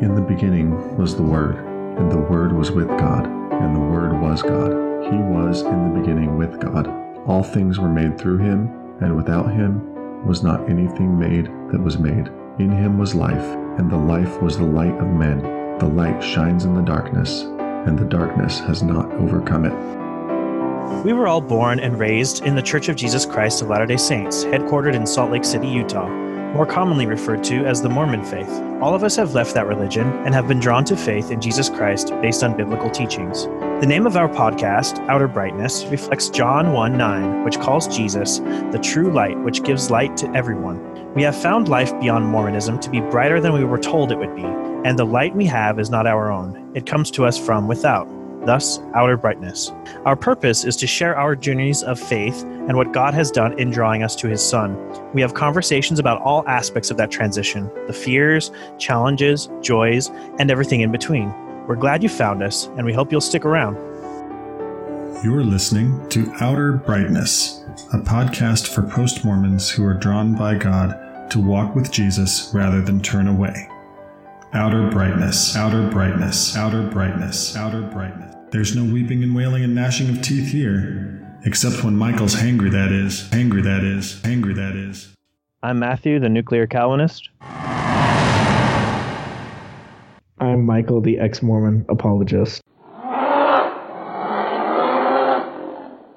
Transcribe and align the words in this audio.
In 0.00 0.14
the 0.14 0.22
beginning 0.22 0.96
was 0.96 1.14
the 1.14 1.22
Word, 1.22 1.56
and 1.98 2.10
the 2.10 2.16
Word 2.16 2.54
was 2.54 2.70
with 2.70 2.88
God, 2.88 3.26
and 3.26 3.76
the 3.76 3.80
Word 3.80 4.18
was 4.18 4.40
God. 4.42 4.70
He 5.04 5.18
was 5.18 5.60
in 5.60 5.92
the 5.92 6.00
beginning 6.00 6.38
with 6.38 6.58
God. 6.58 6.88
All 7.26 7.42
things 7.42 7.78
were 7.78 7.90
made 7.90 8.18
through 8.18 8.38
him, 8.38 8.70
and 9.02 9.14
without 9.14 9.52
him 9.52 10.26
was 10.26 10.42
not 10.42 10.70
anything 10.70 11.18
made 11.18 11.50
that 11.70 11.82
was 11.82 11.98
made. 11.98 12.28
In 12.58 12.70
him 12.70 12.96
was 12.96 13.14
life, 13.14 13.44
and 13.78 13.90
the 13.90 13.98
life 13.98 14.40
was 14.40 14.56
the 14.56 14.64
light 14.64 14.96
of 14.98 15.06
men. 15.08 15.40
The 15.78 15.88
light 15.88 16.22
shines 16.22 16.64
in 16.64 16.74
the 16.74 16.80
darkness, 16.80 17.42
and 17.58 17.98
the 17.98 18.06
darkness 18.06 18.58
has 18.60 18.82
not 18.82 19.12
overcome 19.12 19.66
it. 19.66 21.04
We 21.04 21.12
were 21.12 21.28
all 21.28 21.42
born 21.42 21.78
and 21.78 21.98
raised 21.98 22.42
in 22.46 22.54
the 22.54 22.62
Church 22.62 22.88
of 22.88 22.96
Jesus 22.96 23.26
Christ 23.26 23.60
of 23.60 23.68
Latter 23.68 23.84
day 23.84 23.98
Saints, 23.98 24.44
headquartered 24.44 24.94
in 24.94 25.06
Salt 25.06 25.30
Lake 25.30 25.44
City, 25.44 25.68
Utah, 25.68 26.08
more 26.52 26.66
commonly 26.66 27.06
referred 27.06 27.44
to 27.44 27.64
as 27.66 27.80
the 27.80 27.88
Mormon 27.88 28.24
faith. 28.24 28.50
All 28.80 28.94
of 28.94 29.04
us 29.04 29.16
have 29.16 29.34
left 29.34 29.54
that 29.54 29.66
religion 29.66 30.06
and 30.24 30.34
have 30.34 30.48
been 30.48 30.60
drawn 30.60 30.84
to 30.86 30.96
faith 30.96 31.30
in 31.30 31.40
Jesus 31.40 31.68
Christ 31.68 32.10
based 32.20 32.42
on 32.42 32.56
biblical 32.56 32.90
teachings. 32.90 33.44
The 33.80 33.86
name 33.86 34.06
of 34.06 34.16
our 34.16 34.28
podcast, 34.28 34.98
Outer 35.08 35.28
Brightness, 35.28 35.84
reflects 35.86 36.28
John 36.28 36.72
1 36.72 36.96
9, 36.98 37.44
which 37.44 37.58
calls 37.60 37.88
Jesus 37.88 38.38
the 38.38 38.80
true 38.82 39.12
light, 39.12 39.38
which 39.40 39.62
gives 39.62 39.90
light 39.90 40.16
to 40.18 40.30
everyone. 40.30 41.14
We 41.14 41.22
have 41.22 41.40
found 41.40 41.68
life 41.68 41.98
beyond 42.00 42.26
Mormonism 42.26 42.78
to 42.80 42.90
be 42.90 43.00
brighter 43.00 43.40
than 43.40 43.52
we 43.52 43.64
were 43.64 43.78
told 43.78 44.12
it 44.12 44.18
would 44.18 44.34
be, 44.36 44.44
and 44.44 44.98
the 44.98 45.06
light 45.06 45.34
we 45.34 45.46
have 45.46 45.78
is 45.78 45.90
not 45.90 46.06
our 46.06 46.30
own. 46.30 46.72
It 46.74 46.86
comes 46.86 47.10
to 47.12 47.24
us 47.26 47.38
from 47.38 47.68
without, 47.68 48.06
thus, 48.44 48.80
outer 48.94 49.16
brightness. 49.16 49.72
Our 50.04 50.16
purpose 50.16 50.64
is 50.64 50.76
to 50.76 50.86
share 50.86 51.16
our 51.16 51.36
journeys 51.36 51.82
of 51.82 51.98
faith 51.98 52.42
and 52.42 52.76
what 52.76 52.92
God 52.92 53.14
has 53.14 53.30
done 53.30 53.58
in 53.58 53.70
drawing 53.70 54.02
us 54.02 54.14
to 54.16 54.28
His 54.28 54.46
Son. 54.46 54.76
We 55.12 55.20
have 55.20 55.34
conversations 55.34 55.98
about 55.98 56.20
all 56.22 56.46
aspects 56.48 56.90
of 56.90 56.96
that 56.98 57.10
transition 57.10 57.70
the 57.86 57.92
fears, 57.92 58.50
challenges, 58.78 59.48
joys, 59.60 60.10
and 60.38 60.50
everything 60.50 60.80
in 60.80 60.92
between. 60.92 61.32
We're 61.66 61.76
glad 61.76 62.02
you 62.02 62.08
found 62.08 62.42
us, 62.42 62.66
and 62.76 62.84
we 62.84 62.92
hope 62.92 63.12
you'll 63.12 63.20
stick 63.20 63.44
around. 63.44 63.76
You 65.22 65.36
are 65.36 65.44
listening 65.44 66.08
to 66.08 66.32
Outer 66.40 66.72
Brightness, 66.72 67.62
a 67.92 67.98
podcast 67.98 68.74
for 68.74 68.82
post 68.82 69.24
Mormons 69.24 69.70
who 69.70 69.84
are 69.84 69.94
drawn 69.94 70.34
by 70.34 70.54
God 70.54 71.30
to 71.30 71.38
walk 71.38 71.74
with 71.74 71.92
Jesus 71.92 72.50
rather 72.54 72.80
than 72.80 73.02
turn 73.02 73.28
away. 73.28 73.68
Outer 74.52 74.90
brightness, 74.90 75.54
outer 75.56 75.88
brightness, 75.90 76.56
outer 76.56 76.88
brightness, 76.88 77.56
outer 77.56 77.82
brightness. 77.82 78.29
There's 78.52 78.74
no 78.74 78.82
weeping 78.82 79.22
and 79.22 79.32
wailing 79.32 79.62
and 79.62 79.76
gnashing 79.76 80.08
of 80.08 80.22
teeth 80.22 80.50
here, 80.50 81.38
except 81.44 81.84
when 81.84 81.94
Michael's 81.94 82.34
hangry, 82.34 82.72
that 82.72 82.90
is, 82.90 83.28
hangry, 83.30 83.62
that 83.62 83.84
is, 83.84 84.20
hangry, 84.24 84.56
that 84.56 84.74
is. 84.74 85.14
I'm 85.62 85.78
Matthew, 85.78 86.18
the 86.18 86.28
nuclear 86.28 86.66
Calvinist. 86.66 87.28
I'm 90.40 90.66
Michael, 90.66 91.00
the 91.00 91.20
ex 91.20 91.42
Mormon 91.44 91.86
apologist. 91.88 92.60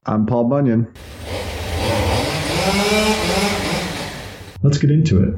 I'm 0.08 0.26
Paul 0.26 0.46
Bunyan. 0.46 0.92
Let's 4.64 4.80
get 4.80 4.90
into 4.90 5.22
it. 5.22 5.36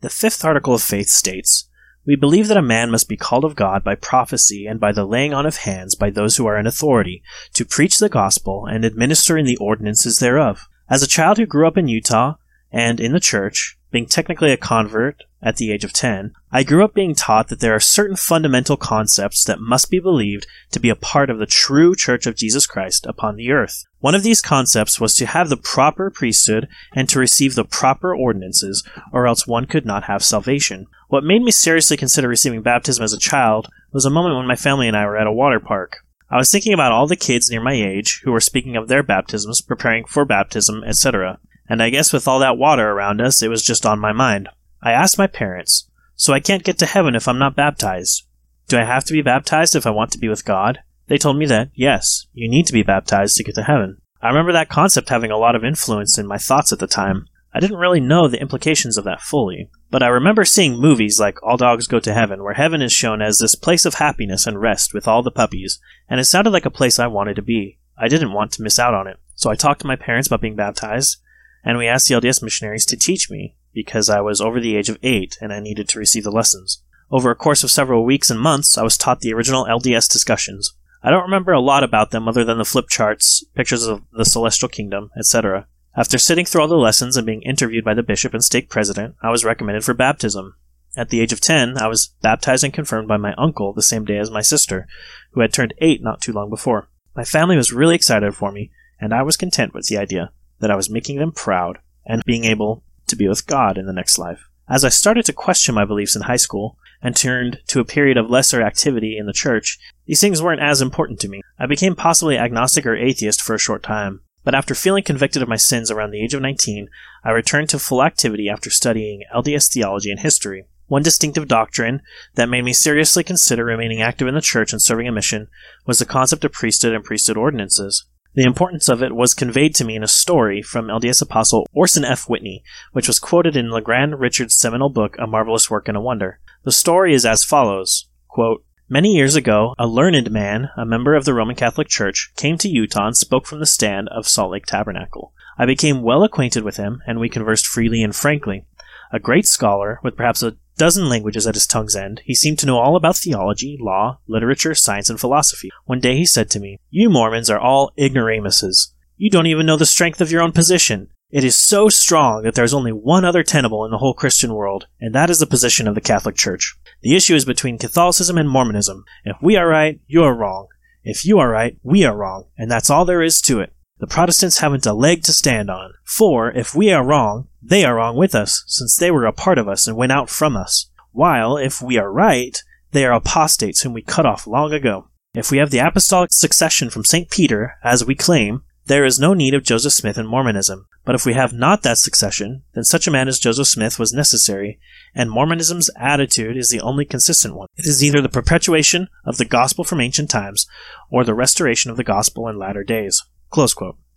The 0.00 0.10
fifth 0.10 0.44
article 0.44 0.74
of 0.74 0.82
faith 0.82 1.08
states 1.08 1.68
We 2.10 2.16
believe 2.16 2.48
that 2.48 2.56
a 2.56 2.60
man 2.60 2.90
must 2.90 3.08
be 3.08 3.16
called 3.16 3.44
of 3.44 3.54
God 3.54 3.84
by 3.84 3.94
prophecy 3.94 4.66
and 4.66 4.80
by 4.80 4.90
the 4.90 5.04
laying 5.04 5.32
on 5.32 5.46
of 5.46 5.58
hands 5.58 5.94
by 5.94 6.10
those 6.10 6.36
who 6.36 6.46
are 6.46 6.58
in 6.58 6.66
authority, 6.66 7.22
to 7.52 7.64
preach 7.64 7.98
the 7.98 8.08
gospel 8.08 8.66
and 8.66 8.84
administer 8.84 9.38
in 9.38 9.46
the 9.46 9.56
ordinances 9.58 10.18
thereof. 10.18 10.68
As 10.88 11.04
a 11.04 11.06
child 11.06 11.38
who 11.38 11.46
grew 11.46 11.68
up 11.68 11.78
in 11.78 11.86
Utah 11.86 12.34
and 12.72 12.98
in 12.98 13.12
the 13.12 13.20
church, 13.20 13.78
being 13.92 14.06
technically 14.06 14.50
a 14.50 14.56
convert 14.56 15.22
at 15.40 15.58
the 15.58 15.70
age 15.70 15.84
of 15.84 15.92
10, 15.92 16.32
I 16.52 16.64
grew 16.64 16.84
up 16.84 16.94
being 16.94 17.14
taught 17.14 17.48
that 17.48 17.60
there 17.60 17.74
are 17.74 17.80
certain 17.80 18.16
fundamental 18.16 18.76
concepts 18.76 19.44
that 19.44 19.60
must 19.60 19.90
be 19.90 20.00
believed 20.00 20.46
to 20.72 20.80
be 20.80 20.88
a 20.88 20.96
part 20.96 21.30
of 21.30 21.38
the 21.38 21.46
true 21.46 21.94
Church 21.94 22.26
of 22.26 22.36
Jesus 22.36 22.66
Christ 22.66 23.06
upon 23.06 23.36
the 23.36 23.52
earth. 23.52 23.84
One 24.00 24.14
of 24.14 24.22
these 24.22 24.40
concepts 24.40 25.00
was 25.00 25.14
to 25.16 25.26
have 25.26 25.48
the 25.48 25.56
proper 25.56 26.10
priesthood 26.10 26.68
and 26.92 27.08
to 27.08 27.18
receive 27.18 27.54
the 27.54 27.64
proper 27.64 28.14
ordinances, 28.14 28.82
or 29.12 29.26
else 29.26 29.46
one 29.46 29.66
could 29.66 29.86
not 29.86 30.04
have 30.04 30.24
salvation. 30.24 30.86
What 31.08 31.24
made 31.24 31.42
me 31.42 31.52
seriously 31.52 31.96
consider 31.96 32.28
receiving 32.28 32.62
baptism 32.62 33.04
as 33.04 33.12
a 33.12 33.18
child 33.18 33.68
was 33.92 34.04
a 34.04 34.10
moment 34.10 34.36
when 34.36 34.46
my 34.46 34.56
family 34.56 34.88
and 34.88 34.96
I 34.96 35.06
were 35.06 35.16
at 35.16 35.26
a 35.26 35.32
water 35.32 35.60
park. 35.60 35.98
I 36.30 36.36
was 36.36 36.50
thinking 36.50 36.72
about 36.72 36.92
all 36.92 37.06
the 37.06 37.16
kids 37.16 37.50
near 37.50 37.62
my 37.62 37.74
age 37.74 38.22
who 38.24 38.32
were 38.32 38.40
speaking 38.40 38.76
of 38.76 38.88
their 38.88 39.02
baptisms, 39.02 39.60
preparing 39.60 40.04
for 40.04 40.24
baptism, 40.24 40.82
etc 40.84 41.38
and 41.70 41.80
I 41.80 41.88
guess 41.88 42.12
with 42.12 42.26
all 42.26 42.40
that 42.40 42.58
water 42.58 42.90
around 42.90 43.20
us, 43.20 43.42
it 43.42 43.48
was 43.48 43.62
just 43.62 43.86
on 43.86 44.00
my 44.00 44.12
mind. 44.12 44.48
I 44.82 44.90
asked 44.90 45.16
my 45.16 45.28
parents, 45.28 45.88
So 46.20 46.34
I 46.34 46.40
can't 46.40 46.62
get 46.62 46.76
to 46.80 46.84
heaven 46.84 47.14
if 47.14 47.26
I'm 47.26 47.38
not 47.38 47.56
baptized. 47.56 48.26
Do 48.68 48.76
I 48.76 48.84
have 48.84 49.04
to 49.04 49.14
be 49.14 49.22
baptized 49.22 49.74
if 49.74 49.86
I 49.86 49.90
want 49.90 50.10
to 50.12 50.18
be 50.18 50.28
with 50.28 50.44
God? 50.44 50.80
They 51.06 51.16
told 51.16 51.38
me 51.38 51.46
that, 51.46 51.70
yes, 51.74 52.26
you 52.34 52.46
need 52.46 52.66
to 52.66 52.74
be 52.74 52.82
baptized 52.82 53.38
to 53.38 53.42
get 53.42 53.54
to 53.54 53.62
heaven. 53.62 54.02
I 54.20 54.28
remember 54.28 54.52
that 54.52 54.68
concept 54.68 55.08
having 55.08 55.30
a 55.30 55.38
lot 55.38 55.54
of 55.54 55.64
influence 55.64 56.18
in 56.18 56.26
my 56.26 56.36
thoughts 56.36 56.74
at 56.74 56.78
the 56.78 56.86
time. 56.86 57.26
I 57.54 57.58
didn't 57.58 57.78
really 57.78 58.00
know 58.00 58.28
the 58.28 58.38
implications 58.38 58.98
of 58.98 59.04
that 59.04 59.22
fully, 59.22 59.70
but 59.90 60.02
I 60.02 60.08
remember 60.08 60.44
seeing 60.44 60.78
movies 60.78 61.18
like 61.18 61.42
All 61.42 61.56
Dogs 61.56 61.86
Go 61.86 61.98
to 62.00 62.12
Heaven, 62.12 62.44
where 62.44 62.52
heaven 62.52 62.82
is 62.82 62.92
shown 62.92 63.22
as 63.22 63.38
this 63.38 63.54
place 63.54 63.86
of 63.86 63.94
happiness 63.94 64.46
and 64.46 64.60
rest 64.60 64.92
with 64.92 65.08
all 65.08 65.22
the 65.22 65.30
puppies, 65.30 65.80
and 66.06 66.20
it 66.20 66.24
sounded 66.24 66.50
like 66.50 66.66
a 66.66 66.70
place 66.70 66.98
I 66.98 67.06
wanted 67.06 67.36
to 67.36 67.42
be. 67.42 67.78
I 67.96 68.08
didn't 68.08 68.34
want 68.34 68.52
to 68.52 68.62
miss 68.62 68.78
out 68.78 68.92
on 68.92 69.06
it. 69.06 69.16
So 69.36 69.48
I 69.48 69.54
talked 69.54 69.80
to 69.80 69.86
my 69.86 69.96
parents 69.96 70.26
about 70.26 70.42
being 70.42 70.54
baptized, 70.54 71.16
and 71.64 71.78
we 71.78 71.86
asked 71.86 72.08
the 72.08 72.14
LDS 72.14 72.42
missionaries 72.42 72.84
to 72.84 72.96
teach 72.98 73.30
me 73.30 73.56
because 73.72 74.10
I 74.10 74.20
was 74.20 74.40
over 74.40 74.60
the 74.60 74.76
age 74.76 74.88
of 74.88 74.98
eight 75.02 75.36
and 75.40 75.52
I 75.52 75.60
needed 75.60 75.88
to 75.90 75.98
receive 75.98 76.24
the 76.24 76.30
lessons. 76.30 76.82
Over 77.10 77.30
a 77.30 77.36
course 77.36 77.64
of 77.64 77.70
several 77.70 78.04
weeks 78.04 78.30
and 78.30 78.40
months, 78.40 78.78
I 78.78 78.82
was 78.82 78.96
taught 78.96 79.20
the 79.20 79.32
original 79.32 79.66
LDS 79.66 80.10
discussions. 80.10 80.74
I 81.02 81.10
don't 81.10 81.24
remember 81.24 81.52
a 81.52 81.60
lot 81.60 81.82
about 81.82 82.10
them 82.10 82.28
other 82.28 82.44
than 82.44 82.58
the 82.58 82.64
flip 82.64 82.88
charts, 82.88 83.44
pictures 83.54 83.86
of 83.86 84.02
the 84.12 84.24
celestial 84.24 84.68
kingdom, 84.68 85.10
etc. 85.18 85.66
After 85.96 86.18
sitting 86.18 86.44
through 86.44 86.62
all 86.62 86.68
the 86.68 86.76
lessons 86.76 87.16
and 87.16 87.26
being 87.26 87.42
interviewed 87.42 87.84
by 87.84 87.94
the 87.94 88.02
bishop 88.02 88.32
and 88.32 88.44
stake 88.44 88.68
president, 88.68 89.16
I 89.22 89.30
was 89.30 89.44
recommended 89.44 89.84
for 89.84 89.94
baptism. 89.94 90.54
At 90.96 91.08
the 91.08 91.20
age 91.20 91.32
of 91.32 91.40
10, 91.40 91.78
I 91.78 91.86
was 91.86 92.14
baptized 92.20 92.64
and 92.64 92.72
confirmed 92.72 93.08
by 93.08 93.16
my 93.16 93.34
uncle 93.34 93.72
the 93.72 93.82
same 93.82 94.04
day 94.04 94.18
as 94.18 94.30
my 94.30 94.40
sister, 94.40 94.86
who 95.32 95.40
had 95.40 95.52
turned 95.52 95.74
8 95.78 96.02
not 96.02 96.20
too 96.20 96.32
long 96.32 96.50
before. 96.50 96.88
My 97.16 97.24
family 97.24 97.56
was 97.56 97.72
really 97.72 97.94
excited 97.94 98.34
for 98.34 98.52
me, 98.52 98.70
and 99.00 99.14
I 99.14 99.22
was 99.22 99.36
content 99.36 99.74
with 99.74 99.86
the 99.86 99.98
idea 99.98 100.32
that 100.60 100.70
I 100.70 100.76
was 100.76 100.90
making 100.90 101.18
them 101.18 101.32
proud 101.32 101.78
and 102.04 102.22
being 102.24 102.44
able 102.44 102.84
to 103.10 103.16
be 103.16 103.28
with 103.28 103.46
God 103.46 103.76
in 103.76 103.86
the 103.86 103.92
next 103.92 104.18
life. 104.18 104.48
As 104.68 104.84
I 104.84 104.88
started 104.88 105.24
to 105.26 105.32
question 105.32 105.74
my 105.74 105.84
beliefs 105.84 106.14
in 106.14 106.22
high 106.22 106.36
school 106.36 106.78
and 107.02 107.16
turned 107.16 107.60
to 107.66 107.80
a 107.80 107.84
period 107.84 108.16
of 108.16 108.30
lesser 108.30 108.62
activity 108.62 109.18
in 109.18 109.26
the 109.26 109.32
church, 109.32 109.78
these 110.06 110.20
things 110.20 110.42
weren't 110.42 110.62
as 110.62 110.80
important 110.80 111.18
to 111.20 111.28
me. 111.28 111.40
I 111.58 111.66
became 111.66 111.96
possibly 111.96 112.38
agnostic 112.38 112.86
or 112.86 112.96
atheist 112.96 113.42
for 113.42 113.54
a 113.54 113.58
short 113.58 113.82
time. 113.82 114.20
But 114.44 114.54
after 114.54 114.74
feeling 114.74 115.04
convicted 115.04 115.42
of 115.42 115.48
my 115.48 115.56
sins 115.56 115.90
around 115.90 116.12
the 116.12 116.22
age 116.22 116.34
of 116.34 116.40
19, 116.40 116.88
I 117.24 117.30
returned 117.30 117.68
to 117.70 117.78
full 117.78 118.02
activity 118.02 118.48
after 118.48 118.70
studying 118.70 119.24
LDS 119.34 119.72
theology 119.72 120.10
and 120.10 120.20
history. 120.20 120.64
One 120.86 121.02
distinctive 121.02 121.46
doctrine 121.46 122.02
that 122.34 122.48
made 122.48 122.64
me 122.64 122.72
seriously 122.72 123.22
consider 123.22 123.64
remaining 123.64 124.02
active 124.02 124.26
in 124.26 124.34
the 124.34 124.40
church 124.40 124.72
and 124.72 124.82
serving 124.82 125.06
a 125.06 125.12
mission 125.12 125.48
was 125.86 125.98
the 125.98 126.04
concept 126.04 126.44
of 126.44 126.52
priesthood 126.52 126.94
and 126.94 127.04
priesthood 127.04 127.36
ordinances. 127.36 128.06
The 128.34 128.44
importance 128.44 128.88
of 128.88 129.02
it 129.02 129.14
was 129.14 129.34
conveyed 129.34 129.74
to 129.74 129.84
me 129.84 129.96
in 129.96 130.04
a 130.04 130.08
story 130.08 130.62
from 130.62 130.86
LDS 130.86 131.20
Apostle 131.20 131.66
Orson 131.72 132.04
F. 132.04 132.28
Whitney, 132.28 132.62
which 132.92 133.08
was 133.08 133.18
quoted 133.18 133.56
in 133.56 133.70
LeGrand 133.70 134.20
Richards' 134.20 134.56
seminal 134.56 134.88
book, 134.88 135.16
A 135.18 135.26
Marvelous 135.26 135.68
Work 135.68 135.88
and 135.88 135.96
a 135.96 136.00
Wonder. 136.00 136.38
The 136.62 136.70
story 136.70 137.12
is 137.12 137.26
as 137.26 137.42
follows 137.42 138.06
quote, 138.28 138.64
Many 138.88 139.14
years 139.14 139.34
ago, 139.34 139.74
a 139.78 139.86
learned 139.86 140.30
man, 140.30 140.70
a 140.76 140.84
member 140.84 141.14
of 141.14 141.24
the 141.24 141.34
Roman 141.34 141.56
Catholic 141.56 141.88
Church, 141.88 142.32
came 142.36 142.56
to 142.58 142.68
Utah 142.68 143.08
and 143.08 143.16
spoke 143.16 143.46
from 143.46 143.58
the 143.58 143.66
stand 143.66 144.08
of 144.10 144.28
Salt 144.28 144.52
Lake 144.52 144.66
Tabernacle. 144.66 145.32
I 145.58 145.66
became 145.66 146.02
well 146.02 146.22
acquainted 146.22 146.62
with 146.62 146.76
him, 146.76 147.02
and 147.06 147.18
we 147.18 147.28
conversed 147.28 147.66
freely 147.66 148.02
and 148.02 148.14
frankly. 148.14 148.64
A 149.12 149.18
great 149.18 149.46
scholar, 149.46 149.98
with 150.02 150.16
perhaps 150.16 150.42
a 150.42 150.56
dozen 150.80 151.10
languages 151.10 151.46
at 151.46 151.54
his 151.54 151.66
tongue's 151.66 151.94
end, 151.94 152.22
he 152.24 152.34
seemed 152.34 152.58
to 152.58 152.64
know 152.64 152.78
all 152.78 152.96
about 152.96 153.14
theology, 153.14 153.76
law, 153.78 154.18
literature, 154.26 154.74
science, 154.74 155.10
and 155.10 155.20
philosophy. 155.20 155.68
One 155.84 156.00
day 156.00 156.16
he 156.16 156.24
said 156.24 156.48
to 156.50 156.58
me, 156.58 156.78
You 156.88 157.10
Mormons 157.10 157.50
are 157.50 157.60
all 157.60 157.92
ignoramuses. 157.98 158.94
You 159.18 159.28
don't 159.28 159.46
even 159.46 159.66
know 159.66 159.76
the 159.76 159.84
strength 159.84 160.22
of 160.22 160.32
your 160.32 160.40
own 160.40 160.52
position. 160.52 161.08
It 161.30 161.44
is 161.44 161.54
so 161.54 161.90
strong 161.90 162.44
that 162.44 162.54
there 162.54 162.64
is 162.64 162.72
only 162.72 162.92
one 162.92 163.26
other 163.26 163.42
tenable 163.42 163.84
in 163.84 163.90
the 163.90 163.98
whole 163.98 164.14
Christian 164.14 164.54
world, 164.54 164.86
and 164.98 165.14
that 165.14 165.28
is 165.28 165.38
the 165.38 165.46
position 165.46 165.86
of 165.86 165.94
the 165.94 166.00
Catholic 166.00 166.34
Church. 166.34 166.74
The 167.02 167.14
issue 167.14 167.34
is 167.34 167.44
between 167.44 167.76
Catholicism 167.76 168.38
and 168.38 168.48
Mormonism. 168.48 169.04
If 169.26 169.36
we 169.42 169.56
are 169.56 169.68
right, 169.68 170.00
you 170.06 170.22
are 170.22 170.34
wrong. 170.34 170.68
If 171.04 171.26
you 171.26 171.38
are 171.40 171.50
right, 171.50 171.76
we 171.82 172.04
are 172.04 172.16
wrong, 172.16 172.46
and 172.56 172.70
that's 172.70 172.88
all 172.88 173.04
there 173.04 173.22
is 173.22 173.42
to 173.42 173.60
it. 173.60 173.74
The 174.00 174.06
Protestants 174.06 174.60
haven't 174.60 174.86
a 174.86 174.94
leg 174.94 175.22
to 175.24 175.32
stand 175.34 175.68
on. 175.68 175.92
For, 176.04 176.50
if 176.52 176.74
we 176.74 176.90
are 176.90 177.04
wrong, 177.04 177.48
they 177.62 177.84
are 177.84 177.96
wrong 177.96 178.16
with 178.16 178.34
us, 178.34 178.64
since 178.66 178.96
they 178.96 179.10
were 179.10 179.26
a 179.26 179.32
part 179.32 179.58
of 179.58 179.68
us 179.68 179.86
and 179.86 179.94
went 179.94 180.10
out 180.10 180.30
from 180.30 180.56
us. 180.56 180.90
While, 181.12 181.58
if 181.58 181.82
we 181.82 181.98
are 181.98 182.10
right, 182.10 182.56
they 182.92 183.04
are 183.04 183.12
apostates 183.12 183.82
whom 183.82 183.92
we 183.92 184.00
cut 184.00 184.24
off 184.24 184.46
long 184.46 184.72
ago. 184.72 185.08
If 185.34 185.50
we 185.50 185.58
have 185.58 185.70
the 185.70 185.80
apostolic 185.80 186.32
succession 186.32 186.88
from 186.88 187.04
St. 187.04 187.28
Peter, 187.28 187.74
as 187.84 188.02
we 188.02 188.14
claim, 188.14 188.62
there 188.86 189.04
is 189.04 189.20
no 189.20 189.34
need 189.34 189.52
of 189.52 189.64
Joseph 189.64 189.92
Smith 189.92 190.16
in 190.16 190.26
Mormonism. 190.26 190.86
But 191.04 191.14
if 191.14 191.26
we 191.26 191.34
have 191.34 191.52
not 191.52 191.82
that 191.82 191.98
succession, 191.98 192.62
then 192.72 192.84
such 192.84 193.06
a 193.06 193.10
man 193.10 193.28
as 193.28 193.38
Joseph 193.38 193.68
Smith 193.68 193.98
was 193.98 194.14
necessary, 194.14 194.80
and 195.14 195.30
Mormonism's 195.30 195.90
attitude 195.96 196.56
is 196.56 196.70
the 196.70 196.80
only 196.80 197.04
consistent 197.04 197.54
one. 197.54 197.68
It 197.76 197.86
is 197.86 198.02
either 198.02 198.22
the 198.22 198.30
perpetuation 198.30 199.08
of 199.26 199.36
the 199.36 199.44
gospel 199.44 199.84
from 199.84 200.00
ancient 200.00 200.30
times, 200.30 200.66
or 201.10 201.22
the 201.22 201.34
restoration 201.34 201.90
of 201.90 201.98
the 201.98 202.04
gospel 202.04 202.48
in 202.48 202.58
latter 202.58 202.82
days. 202.82 203.22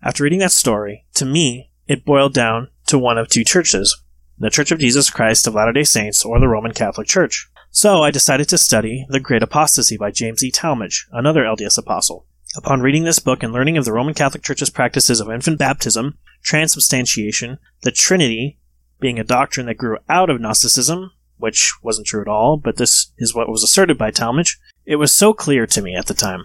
After 0.03 0.23
reading 0.23 0.39
that 0.39 0.51
story, 0.51 1.05
to 1.15 1.25
me, 1.25 1.71
it 1.87 2.05
boiled 2.05 2.33
down 2.33 2.69
to 2.87 2.99
one 2.99 3.17
of 3.17 3.27
two 3.27 3.43
churches 3.43 3.99
the 4.37 4.49
Church 4.49 4.71
of 4.71 4.79
Jesus 4.79 5.09
Christ 5.09 5.47
of 5.47 5.53
Latter 5.55 5.71
day 5.71 5.83
Saints, 5.83 6.25
or 6.25 6.39
the 6.39 6.47
Roman 6.47 6.73
Catholic 6.73 7.07
Church. 7.07 7.49
So 7.71 8.03
I 8.03 8.11
decided 8.11 8.49
to 8.49 8.57
study 8.57 9.05
The 9.09 9.19
Great 9.19 9.41
Apostasy 9.41 9.97
by 9.97 10.11
James 10.11 10.43
E. 10.43 10.51
Talmage, 10.51 11.05
another 11.11 11.43
LDS 11.43 11.77
apostle. 11.77 12.27
Upon 12.55 12.81
reading 12.81 13.03
this 13.03 13.19
book 13.19 13.41
and 13.41 13.53
learning 13.53 13.77
of 13.77 13.85
the 13.85 13.93
Roman 13.93 14.13
Catholic 14.13 14.43
Church's 14.43 14.69
practices 14.69 15.19
of 15.19 15.31
infant 15.31 15.57
baptism, 15.57 16.17
transubstantiation, 16.43 17.57
the 17.81 17.91
Trinity, 17.91 18.59
being 18.99 19.17
a 19.17 19.23
doctrine 19.23 19.65
that 19.65 19.77
grew 19.77 19.97
out 20.09 20.29
of 20.29 20.39
Gnosticism, 20.39 21.11
which 21.37 21.73
wasn't 21.81 22.07
true 22.07 22.21
at 22.21 22.27
all, 22.27 22.57
but 22.57 22.77
this 22.77 23.11
is 23.17 23.33
what 23.33 23.49
was 23.49 23.63
asserted 23.63 23.97
by 23.97 24.11
Talmage, 24.11 24.57
it 24.85 24.97
was 24.97 25.11
so 25.11 25.33
clear 25.33 25.65
to 25.67 25.81
me 25.81 25.95
at 25.95 26.07
the 26.07 26.13
time. 26.13 26.43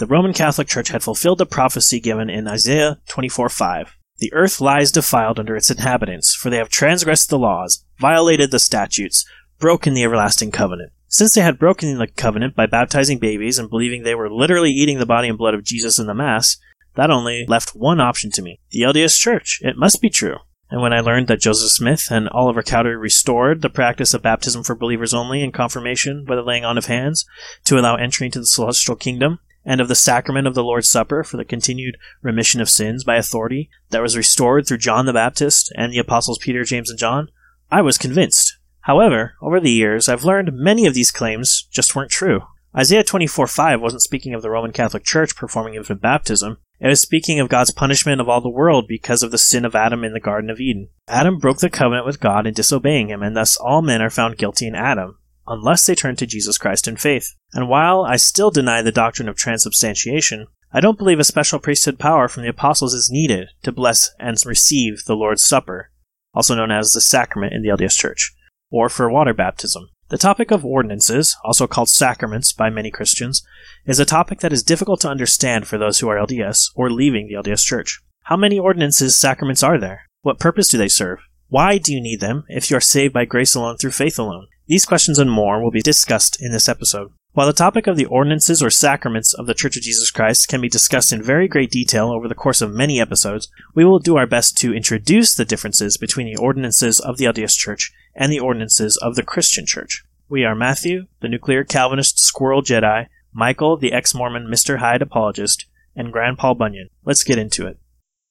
The 0.00 0.06
Roman 0.06 0.32
Catholic 0.32 0.66
Church 0.66 0.88
had 0.88 1.02
fulfilled 1.02 1.36
the 1.36 1.44
prophecy 1.44 2.00
given 2.00 2.30
in 2.30 2.48
Isaiah 2.48 3.00
24:5. 3.06 3.98
The 4.16 4.32
earth 4.32 4.58
lies 4.58 4.90
defiled 4.90 5.38
under 5.38 5.54
its 5.54 5.70
inhabitants, 5.70 6.34
for 6.34 6.48
they 6.48 6.56
have 6.56 6.70
transgressed 6.70 7.28
the 7.28 7.38
laws, 7.38 7.84
violated 7.98 8.50
the 8.50 8.58
statutes, 8.58 9.26
broken 9.58 9.92
the 9.92 10.02
everlasting 10.02 10.52
covenant. 10.52 10.92
Since 11.08 11.34
they 11.34 11.42
had 11.42 11.58
broken 11.58 11.98
the 11.98 12.06
covenant 12.06 12.56
by 12.56 12.64
baptizing 12.64 13.18
babies 13.18 13.58
and 13.58 13.68
believing 13.68 14.02
they 14.02 14.14
were 14.14 14.32
literally 14.32 14.70
eating 14.70 14.98
the 14.98 15.04
body 15.04 15.28
and 15.28 15.36
blood 15.36 15.52
of 15.52 15.64
Jesus 15.64 15.98
in 15.98 16.06
the 16.06 16.14
Mass, 16.14 16.56
that 16.94 17.10
only 17.10 17.44
left 17.46 17.76
one 17.76 18.00
option 18.00 18.30
to 18.30 18.42
me 18.42 18.58
the 18.70 18.80
LDS 18.80 19.18
Church. 19.18 19.58
It 19.60 19.76
must 19.76 20.00
be 20.00 20.08
true. 20.08 20.36
And 20.70 20.80
when 20.80 20.94
I 20.94 21.00
learned 21.00 21.28
that 21.28 21.42
Joseph 21.42 21.72
Smith 21.72 22.06
and 22.10 22.30
Oliver 22.30 22.62
Cowdery 22.62 22.96
restored 22.96 23.60
the 23.60 23.68
practice 23.68 24.14
of 24.14 24.22
baptism 24.22 24.62
for 24.62 24.74
believers 24.74 25.12
only 25.12 25.42
and 25.42 25.52
confirmation 25.52 26.24
by 26.24 26.36
the 26.36 26.42
laying 26.42 26.64
on 26.64 26.78
of 26.78 26.86
hands 26.86 27.26
to 27.64 27.78
allow 27.78 27.96
entry 27.96 28.28
into 28.28 28.38
the 28.38 28.46
celestial 28.46 28.96
kingdom, 28.96 29.40
and 29.64 29.80
of 29.80 29.88
the 29.88 29.94
sacrament 29.94 30.46
of 30.46 30.54
the 30.54 30.64
Lord's 30.64 30.88
Supper 30.88 31.22
for 31.22 31.36
the 31.36 31.44
continued 31.44 31.96
remission 32.22 32.60
of 32.60 32.70
sins 32.70 33.04
by 33.04 33.16
authority 33.16 33.70
that 33.90 34.02
was 34.02 34.16
restored 34.16 34.66
through 34.66 34.78
John 34.78 35.06
the 35.06 35.12
Baptist 35.12 35.72
and 35.76 35.92
the 35.92 35.98
apostles 35.98 36.38
Peter, 36.38 36.64
James, 36.64 36.90
and 36.90 36.98
John, 36.98 37.28
I 37.70 37.82
was 37.82 37.98
convinced. 37.98 38.58
However, 38.80 39.34
over 39.42 39.60
the 39.60 39.70
years, 39.70 40.08
I've 40.08 40.24
learned 40.24 40.52
many 40.52 40.86
of 40.86 40.94
these 40.94 41.10
claims 41.10 41.68
just 41.70 41.94
weren't 41.94 42.10
true. 42.10 42.42
Isaiah 42.76 43.02
24:5 43.02 43.80
wasn't 43.80 44.02
speaking 44.02 44.32
of 44.32 44.42
the 44.42 44.50
Roman 44.50 44.72
Catholic 44.72 45.04
Church 45.04 45.34
performing 45.34 45.74
infant 45.74 46.00
baptism. 46.00 46.58
It 46.78 46.86
was 46.86 47.00
speaking 47.00 47.40
of 47.40 47.48
God's 47.48 47.72
punishment 47.72 48.20
of 48.20 48.28
all 48.28 48.40
the 48.40 48.48
world 48.48 48.86
because 48.88 49.22
of 49.22 49.32
the 49.32 49.38
sin 49.38 49.64
of 49.64 49.74
Adam 49.74 50.02
in 50.02 50.14
the 50.14 50.20
Garden 50.20 50.48
of 50.48 50.60
Eden. 50.60 50.88
Adam 51.08 51.38
broke 51.38 51.58
the 51.58 51.68
covenant 51.68 52.06
with 52.06 52.20
God 52.20 52.46
in 52.46 52.54
disobeying 52.54 53.08
him, 53.08 53.22
and 53.22 53.36
thus 53.36 53.56
all 53.56 53.82
men 53.82 54.00
are 54.00 54.08
found 54.08 54.38
guilty 54.38 54.66
in 54.66 54.74
Adam, 54.74 55.18
unless 55.50 55.84
they 55.84 55.94
turn 55.94 56.16
to 56.16 56.26
Jesus 56.26 56.56
Christ 56.56 56.88
in 56.88 56.96
faith. 56.96 57.34
And 57.52 57.68
while 57.68 58.02
I 58.02 58.16
still 58.16 58.50
deny 58.50 58.80
the 58.80 58.92
doctrine 58.92 59.28
of 59.28 59.36
transubstantiation, 59.36 60.46
I 60.72 60.80
don't 60.80 60.96
believe 60.96 61.18
a 61.18 61.24
special 61.24 61.58
priesthood 61.58 61.98
power 61.98 62.28
from 62.28 62.44
the 62.44 62.48
apostles 62.48 62.94
is 62.94 63.10
needed 63.10 63.48
to 63.64 63.72
bless 63.72 64.10
and 64.18 64.36
receive 64.46 65.04
the 65.04 65.16
Lord's 65.16 65.44
Supper, 65.44 65.90
also 66.32 66.54
known 66.54 66.70
as 66.70 66.92
the 66.92 67.00
sacrament 67.00 67.52
in 67.52 67.62
the 67.62 67.68
LDS 67.68 67.98
Church 67.98 68.32
or 68.70 68.88
for 68.88 69.10
water 69.10 69.34
baptism. 69.34 69.88
The 70.08 70.18
topic 70.18 70.50
of 70.50 70.64
ordinances, 70.64 71.36
also 71.44 71.66
called 71.66 71.88
sacraments 71.88 72.52
by 72.52 72.70
many 72.70 72.90
Christians, 72.90 73.42
is 73.84 74.00
a 74.00 74.04
topic 74.04 74.40
that 74.40 74.52
is 74.52 74.62
difficult 74.62 75.00
to 75.02 75.08
understand 75.08 75.66
for 75.66 75.78
those 75.78 76.00
who 76.00 76.08
are 76.08 76.16
LDS 76.16 76.70
or 76.74 76.90
leaving 76.90 77.28
the 77.28 77.34
LDS 77.34 77.64
Church. 77.64 78.00
How 78.24 78.36
many 78.36 78.58
ordinances, 78.58 79.16
sacraments 79.16 79.62
are 79.62 79.78
there? 79.78 80.06
What 80.22 80.38
purpose 80.38 80.68
do 80.68 80.78
they 80.78 80.88
serve? 80.88 81.20
Why 81.48 81.78
do 81.78 81.92
you 81.92 82.00
need 82.00 82.20
them 82.20 82.44
if 82.48 82.70
you 82.70 82.76
are 82.76 82.80
saved 82.80 83.12
by 83.12 83.24
grace 83.24 83.54
alone 83.54 83.76
through 83.76 83.90
faith 83.90 84.18
alone? 84.18 84.46
These 84.70 84.86
questions 84.86 85.18
and 85.18 85.28
more 85.28 85.60
will 85.60 85.72
be 85.72 85.82
discussed 85.82 86.40
in 86.40 86.52
this 86.52 86.68
episode. 86.68 87.12
While 87.32 87.48
the 87.48 87.52
topic 87.52 87.88
of 87.88 87.96
the 87.96 88.04
ordinances 88.04 88.62
or 88.62 88.70
sacraments 88.70 89.34
of 89.34 89.48
the 89.48 89.54
Church 89.54 89.76
of 89.76 89.82
Jesus 89.82 90.12
Christ 90.12 90.46
can 90.46 90.60
be 90.60 90.68
discussed 90.68 91.12
in 91.12 91.24
very 91.24 91.48
great 91.48 91.72
detail 91.72 92.12
over 92.12 92.28
the 92.28 92.36
course 92.36 92.62
of 92.62 92.72
many 92.72 93.00
episodes, 93.00 93.48
we 93.74 93.84
will 93.84 93.98
do 93.98 94.16
our 94.16 94.28
best 94.28 94.56
to 94.58 94.72
introduce 94.72 95.34
the 95.34 95.44
differences 95.44 95.96
between 95.96 96.26
the 96.26 96.40
ordinances 96.40 97.00
of 97.00 97.16
the 97.16 97.24
LDS 97.24 97.56
Church 97.56 97.92
and 98.14 98.32
the 98.32 98.38
ordinances 98.38 98.96
of 98.98 99.16
the 99.16 99.24
Christian 99.24 99.66
Church. 99.66 100.04
We 100.28 100.44
are 100.44 100.54
Matthew, 100.54 101.08
the 101.18 101.28
nuclear 101.28 101.64
Calvinist 101.64 102.20
squirrel 102.20 102.62
Jedi, 102.62 103.08
Michael, 103.32 103.76
the 103.76 103.92
ex 103.92 104.14
Mormon 104.14 104.46
Mr. 104.46 104.78
Hyde 104.78 105.02
apologist, 105.02 105.66
and 105.96 106.12
Grand 106.12 106.38
Paul 106.38 106.54
Bunyan. 106.54 106.90
Let's 107.04 107.24
get 107.24 107.38
into 107.38 107.66
it. 107.66 107.79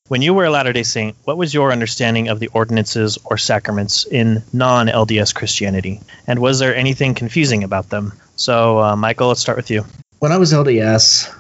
When 0.10 0.24
you 0.24 0.34
were 0.34 0.46
a 0.46 0.50
Latter 0.50 0.74
day 0.74 0.82
Saint, 0.82 1.16
what 1.26 1.38
was 1.38 1.54
your 1.54 1.72
understanding 1.72 2.30
of 2.30 2.40
the 2.40 2.48
ordinances 2.48 3.20
or 3.24 3.38
sacraments 3.38 4.08
in 4.08 4.42
non 4.52 4.88
LDS 4.88 5.36
Christianity? 5.36 6.02
And 6.26 6.40
was 6.40 6.58
there 6.58 6.76
anything 6.76 7.14
confusing 7.14 7.64
about 7.64 7.92
them? 7.92 8.14
So, 8.36 8.80
uh, 8.80 8.96
Michael, 8.96 9.28
let's 9.28 9.40
start 9.40 9.56
with 9.56 9.70
you. 9.70 9.86
When 10.18 10.32
I 10.32 10.38
was 10.40 10.52
LDS 10.52 11.32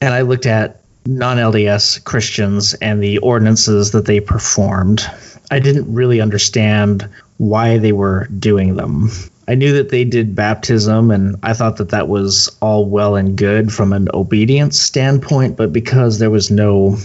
and 0.00 0.14
I 0.14 0.22
looked 0.22 0.46
at 0.46 0.80
non 1.04 1.36
LDS 1.36 2.02
Christians 2.02 2.72
and 2.72 3.02
the 3.02 3.18
ordinances 3.18 3.90
that 3.90 4.06
they 4.06 4.20
performed, 4.20 5.06
I 5.50 5.58
didn't 5.58 5.92
really 5.92 6.22
understand 6.22 7.06
why 7.36 7.76
they 7.76 7.92
were 7.92 8.26
doing 8.28 8.76
them. 8.76 9.10
I 9.46 9.54
knew 9.54 9.74
that 9.74 9.90
they 9.90 10.04
did 10.04 10.34
baptism, 10.34 11.10
and 11.10 11.36
I 11.42 11.52
thought 11.52 11.76
that 11.76 11.90
that 11.90 12.08
was 12.08 12.56
all 12.60 12.86
well 12.86 13.16
and 13.16 13.36
good 13.36 13.70
from 13.70 13.92
an 13.92 14.08
obedience 14.14 14.80
standpoint, 14.80 15.58
but 15.58 15.74
because 15.74 16.18
there 16.18 16.30
was 16.30 16.50
no 16.50 16.98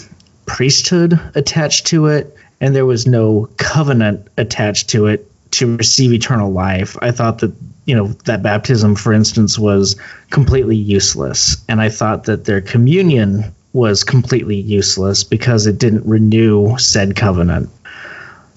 priesthood 0.46 1.20
attached 1.36 1.88
to 1.88 2.08
it 2.08 2.36
and 2.62 2.76
there 2.76 2.86
was 2.86 3.08
no 3.08 3.50
covenant 3.58 4.28
attached 4.38 4.90
to 4.90 5.08
it 5.08 5.30
to 5.52 5.78
receive 5.78 6.14
eternal 6.14 6.52
life, 6.52 6.98
I 7.02 7.12
thought 7.12 7.40
that 7.40 7.54
you 7.86 7.96
know 7.96 8.08
that 8.26 8.42
baptism 8.42 8.96
for 8.96 9.12
instance 9.12 9.60
was 9.60 9.98
completely 10.30 10.78
useless 10.78 11.58
and 11.68 11.82
i 11.82 11.90
thought 11.90 12.24
that 12.24 12.46
their 12.46 12.62
communion 12.62 13.54
was 13.74 14.04
completely 14.04 14.56
useless 14.56 15.24
because 15.24 15.66
it 15.66 15.80
didn't 15.80 16.06
renew 16.06 16.78
said 16.78 17.16
covenant. 17.16 17.70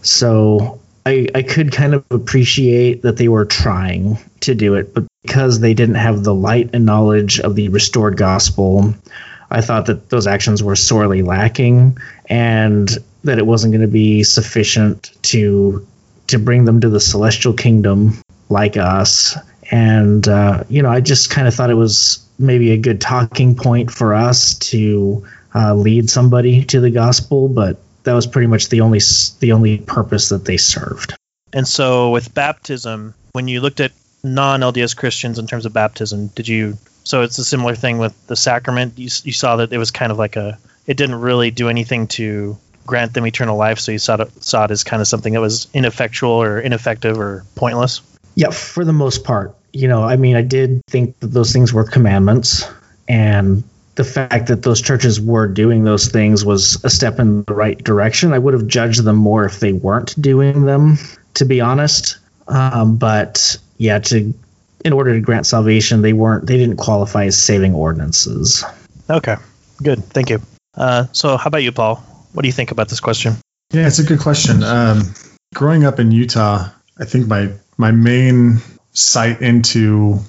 So 0.02 0.78
I, 1.06 1.26
I 1.34 1.42
could 1.42 1.72
kind 1.72 1.94
of 1.94 2.04
appreciate 2.10 3.02
that 3.02 3.16
they 3.16 3.28
were 3.28 3.46
trying 3.46 4.18
to 4.40 4.54
do 4.54 4.74
it 4.74 4.94
but 4.94 5.04
because 5.22 5.58
they 5.58 5.74
didn't 5.74 5.96
have 5.96 6.22
the 6.22 6.34
light 6.34 6.70
and 6.72 6.84
knowledge 6.84 7.40
of 7.40 7.56
the 7.56 7.68
restored 7.70 8.16
gospel 8.16 8.94
i 9.50 9.60
thought 9.60 9.86
that 9.86 10.10
those 10.10 10.26
actions 10.26 10.62
were 10.62 10.76
sorely 10.76 11.22
lacking 11.22 11.96
and 12.26 12.98
that 13.24 13.38
it 13.38 13.46
wasn't 13.46 13.72
going 13.72 13.82
to 13.82 13.88
be 13.88 14.22
sufficient 14.22 15.10
to 15.22 15.86
to 16.26 16.38
bring 16.38 16.64
them 16.64 16.80
to 16.80 16.88
the 16.88 17.00
celestial 17.00 17.52
kingdom 17.52 18.20
like 18.48 18.76
us. 18.76 19.36
And, 19.70 20.26
uh, 20.26 20.64
you 20.68 20.82
know, 20.82 20.90
I 20.90 21.00
just 21.00 21.30
kind 21.30 21.48
of 21.48 21.54
thought 21.54 21.70
it 21.70 21.74
was 21.74 22.24
maybe 22.38 22.72
a 22.72 22.76
good 22.76 23.00
talking 23.00 23.56
point 23.56 23.90
for 23.90 24.14
us 24.14 24.54
to 24.58 25.26
uh, 25.54 25.74
lead 25.74 26.10
somebody 26.10 26.64
to 26.66 26.80
the 26.80 26.90
gospel, 26.90 27.48
but 27.48 27.78
that 28.04 28.12
was 28.12 28.26
pretty 28.26 28.46
much 28.46 28.68
the 28.68 28.80
only 28.80 29.00
the 29.40 29.52
only 29.52 29.78
purpose 29.78 30.28
that 30.28 30.44
they 30.44 30.56
served. 30.56 31.16
And 31.52 31.66
so, 31.66 32.10
with 32.10 32.34
baptism, 32.34 33.14
when 33.32 33.48
you 33.48 33.60
looked 33.60 33.80
at 33.80 33.92
non-LDS 34.22 34.96
Christians 34.96 35.38
in 35.38 35.46
terms 35.46 35.66
of 35.66 35.72
baptism, 35.72 36.28
did 36.28 36.46
you? 36.46 36.76
So 37.06 37.22
it's 37.22 37.38
a 37.38 37.44
similar 37.44 37.76
thing 37.76 37.98
with 37.98 38.26
the 38.26 38.34
sacrament. 38.34 38.98
You, 38.98 39.08
you 39.22 39.32
saw 39.32 39.56
that 39.56 39.72
it 39.72 39.78
was 39.78 39.92
kind 39.92 40.10
of 40.10 40.18
like 40.18 40.34
a. 40.34 40.58
It 40.88 40.96
didn't 40.96 41.20
really 41.20 41.52
do 41.52 41.68
anything 41.68 42.08
to 42.08 42.58
grant 42.84 43.14
them 43.14 43.24
eternal 43.24 43.56
life, 43.56 43.78
so 43.78 43.92
you 43.92 43.98
saw 43.98 44.16
it, 44.22 44.42
saw 44.42 44.64
it 44.64 44.72
as 44.72 44.82
kind 44.82 45.00
of 45.00 45.06
something 45.06 45.32
that 45.32 45.40
was 45.40 45.68
ineffectual 45.72 46.32
or 46.32 46.58
ineffective 46.58 47.16
or 47.16 47.44
pointless. 47.54 48.00
Yeah, 48.34 48.50
for 48.50 48.84
the 48.84 48.92
most 48.92 49.22
part. 49.22 49.54
You 49.72 49.86
know, 49.86 50.02
I 50.02 50.16
mean, 50.16 50.34
I 50.34 50.42
did 50.42 50.82
think 50.88 51.20
that 51.20 51.28
those 51.28 51.52
things 51.52 51.72
were 51.72 51.84
commandments, 51.84 52.68
and 53.08 53.62
the 53.94 54.04
fact 54.04 54.48
that 54.48 54.64
those 54.64 54.82
churches 54.82 55.20
were 55.20 55.46
doing 55.46 55.84
those 55.84 56.08
things 56.08 56.44
was 56.44 56.84
a 56.84 56.90
step 56.90 57.20
in 57.20 57.44
the 57.44 57.54
right 57.54 57.82
direction. 57.82 58.32
I 58.32 58.40
would 58.40 58.54
have 58.54 58.66
judged 58.66 59.04
them 59.04 59.16
more 59.16 59.44
if 59.44 59.60
they 59.60 59.72
weren't 59.72 60.20
doing 60.20 60.64
them, 60.64 60.98
to 61.34 61.44
be 61.44 61.60
honest. 61.60 62.18
Um, 62.48 62.96
but 62.96 63.58
yeah, 63.78 64.00
to 64.00 64.34
in 64.84 64.92
order 64.92 65.14
to 65.14 65.20
grant 65.20 65.46
salvation, 65.46 66.02
they 66.02 66.12
weren't 66.12 66.46
they 66.46 66.56
didn't 66.56 66.76
qualify 66.76 67.24
as 67.26 67.38
saving 67.38 67.74
ordinances. 67.74 68.64
Okay, 69.08 69.36
good, 69.82 70.04
thank 70.04 70.30
you. 70.30 70.40
Uh, 70.74 71.06
so, 71.12 71.36
how 71.36 71.48
about 71.48 71.62
you, 71.62 71.72
Paul? 71.72 71.96
What 72.32 72.42
do 72.42 72.48
you 72.48 72.52
think 72.52 72.70
about 72.70 72.88
this 72.88 73.00
question? 73.00 73.34
Yeah, 73.72 73.86
it's 73.86 73.98
a 73.98 74.04
good 74.04 74.20
question. 74.20 74.62
Um, 74.62 75.14
growing 75.54 75.84
up 75.84 75.98
in 75.98 76.12
Utah, 76.12 76.68
I 76.98 77.04
think 77.04 77.26
my 77.26 77.52
my 77.76 77.90
main 77.90 78.58
sight 78.92 79.40
into 79.42 80.20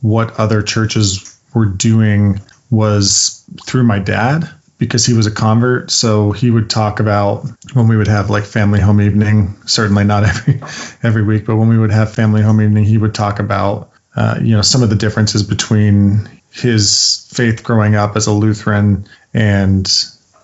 what 0.00 0.38
other 0.38 0.62
churches 0.62 1.38
were 1.54 1.66
doing 1.66 2.40
was 2.70 3.44
through 3.64 3.84
my 3.84 3.98
dad 3.98 4.48
because 4.78 5.04
he 5.04 5.12
was 5.12 5.26
a 5.26 5.30
convert 5.30 5.90
so 5.90 6.32
he 6.32 6.50
would 6.50 6.70
talk 6.70 7.00
about 7.00 7.46
when 7.74 7.88
we 7.88 7.96
would 7.96 8.08
have 8.08 8.30
like 8.30 8.44
family 8.44 8.80
home 8.80 9.00
evening 9.00 9.54
certainly 9.66 10.04
not 10.04 10.24
every 10.28 10.60
every 11.02 11.22
week 11.22 11.44
but 11.44 11.56
when 11.56 11.68
we 11.68 11.78
would 11.78 11.90
have 11.90 12.12
family 12.12 12.40
home 12.40 12.60
evening 12.60 12.84
he 12.84 12.96
would 12.96 13.14
talk 13.14 13.38
about 13.38 13.89
uh, 14.20 14.38
you 14.40 14.54
know 14.54 14.62
some 14.62 14.82
of 14.82 14.90
the 14.90 14.96
differences 14.96 15.42
between 15.42 16.28
his 16.52 17.26
faith 17.32 17.62
growing 17.62 17.94
up 17.94 18.16
as 18.16 18.26
a 18.26 18.32
lutheran 18.32 19.06
and 19.34 19.86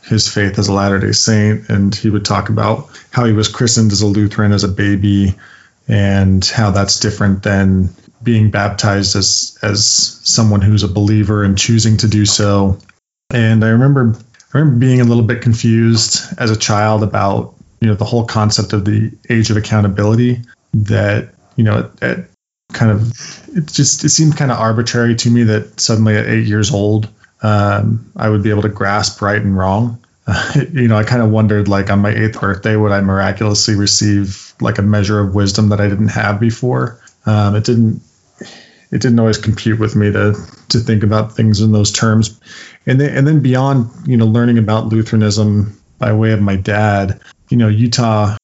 his 0.06 0.28
faith 0.32 0.58
as 0.58 0.68
a 0.68 0.72
Latter 0.72 1.00
day 1.00 1.12
Saint, 1.12 1.68
and 1.68 1.94
he 1.94 2.10
would 2.10 2.24
talk 2.24 2.48
about 2.48 2.88
how 3.10 3.24
he 3.24 3.32
was 3.32 3.48
christened 3.48 3.92
as 3.92 4.02
a 4.02 4.06
Lutheran 4.06 4.52
as 4.52 4.64
a 4.64 4.68
baby 4.68 5.34
and 5.88 6.44
how 6.44 6.70
that's 6.70 7.00
different 7.00 7.42
than 7.42 7.90
being 8.22 8.50
baptized 8.50 9.16
as 9.16 9.58
as 9.62 9.84
someone 9.84 10.60
who's 10.60 10.82
a 10.82 10.88
believer 10.88 11.44
and 11.44 11.58
choosing 11.58 11.96
to 11.98 12.08
do 12.08 12.24
so. 12.24 12.78
And 13.30 13.64
I 13.64 13.68
remember 13.68 14.16
I 14.54 14.58
remember 14.58 14.78
being 14.78 15.00
a 15.00 15.04
little 15.04 15.24
bit 15.24 15.42
confused 15.42 16.20
as 16.38 16.50
a 16.50 16.56
child 16.56 17.02
about 17.02 17.54
you 17.80 17.88
know 17.88 17.94
the 17.94 18.04
whole 18.04 18.24
concept 18.24 18.72
of 18.72 18.84
the 18.84 19.12
age 19.28 19.50
of 19.50 19.56
accountability 19.56 20.40
that 20.72 21.34
you 21.56 21.64
know 21.64 21.90
at, 22.00 22.02
at 22.02 22.28
kind 22.72 22.90
of 22.90 23.48
it 23.56 23.66
just 23.66 24.04
it 24.04 24.10
seemed 24.10 24.36
kind 24.36 24.50
of 24.50 24.58
arbitrary 24.58 25.14
to 25.14 25.30
me 25.30 25.44
that 25.44 25.80
suddenly 25.80 26.16
at 26.16 26.26
eight 26.26 26.46
years 26.46 26.72
old 26.72 27.08
um, 27.42 28.10
I 28.16 28.28
would 28.28 28.42
be 28.42 28.50
able 28.50 28.62
to 28.62 28.68
grasp 28.68 29.20
right 29.22 29.40
and 29.40 29.56
wrong. 29.56 30.02
Uh, 30.26 30.60
you 30.72 30.88
know, 30.88 30.96
I 30.96 31.04
kind 31.04 31.22
of 31.22 31.30
wondered, 31.30 31.68
like 31.68 31.90
on 31.90 32.00
my 32.00 32.10
eighth 32.10 32.40
birthday, 32.40 32.76
would 32.76 32.92
I 32.92 33.00
miraculously 33.00 33.74
receive 33.74 34.54
like 34.60 34.78
a 34.78 34.82
measure 34.82 35.20
of 35.20 35.34
wisdom 35.34 35.68
that 35.68 35.80
I 35.80 35.88
didn't 35.88 36.08
have 36.08 36.40
before? 36.40 37.00
Um, 37.26 37.54
it 37.54 37.64
didn't. 37.64 38.02
It 38.92 39.02
didn't 39.02 39.18
always 39.18 39.38
compute 39.38 39.80
with 39.80 39.96
me 39.96 40.12
to 40.12 40.34
to 40.68 40.78
think 40.78 41.02
about 41.02 41.34
things 41.34 41.60
in 41.60 41.72
those 41.72 41.90
terms, 41.90 42.40
and 42.86 43.00
then 43.00 43.16
and 43.16 43.26
then 43.26 43.40
beyond, 43.40 43.90
you 44.06 44.16
know, 44.16 44.26
learning 44.26 44.58
about 44.58 44.86
Lutheranism 44.86 45.78
by 45.98 46.12
way 46.12 46.32
of 46.32 46.40
my 46.40 46.56
dad. 46.56 47.20
You 47.48 47.56
know, 47.56 47.68
Utah 47.68 48.36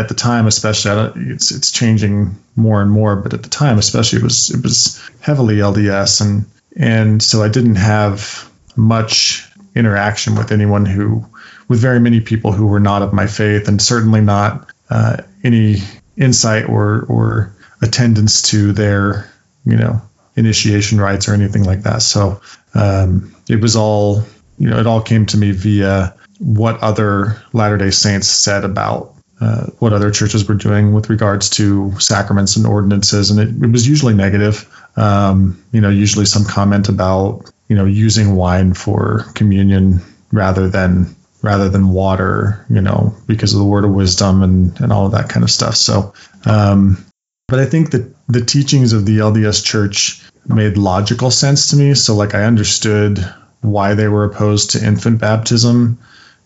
at 0.00 0.08
the 0.08 0.14
time, 0.14 0.46
especially, 0.46 1.12
it's 1.30 1.52
it's 1.52 1.70
changing 1.70 2.36
more 2.56 2.82
and 2.82 2.90
more, 2.90 3.16
but 3.16 3.34
at 3.34 3.42
the 3.42 3.48
time, 3.48 3.78
especially, 3.78 4.18
it 4.18 4.22
was 4.22 4.50
it 4.50 4.62
was 4.62 5.00
heavily 5.20 5.56
LDS 5.56 6.20
and 6.20 6.46
and 6.76 7.22
so 7.22 7.42
I 7.42 7.48
didn't 7.48 7.76
have 7.76 8.50
much 8.76 9.46
interaction 9.74 10.34
with 10.36 10.52
anyone 10.52 10.86
who, 10.86 11.24
with 11.68 11.80
very 11.80 12.00
many 12.00 12.20
people 12.20 12.52
who 12.52 12.66
were 12.66 12.80
not 12.80 13.02
of 13.02 13.12
my 13.12 13.26
faith, 13.26 13.68
and 13.68 13.80
certainly 13.80 14.20
not 14.20 14.70
uh, 14.88 15.18
any 15.44 15.76
insight 16.16 16.68
or 16.68 17.04
or 17.08 17.54
attendance 17.82 18.42
to 18.42 18.72
their, 18.72 19.30
you 19.64 19.76
know, 19.76 20.00
initiation 20.36 21.00
rites 21.00 21.28
or 21.28 21.34
anything 21.34 21.64
like 21.64 21.82
that. 21.82 22.02
So 22.02 22.40
um, 22.74 23.34
it 23.48 23.60
was 23.60 23.76
all, 23.76 24.24
you 24.58 24.68
know, 24.68 24.78
it 24.78 24.86
all 24.86 25.00
came 25.00 25.26
to 25.26 25.36
me 25.36 25.52
via 25.52 26.14
what 26.38 26.78
other 26.80 27.42
Latter 27.52 27.78
Day 27.78 27.90
Saints 27.90 28.28
said 28.28 28.64
about 28.64 29.14
uh, 29.40 29.66
what 29.78 29.92
other 29.92 30.10
churches 30.10 30.46
were 30.46 30.54
doing 30.54 30.92
with 30.92 31.08
regards 31.08 31.48
to 31.50 31.98
sacraments 31.98 32.56
and 32.56 32.66
ordinances, 32.66 33.30
and 33.30 33.40
it, 33.40 33.64
it 33.64 33.72
was 33.72 33.88
usually 33.88 34.14
negative. 34.14 34.68
Um, 34.96 35.62
you 35.72 35.80
know, 35.80 35.88
usually 35.88 36.26
some 36.26 36.44
comment 36.44 36.88
about 36.88 37.50
you 37.68 37.76
know 37.76 37.86
using 37.86 38.36
wine 38.36 38.74
for 38.74 39.24
communion 39.34 40.00
rather 40.32 40.68
than 40.68 41.14
rather 41.42 41.70
than 41.70 41.88
water, 41.88 42.64
you 42.68 42.82
know, 42.82 43.14
because 43.26 43.54
of 43.54 43.58
the 43.58 43.64
word 43.64 43.84
of 43.84 43.92
wisdom 43.92 44.42
and 44.42 44.78
and 44.80 44.92
all 44.92 45.06
of 45.06 45.12
that 45.12 45.28
kind 45.28 45.42
of 45.42 45.50
stuff. 45.50 45.74
So, 45.74 46.12
um, 46.44 47.04
but 47.48 47.60
I 47.60 47.66
think 47.66 47.92
that 47.92 48.14
the 48.28 48.44
teachings 48.44 48.92
of 48.92 49.06
the 49.06 49.18
LDS 49.18 49.64
Church 49.64 50.22
made 50.46 50.76
logical 50.76 51.30
sense 51.30 51.68
to 51.68 51.76
me. 51.76 51.94
So, 51.94 52.14
like, 52.14 52.34
I 52.34 52.44
understood 52.44 53.18
why 53.62 53.94
they 53.94 54.08
were 54.08 54.24
opposed 54.24 54.70
to 54.70 54.84
infant 54.84 55.20
baptism 55.20 55.98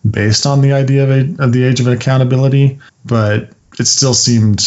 based 0.09 0.45
on 0.45 0.61
the 0.61 0.73
idea 0.73 1.03
of, 1.03 1.09
a, 1.09 1.43
of 1.43 1.53
the 1.53 1.63
age 1.63 1.79
of 1.79 1.87
accountability, 1.87 2.79
but 3.03 3.49
it 3.79 3.85
still 3.85 4.13
seemed 4.13 4.59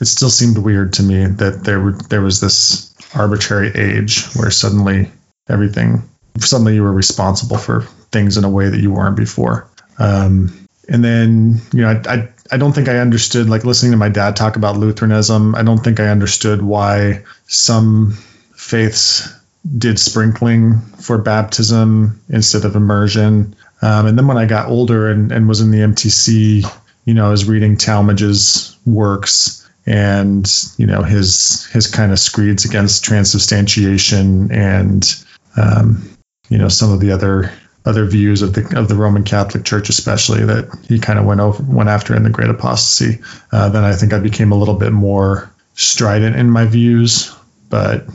it 0.00 0.06
still 0.06 0.30
seemed 0.30 0.58
weird 0.58 0.92
to 0.94 1.02
me 1.02 1.26
that 1.26 1.64
there 1.64 1.92
there 2.08 2.22
was 2.22 2.40
this 2.40 2.94
arbitrary 3.14 3.70
age 3.74 4.24
where 4.34 4.50
suddenly 4.50 5.10
everything 5.48 6.02
suddenly 6.38 6.74
you 6.74 6.82
were 6.82 6.92
responsible 6.92 7.58
for 7.58 7.82
things 8.10 8.36
in 8.36 8.44
a 8.44 8.50
way 8.50 8.68
that 8.68 8.80
you 8.80 8.90
weren't 8.90 9.16
before. 9.16 9.68
Um, 9.98 10.66
and 10.88 11.04
then 11.04 11.60
you 11.72 11.82
know 11.82 11.88
I, 11.88 12.14
I 12.14 12.28
I 12.50 12.56
don't 12.56 12.72
think 12.72 12.88
I 12.88 12.98
understood 12.98 13.48
like 13.48 13.64
listening 13.64 13.92
to 13.92 13.98
my 13.98 14.08
dad 14.08 14.36
talk 14.36 14.56
about 14.56 14.76
Lutheranism. 14.76 15.54
I 15.54 15.62
don't 15.62 15.82
think 15.82 16.00
I 16.00 16.08
understood 16.08 16.62
why 16.62 17.24
some 17.46 18.12
faiths 18.54 19.32
did 19.78 19.98
sprinkling 19.98 20.80
for 21.00 21.18
baptism 21.18 22.20
instead 22.28 22.64
of 22.64 22.74
immersion. 22.74 23.54
Um, 23.82 24.06
and 24.06 24.16
then 24.16 24.26
when 24.26 24.38
I 24.38 24.46
got 24.46 24.68
older 24.68 25.10
and, 25.10 25.32
and 25.32 25.48
was 25.48 25.60
in 25.60 25.70
the 25.70 25.78
MTC, 25.78 26.64
you 27.04 27.14
know, 27.14 27.26
I 27.26 27.30
was 27.30 27.48
reading 27.48 27.76
Talmage's 27.76 28.76
works 28.86 29.58
and 29.84 30.48
you 30.76 30.86
know 30.86 31.02
his 31.02 31.66
his 31.66 31.88
kind 31.88 32.12
of 32.12 32.18
screeds 32.18 32.64
against 32.64 33.04
transubstantiation 33.04 34.50
and 34.52 35.24
um, 35.56 36.16
you 36.48 36.58
know 36.58 36.68
some 36.68 36.92
of 36.92 37.00
the 37.00 37.10
other 37.10 37.52
other 37.84 38.06
views 38.06 38.42
of 38.42 38.54
the 38.54 38.78
of 38.78 38.88
the 38.88 38.94
Roman 38.94 39.24
Catholic 39.24 39.64
Church, 39.64 39.88
especially 39.88 40.44
that 40.44 40.70
he 40.86 40.98
kind 40.98 41.18
of 41.18 41.24
went 41.24 41.40
over 41.40 41.62
went 41.64 41.88
after 41.88 42.14
in 42.14 42.22
the 42.22 42.30
Great 42.30 42.50
Apostasy. 42.50 43.20
Uh, 43.50 43.68
then 43.68 43.84
I 43.84 43.92
think 43.94 44.12
I 44.12 44.18
became 44.18 44.52
a 44.52 44.56
little 44.56 44.76
bit 44.76 44.92
more 44.92 45.52
strident 45.74 46.36
in 46.36 46.50
my 46.50 46.64
views, 46.64 47.34
but 47.68 48.06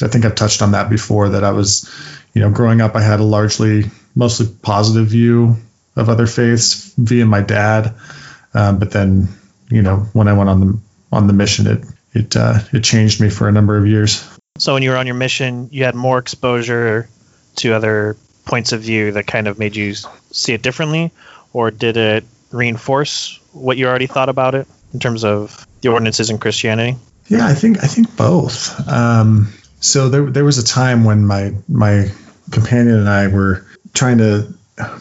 I 0.00 0.08
think 0.08 0.24
I've 0.24 0.36
touched 0.36 0.62
on 0.62 0.72
that 0.72 0.88
before. 0.88 1.28
That 1.28 1.44
I 1.44 1.50
was, 1.50 1.90
you 2.32 2.40
know, 2.40 2.50
growing 2.50 2.80
up, 2.80 2.96
I 2.96 3.02
had 3.02 3.20
a 3.20 3.24
largely 3.24 3.84
mostly 4.20 4.46
positive 4.62 5.08
view 5.08 5.56
of 5.96 6.08
other 6.08 6.26
faiths 6.26 6.92
via 6.98 7.24
my 7.24 7.40
dad. 7.40 7.94
Um, 8.52 8.78
but 8.78 8.92
then, 8.92 9.28
you 9.70 9.82
know, 9.82 10.06
when 10.12 10.28
I 10.28 10.34
went 10.34 10.50
on 10.50 10.60
the 10.60 10.78
on 11.10 11.26
the 11.26 11.32
mission, 11.32 11.66
it 11.66 11.84
it 12.12 12.36
uh, 12.36 12.58
it 12.72 12.84
changed 12.84 13.20
me 13.20 13.30
for 13.30 13.48
a 13.48 13.52
number 13.52 13.76
of 13.76 13.86
years. 13.86 14.28
So 14.58 14.74
when 14.74 14.82
you 14.82 14.90
were 14.90 14.96
on 14.96 15.06
your 15.06 15.16
mission, 15.16 15.68
you 15.72 15.84
had 15.84 15.94
more 15.94 16.18
exposure 16.18 17.08
to 17.56 17.72
other 17.72 18.16
points 18.44 18.72
of 18.72 18.82
view 18.82 19.12
that 19.12 19.26
kind 19.26 19.48
of 19.48 19.58
made 19.58 19.74
you 19.74 19.94
see 20.32 20.52
it 20.52 20.62
differently, 20.62 21.10
or 21.52 21.70
did 21.70 21.96
it 21.96 22.24
reinforce 22.50 23.40
what 23.52 23.78
you 23.78 23.86
already 23.86 24.06
thought 24.06 24.28
about 24.28 24.54
it 24.54 24.68
in 24.92 25.00
terms 25.00 25.24
of 25.24 25.66
the 25.80 25.88
ordinances 25.88 26.30
in 26.30 26.38
Christianity? 26.38 26.98
Yeah, 27.28 27.46
I 27.46 27.54
think 27.54 27.82
I 27.82 27.86
think 27.86 28.14
both. 28.16 28.86
Um, 28.86 29.52
so 29.80 30.10
there 30.10 30.28
there 30.30 30.44
was 30.44 30.58
a 30.58 30.64
time 30.64 31.04
when 31.04 31.26
my 31.26 31.54
my 31.68 32.10
companion 32.50 32.98
and 32.98 33.08
I 33.08 33.28
were 33.28 33.64
trying 33.94 34.18
to 34.18 34.52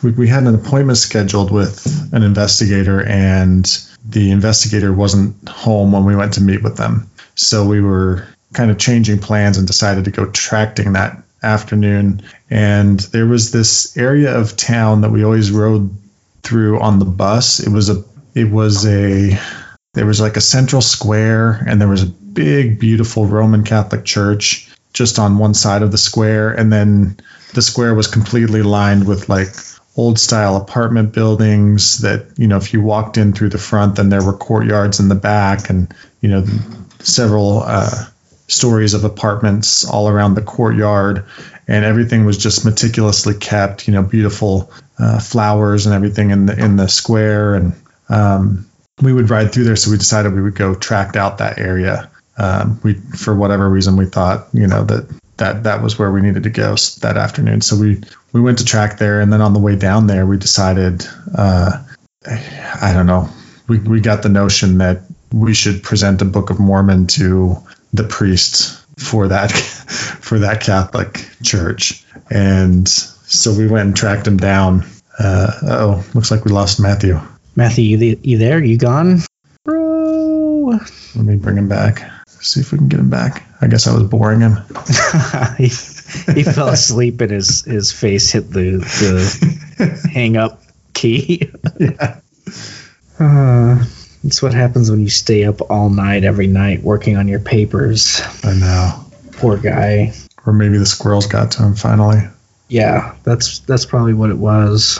we, 0.03 0.11
we 0.11 0.27
had 0.27 0.43
an 0.43 0.55
appointment 0.55 0.97
scheduled 0.97 1.51
with 1.51 2.09
an 2.13 2.23
investigator 2.23 3.05
and 3.05 3.65
the 4.07 4.31
investigator 4.31 4.91
wasn't 4.93 5.47
home 5.47 5.91
when 5.91 6.05
we 6.05 6.15
went 6.15 6.33
to 6.33 6.41
meet 6.41 6.63
with 6.63 6.77
them. 6.77 7.09
So 7.35 7.65
we 7.65 7.81
were 7.81 8.27
kind 8.53 8.71
of 8.71 8.77
changing 8.77 9.19
plans 9.19 9.57
and 9.57 9.67
decided 9.67 10.05
to 10.05 10.11
go 10.11 10.25
tracting 10.27 10.93
that 10.93 11.21
afternoon. 11.43 12.21
And 12.49 12.99
there 12.99 13.27
was 13.27 13.51
this 13.51 13.95
area 13.97 14.37
of 14.37 14.57
town 14.57 15.01
that 15.01 15.11
we 15.11 15.23
always 15.23 15.51
rode 15.51 15.95
through 16.43 16.79
on 16.79 16.99
the 16.99 17.05
bus. 17.05 17.59
It 17.59 17.69
was 17.69 17.89
a 17.89 18.03
it 18.35 18.49
was 18.49 18.85
a 18.85 19.39
there 19.93 20.05
was 20.05 20.21
like 20.21 20.37
a 20.37 20.41
central 20.41 20.81
square 20.81 21.63
and 21.67 21.79
there 21.79 21.87
was 21.87 22.03
a 22.03 22.07
big 22.07 22.79
beautiful 22.79 23.25
roman 23.25 23.63
catholic 23.63 24.05
church 24.05 24.69
just 24.93 25.19
on 25.19 25.37
one 25.37 25.53
side 25.53 25.81
of 25.81 25.91
the 25.91 25.97
square 25.97 26.51
and 26.51 26.71
then 26.71 27.17
the 27.53 27.61
square 27.61 27.93
was 27.95 28.07
completely 28.07 28.61
lined 28.61 29.07
with 29.07 29.29
like 29.29 29.49
old 29.97 30.19
style 30.19 30.55
apartment 30.55 31.13
buildings 31.13 31.99
that 31.99 32.25
you 32.37 32.47
know 32.47 32.57
if 32.57 32.73
you 32.73 32.81
walked 32.81 33.17
in 33.17 33.33
through 33.33 33.49
the 33.49 33.57
front 33.57 33.95
then 33.95 34.09
there 34.09 34.23
were 34.23 34.33
courtyards 34.33 34.99
in 34.99 35.09
the 35.09 35.15
back 35.15 35.69
and 35.69 35.93
you 36.21 36.29
know 36.29 36.45
several 36.99 37.63
uh, 37.63 38.05
stories 38.49 38.93
of 38.93 39.03
apartments 39.03 39.85
all 39.85 40.09
around 40.09 40.33
the 40.33 40.41
courtyard. 40.41 41.25
And 41.67 41.85
everything 41.85 42.25
was 42.25 42.37
just 42.37 42.65
meticulously 42.65 43.35
kept 43.35 43.87
you 43.87 43.93
know 43.93 44.03
beautiful 44.03 44.71
uh, 44.97 45.19
flowers 45.19 45.85
and 45.85 45.95
everything 45.95 46.31
in 46.31 46.47
the 46.47 46.57
in 46.57 46.75
the 46.75 46.87
square. 46.87 47.55
And 47.55 47.73
um, 48.09 48.67
we 49.01 49.13
would 49.13 49.29
ride 49.29 49.53
through 49.53 49.65
there 49.65 49.75
so 49.75 49.91
we 49.91 49.97
decided 49.97 50.33
we 50.33 50.41
would 50.41 50.55
go 50.55 50.75
tract 50.75 51.15
out 51.15 51.37
that 51.37 51.59
area 51.59 52.09
um, 52.39 52.79
we 52.83 52.93
for 52.93 53.35
whatever 53.35 53.69
reason 53.69 53.97
we 53.97 54.05
thought 54.05 54.47
you 54.53 54.65
know 54.65 54.83
that 54.85 55.07
that 55.39 55.63
that 55.63 55.81
was 55.81 55.97
where 55.97 56.11
we 56.11 56.21
needed 56.21 56.43
to 56.43 56.49
go 56.49 56.75
that 57.01 57.17
afternoon. 57.17 57.61
So 57.61 57.75
we 57.75 58.01
we 58.31 58.41
went 58.41 58.59
to 58.59 58.65
tract 58.65 58.99
there, 58.99 59.19
and 59.19 59.33
then 59.33 59.41
on 59.41 59.53
the 59.53 59.59
way 59.59 59.75
down 59.75 60.07
there, 60.07 60.25
we 60.25 60.37
decided, 60.37 61.05
uh, 61.35 61.83
I 62.25 62.93
don't 62.93 63.07
know, 63.07 63.29
we 63.67 63.79
we 63.79 63.99
got 63.99 64.21
the 64.21 64.29
notion 64.29 64.77
that 64.77 65.01
we 65.31 65.53
should 65.53 65.83
present 65.83 66.21
a 66.21 66.25
Book 66.25 66.49
of 66.49 66.59
Mormon 66.59 67.07
to 67.07 67.57
the 67.93 68.03
priest 68.03 68.85
for 68.99 69.27
that 69.29 69.51
for 70.21 70.39
that 70.39 70.61
Catholic 70.61 71.27
church, 71.41 72.03
and 72.29 72.87
so 72.87 73.53
we 73.53 73.67
went 73.67 73.87
and 73.87 73.95
tracked 73.95 74.27
him 74.27 74.37
down. 74.37 74.85
Uh, 75.17 75.51
oh, 75.63 76.05
looks 76.13 76.31
like 76.31 76.45
we 76.45 76.51
lost 76.51 76.79
Matthew. 76.79 77.19
Matthew, 77.55 77.97
you, 77.97 78.19
you 78.23 78.37
there? 78.37 78.63
You 78.63 78.77
gone? 78.77 79.19
Bro. 79.65 80.79
Let 81.15 81.25
me 81.25 81.35
bring 81.35 81.57
him 81.57 81.67
back. 81.67 82.09
See 82.41 82.61
if 82.61 82.71
we 82.71 82.77
can 82.77 82.87
get 82.87 82.99
him 82.99 83.09
back. 83.09 83.43
I 83.61 83.67
guess 83.67 83.87
I 83.87 83.93
was 83.93 84.03
boring 84.03 84.39
him. 84.39 84.53
he, 85.57 85.67
he 86.33 86.43
fell 86.43 86.69
asleep 86.69 87.19
and 87.21 87.31
his, 87.31 87.63
his 87.65 87.91
face 87.91 88.31
hit 88.31 88.49
the, 88.49 88.77
the 88.77 90.09
hang 90.13 90.37
up 90.37 90.61
key. 90.93 91.51
yeah. 91.79 92.19
Uh, 93.19 93.83
that's 94.23 94.41
what 94.41 94.53
happens 94.53 94.89
when 94.89 95.01
you 95.01 95.09
stay 95.09 95.43
up 95.43 95.69
all 95.69 95.89
night 95.89 96.23
every 96.23 96.47
night 96.47 96.81
working 96.81 97.17
on 97.17 97.27
your 97.27 97.39
papers. 97.39 98.21
I 98.43 98.53
know. 98.53 99.05
Poor 99.33 99.57
guy. 99.57 100.13
Or 100.45 100.53
maybe 100.53 100.77
the 100.77 100.85
squirrels 100.85 101.27
got 101.27 101.51
to 101.51 101.63
him 101.63 101.75
finally. 101.75 102.21
Yeah, 102.69 103.15
that's 103.23 103.59
that's 103.59 103.85
probably 103.85 104.13
what 104.13 104.29
it 104.29 104.37
was. 104.37 104.99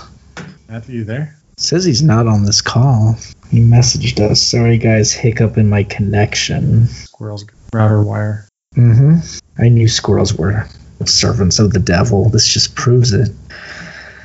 Matthew, 0.67 0.99
you 0.99 1.03
there? 1.03 1.38
Says 1.59 1.83
he's 1.83 2.01
not 2.01 2.25
on 2.25 2.45
this 2.45 2.61
call. 2.61 3.17
He 3.51 3.59
messaged 3.59 4.21
us. 4.21 4.41
Sorry, 4.41 4.77
guys, 4.77 5.11
hiccup 5.11 5.57
in 5.57 5.67
my 5.67 5.83
connection. 5.83 6.87
Squirrel's 6.87 7.45
router 7.73 8.01
wire. 8.01 8.47
Mm-hmm. 8.77 9.17
I 9.61 9.67
knew 9.67 9.89
squirrels 9.89 10.33
were 10.33 10.69
servants 11.03 11.59
of 11.59 11.73
the 11.73 11.79
devil. 11.79 12.29
This 12.29 12.47
just 12.47 12.75
proves 12.75 13.11
it. 13.11 13.29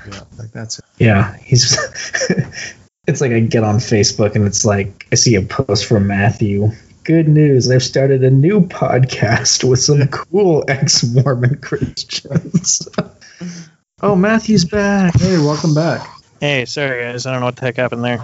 Yeah, 0.08 0.20
like 0.38 0.52
that's 0.52 0.78
it. 0.78 0.84
Yeah, 0.98 1.36
he's. 1.38 1.76
it's 3.08 3.20
like 3.20 3.32
I 3.32 3.40
get 3.40 3.64
on 3.64 3.76
Facebook 3.76 4.36
and 4.36 4.46
it's 4.46 4.64
like 4.64 5.08
I 5.10 5.16
see 5.16 5.34
a 5.34 5.42
post 5.42 5.86
from 5.86 6.06
Matthew. 6.06 6.70
Good 7.02 7.26
news! 7.26 7.68
I've 7.68 7.82
started 7.82 8.22
a 8.22 8.30
new 8.30 8.60
podcast 8.60 9.68
with 9.68 9.80
some 9.80 10.06
cool 10.06 10.64
ex-Mormon 10.68 11.60
Christians. 11.60 12.88
oh, 14.02 14.14
Matthew's 14.14 14.64
back. 14.64 15.18
Hey, 15.18 15.36
welcome 15.38 15.74
back. 15.74 16.13
Hey, 16.44 16.66
sorry 16.66 17.02
guys, 17.02 17.24
I 17.24 17.32
don't 17.32 17.40
know 17.40 17.46
what 17.46 17.56
the 17.56 17.62
heck 17.62 17.76
happened 17.76 18.04
there. 18.04 18.18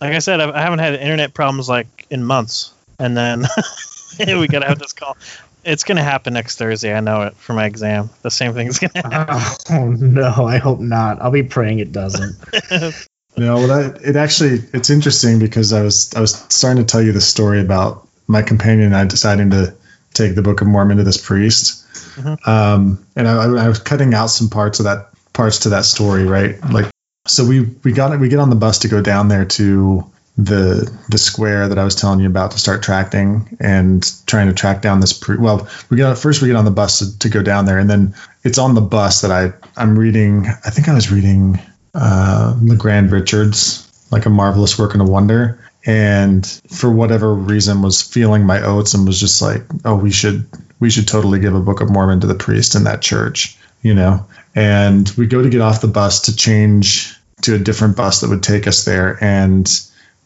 Like 0.00 0.12
I 0.14 0.20
said, 0.20 0.40
I've- 0.40 0.52
I 0.52 0.60
haven't 0.62 0.78
had 0.78 0.94
internet 0.94 1.34
problems 1.34 1.68
like 1.68 2.06
in 2.08 2.22
months, 2.22 2.70
and 3.00 3.16
then 3.16 3.46
we 4.20 4.46
gotta 4.46 4.66
have 4.66 4.78
this 4.78 4.92
call. 4.92 5.16
It's 5.64 5.82
gonna 5.82 6.04
happen 6.04 6.34
next 6.34 6.56
Thursday. 6.56 6.94
I 6.94 7.00
know 7.00 7.22
it 7.22 7.34
for 7.36 7.52
my 7.52 7.64
exam. 7.64 8.10
The 8.22 8.30
same 8.30 8.54
thing's 8.54 8.78
gonna 8.78 8.92
happen. 9.28 9.74
Oh 9.76 9.86
no, 9.88 10.44
I 10.46 10.58
hope 10.58 10.78
not. 10.78 11.20
I'll 11.20 11.32
be 11.32 11.42
praying 11.42 11.80
it 11.80 11.90
doesn't. 11.90 12.36
No, 13.36 13.56
well, 13.56 13.66
that, 13.66 14.00
it 14.04 14.14
actually 14.14 14.60
it's 14.72 14.90
interesting 14.90 15.40
because 15.40 15.72
I 15.72 15.82
was 15.82 16.14
I 16.14 16.20
was 16.20 16.36
starting 16.50 16.84
to 16.86 16.88
tell 16.88 17.02
you 17.02 17.10
the 17.10 17.20
story 17.20 17.60
about 17.60 18.06
my 18.28 18.42
companion 18.42 18.86
and 18.86 18.94
I 18.96 19.04
deciding 19.06 19.50
to 19.50 19.74
take 20.12 20.36
the 20.36 20.42
Book 20.42 20.60
of 20.60 20.68
Mormon 20.68 20.98
to 20.98 21.02
this 21.02 21.16
priest, 21.16 21.84
Mhm. 22.14 22.46
um, 22.46 23.04
and 23.16 23.26
I, 23.26 23.64
I 23.64 23.66
was 23.68 23.80
cutting 23.80 24.14
out 24.14 24.28
some 24.28 24.48
parts 24.48 24.78
of 24.78 24.84
that 24.84 25.08
parts 25.32 25.58
to 25.60 25.70
that 25.70 25.84
story, 25.84 26.22
right? 26.26 26.54
Like, 26.70 26.86
so 27.26 27.44
we 27.44 27.60
we 27.82 27.92
got 27.92 28.18
we 28.18 28.28
get 28.28 28.38
on 28.38 28.50
the 28.50 28.56
bus 28.56 28.80
to 28.80 28.88
go 28.88 29.00
down 29.00 29.28
there 29.28 29.44
to 29.44 30.04
the 30.36 30.90
the 31.08 31.18
square 31.18 31.68
that 31.68 31.78
I 31.78 31.84
was 31.84 31.94
telling 31.94 32.20
you 32.20 32.26
about 32.26 32.50
to 32.52 32.58
start 32.58 32.82
tracting 32.82 33.56
and 33.60 34.04
trying 34.26 34.48
to 34.48 34.52
track 34.52 34.82
down 34.82 35.00
this 35.00 35.12
pre 35.12 35.36
well 35.36 35.68
we 35.90 35.96
got 35.96 36.18
first 36.18 36.42
we 36.42 36.48
get 36.48 36.56
on 36.56 36.64
the 36.64 36.70
bus 36.70 36.98
to, 36.98 37.18
to 37.20 37.28
go 37.28 37.42
down 37.42 37.66
there 37.66 37.78
and 37.78 37.88
then 37.88 38.14
it's 38.42 38.58
on 38.58 38.74
the 38.74 38.80
bus 38.80 39.20
that 39.20 39.30
I 39.30 39.52
I'm 39.76 39.98
reading 39.98 40.46
I 40.46 40.70
think 40.70 40.88
I 40.88 40.94
was 40.94 41.12
reading 41.12 41.60
uh, 41.94 42.56
LeGrand 42.60 43.12
Richards 43.12 43.88
like 44.10 44.26
a 44.26 44.30
marvelous 44.30 44.78
work 44.78 44.92
and 44.92 45.02
a 45.02 45.04
wonder. 45.04 45.60
And 45.86 46.46
for 46.70 46.90
whatever 46.90 47.34
reason 47.34 47.82
was 47.82 48.00
feeling 48.00 48.44
my 48.44 48.62
oats 48.62 48.94
and 48.94 49.06
was 49.06 49.20
just 49.20 49.40
like 49.42 49.62
oh 49.84 49.94
we 49.94 50.10
should 50.10 50.46
we 50.80 50.90
should 50.90 51.06
totally 51.06 51.38
give 51.38 51.54
a 51.54 51.60
Book 51.60 51.80
of 51.80 51.90
Mormon 51.90 52.20
to 52.20 52.26
the 52.26 52.34
priest 52.34 52.74
in 52.74 52.84
that 52.84 53.02
church 53.02 53.56
you 53.82 53.94
know 53.94 54.26
and 54.54 55.10
we 55.16 55.26
go 55.26 55.42
to 55.42 55.48
get 55.48 55.60
off 55.60 55.80
the 55.80 55.88
bus 55.88 56.22
to 56.22 56.36
change 56.36 57.16
to 57.42 57.54
a 57.54 57.58
different 57.58 57.96
bus 57.96 58.20
that 58.20 58.30
would 58.30 58.42
take 58.42 58.66
us 58.66 58.84
there. 58.84 59.22
And 59.22 59.68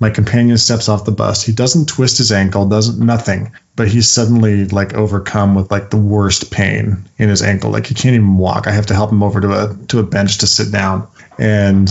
my 0.00 0.11
companion 0.11 0.58
steps 0.58 0.88
off 0.88 1.04
the 1.04 1.12
bus. 1.12 1.42
He 1.42 1.52
doesn't 1.52 1.88
twist 1.88 2.18
his 2.18 2.30
ankle 2.30 2.68
doesn't 2.68 3.04
nothing. 3.04 3.52
But 3.75 3.88
he's 3.88 4.08
suddenly 4.08 4.66
like 4.66 4.94
overcome 4.94 5.54
with 5.54 5.70
like 5.70 5.90
the 5.90 5.97
worst 5.97 6.50
pain 6.50 7.08
in 7.18 7.28
his 7.28 7.42
ankle. 7.42 7.70
Like 7.70 7.87
he 7.87 7.94
can't 7.94 8.14
even 8.14 8.37
walk. 8.37 8.66
I 8.66 8.73
have 8.73 8.87
to 8.87 8.94
help 8.94 9.11
him 9.11 9.23
over 9.23 9.40
to 9.40 9.52
a 9.52 9.76
to 9.88 9.99
a 9.99 10.04
bench 10.04 10.38
to 10.38 10.47
sit 10.47 10.70
down. 10.70 11.08
And 11.38 11.88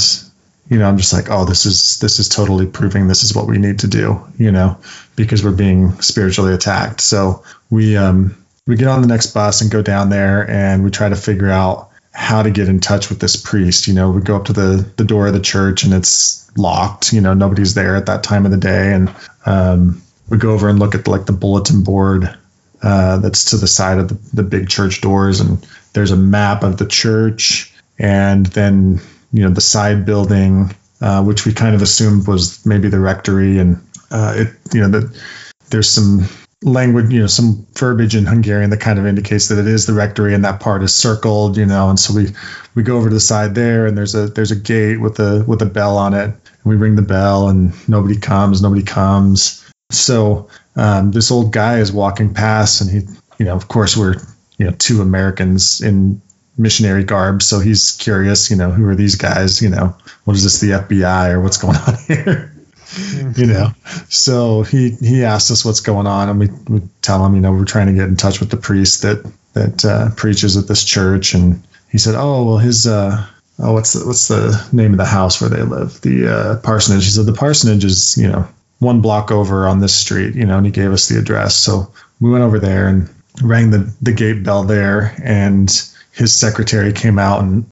you 0.69 0.77
know 0.77 0.85
i'm 0.85 0.97
just 0.97 1.13
like 1.13 1.29
oh 1.29 1.45
this 1.45 1.65
is 1.65 1.97
this 1.99 2.19
is 2.19 2.27
totally 2.27 2.65
proving 2.65 3.07
this 3.07 3.23
is 3.23 3.33
what 3.33 3.47
we 3.47 3.57
need 3.57 3.79
to 3.79 3.87
do 3.87 4.21
you 4.37 4.51
know 4.51 4.77
because 5.15 5.41
we're 5.41 5.51
being 5.51 5.99
spiritually 6.01 6.53
attacked. 6.53 7.01
So 7.01 7.43
we 7.69 7.97
um 7.97 8.37
we 8.67 8.75
get 8.75 8.87
on 8.87 9.01
the 9.01 9.07
next 9.07 9.27
bus 9.27 9.61
and 9.61 9.71
go 9.71 9.81
down 9.81 10.09
there 10.09 10.49
and 10.49 10.83
we 10.83 10.91
try 10.91 11.09
to 11.09 11.15
figure 11.15 11.49
out 11.49 11.86
how 12.17 12.41
to 12.41 12.49
get 12.49 12.67
in 12.67 12.79
touch 12.79 13.09
with 13.09 13.19
this 13.19 13.35
priest. 13.35 13.87
You 13.87 13.93
know, 13.93 14.09
we 14.09 14.21
go 14.21 14.35
up 14.35 14.45
to 14.45 14.53
the 14.53 14.91
the 14.97 15.03
door 15.03 15.27
of 15.27 15.33
the 15.33 15.39
church 15.39 15.83
and 15.83 15.93
it's 15.93 16.49
locked. 16.57 17.13
You 17.13 17.21
know, 17.21 17.35
nobody's 17.35 17.75
there 17.75 17.95
at 17.95 18.07
that 18.07 18.23
time 18.23 18.43
of 18.43 18.51
the 18.51 18.57
day, 18.57 18.91
and 18.91 19.13
um, 19.45 20.01
we 20.27 20.39
go 20.39 20.51
over 20.51 20.67
and 20.67 20.79
look 20.79 20.95
at 20.95 21.07
like 21.07 21.27
the 21.27 21.31
bulletin 21.31 21.83
board 21.83 22.35
uh, 22.81 23.17
that's 23.17 23.51
to 23.51 23.57
the 23.57 23.67
side 23.67 23.99
of 23.99 24.09
the, 24.09 24.15
the 24.33 24.43
big 24.43 24.67
church 24.67 24.99
doors, 24.99 25.39
and 25.39 25.65
there's 25.93 26.09
a 26.09 26.17
map 26.17 26.63
of 26.63 26.77
the 26.77 26.87
church, 26.87 27.71
and 27.99 28.47
then 28.47 28.99
you 29.31 29.43
know 29.43 29.51
the 29.51 29.61
side 29.61 30.03
building, 30.03 30.75
uh, 30.99 31.23
which 31.23 31.45
we 31.45 31.53
kind 31.53 31.75
of 31.75 31.83
assumed 31.83 32.27
was 32.27 32.65
maybe 32.65 32.89
the 32.89 32.99
rectory, 32.99 33.59
and 33.59 33.79
uh, 34.09 34.33
it 34.35 34.47
you 34.73 34.81
know 34.81 34.89
that 34.89 35.21
there's 35.69 35.89
some 35.89 36.27
language, 36.63 37.11
you 37.11 37.21
know, 37.21 37.27
some 37.27 37.67
verbiage 37.73 38.15
in 38.15 38.25
Hungarian 38.25 38.69
that 38.71 38.81
kind 38.81 38.97
of 38.97 39.05
indicates 39.05 39.47
that 39.49 39.59
it 39.59 39.67
is 39.67 39.85
the 39.85 39.93
rectory 39.93 40.33
and 40.33 40.43
that 40.43 40.59
part 40.59 40.83
is 40.83 40.93
circled, 40.93 41.57
you 41.57 41.65
know, 41.65 41.89
and 41.89 41.99
so 41.99 42.13
we 42.13 42.29
we 42.75 42.83
go 42.83 42.97
over 42.97 43.09
to 43.09 43.13
the 43.13 43.19
side 43.19 43.55
there 43.55 43.85
and 43.85 43.97
there's 43.97 44.15
a 44.15 44.27
there's 44.27 44.51
a 44.51 44.55
gate 44.55 44.99
with 44.99 45.19
a 45.19 45.43
with 45.47 45.61
a 45.61 45.65
bell 45.65 45.97
on 45.97 46.13
it. 46.13 46.25
And 46.25 46.63
we 46.63 46.75
ring 46.75 46.95
the 46.95 47.01
bell 47.01 47.49
and 47.49 47.73
nobody 47.87 48.17
comes, 48.17 48.61
nobody 48.61 48.83
comes. 48.83 49.63
So 49.91 50.49
um, 50.75 51.11
this 51.11 51.31
old 51.31 51.53
guy 51.53 51.79
is 51.79 51.91
walking 51.91 52.33
past 52.33 52.81
and 52.81 52.89
he, 52.89 52.97
you 53.37 53.45
know, 53.45 53.55
of 53.55 53.67
course 53.67 53.95
we're 53.95 54.15
you 54.57 54.65
know 54.65 54.71
two 54.71 55.01
Americans 55.01 55.81
in 55.81 56.21
missionary 56.57 57.03
garb, 57.03 57.43
so 57.43 57.59
he's 57.59 57.91
curious, 57.91 58.49
you 58.49 58.57
know, 58.57 58.71
who 58.71 58.87
are 58.87 58.95
these 58.95 59.15
guys, 59.15 59.61
you 59.61 59.69
know, 59.69 59.95
what 60.23 60.35
is 60.35 60.43
this 60.43 60.59
the 60.59 60.71
FBI 60.71 61.33
or 61.33 61.41
what's 61.41 61.57
going 61.57 61.77
on 61.77 61.93
here? 62.07 62.56
you 63.35 63.45
know? 63.47 63.69
So 64.09 64.63
he 64.63 64.91
he 64.91 65.23
asked 65.23 65.51
us 65.51 65.65
what's 65.65 65.81
going 65.81 66.07
on 66.07 66.29
and 66.29 66.39
we, 66.39 66.81
tell 67.01 67.25
him 67.25 67.35
you 67.35 67.41
know 67.41 67.51
we're 67.51 67.65
trying 67.65 67.87
to 67.87 67.93
get 67.93 68.07
in 68.07 68.15
touch 68.15 68.39
with 68.39 68.49
the 68.49 68.57
priest 68.57 69.01
that 69.03 69.31
that 69.53 69.85
uh, 69.85 70.09
preaches 70.15 70.57
at 70.57 70.67
this 70.67 70.83
church 70.83 71.33
and 71.33 71.61
he 71.89 71.97
said 71.97 72.15
oh 72.15 72.43
well 72.45 72.57
his 72.57 72.85
uh 72.85 73.25
oh 73.59 73.73
what's 73.73 73.93
the 73.93 74.05
what's 74.05 74.27
the 74.27 74.67
name 74.71 74.91
of 74.91 74.97
the 74.97 75.05
house 75.05 75.39
where 75.41 75.49
they 75.49 75.61
live? 75.61 75.99
The 76.01 76.27
uh, 76.27 76.55
parsonage. 76.57 77.05
He 77.05 77.11
said 77.11 77.25
the 77.25 77.33
parsonage 77.33 77.85
is 77.85 78.17
you 78.17 78.27
know 78.27 78.47
one 78.79 79.01
block 79.01 79.31
over 79.31 79.67
on 79.67 79.79
this 79.79 79.95
street 79.95 80.35
you 80.35 80.45
know 80.45 80.57
and 80.57 80.65
he 80.65 80.71
gave 80.71 80.91
us 80.91 81.07
the 81.07 81.17
address. 81.17 81.55
So 81.55 81.91
we 82.19 82.29
went 82.29 82.43
over 82.43 82.59
there 82.59 82.87
and 82.87 83.09
rang 83.41 83.71
the 83.71 83.93
the 84.01 84.11
gate 84.11 84.43
bell 84.43 84.63
there 84.63 85.15
and 85.23 85.69
his 86.11 86.33
secretary 86.33 86.93
came 86.93 87.19
out 87.19 87.41
and 87.41 87.65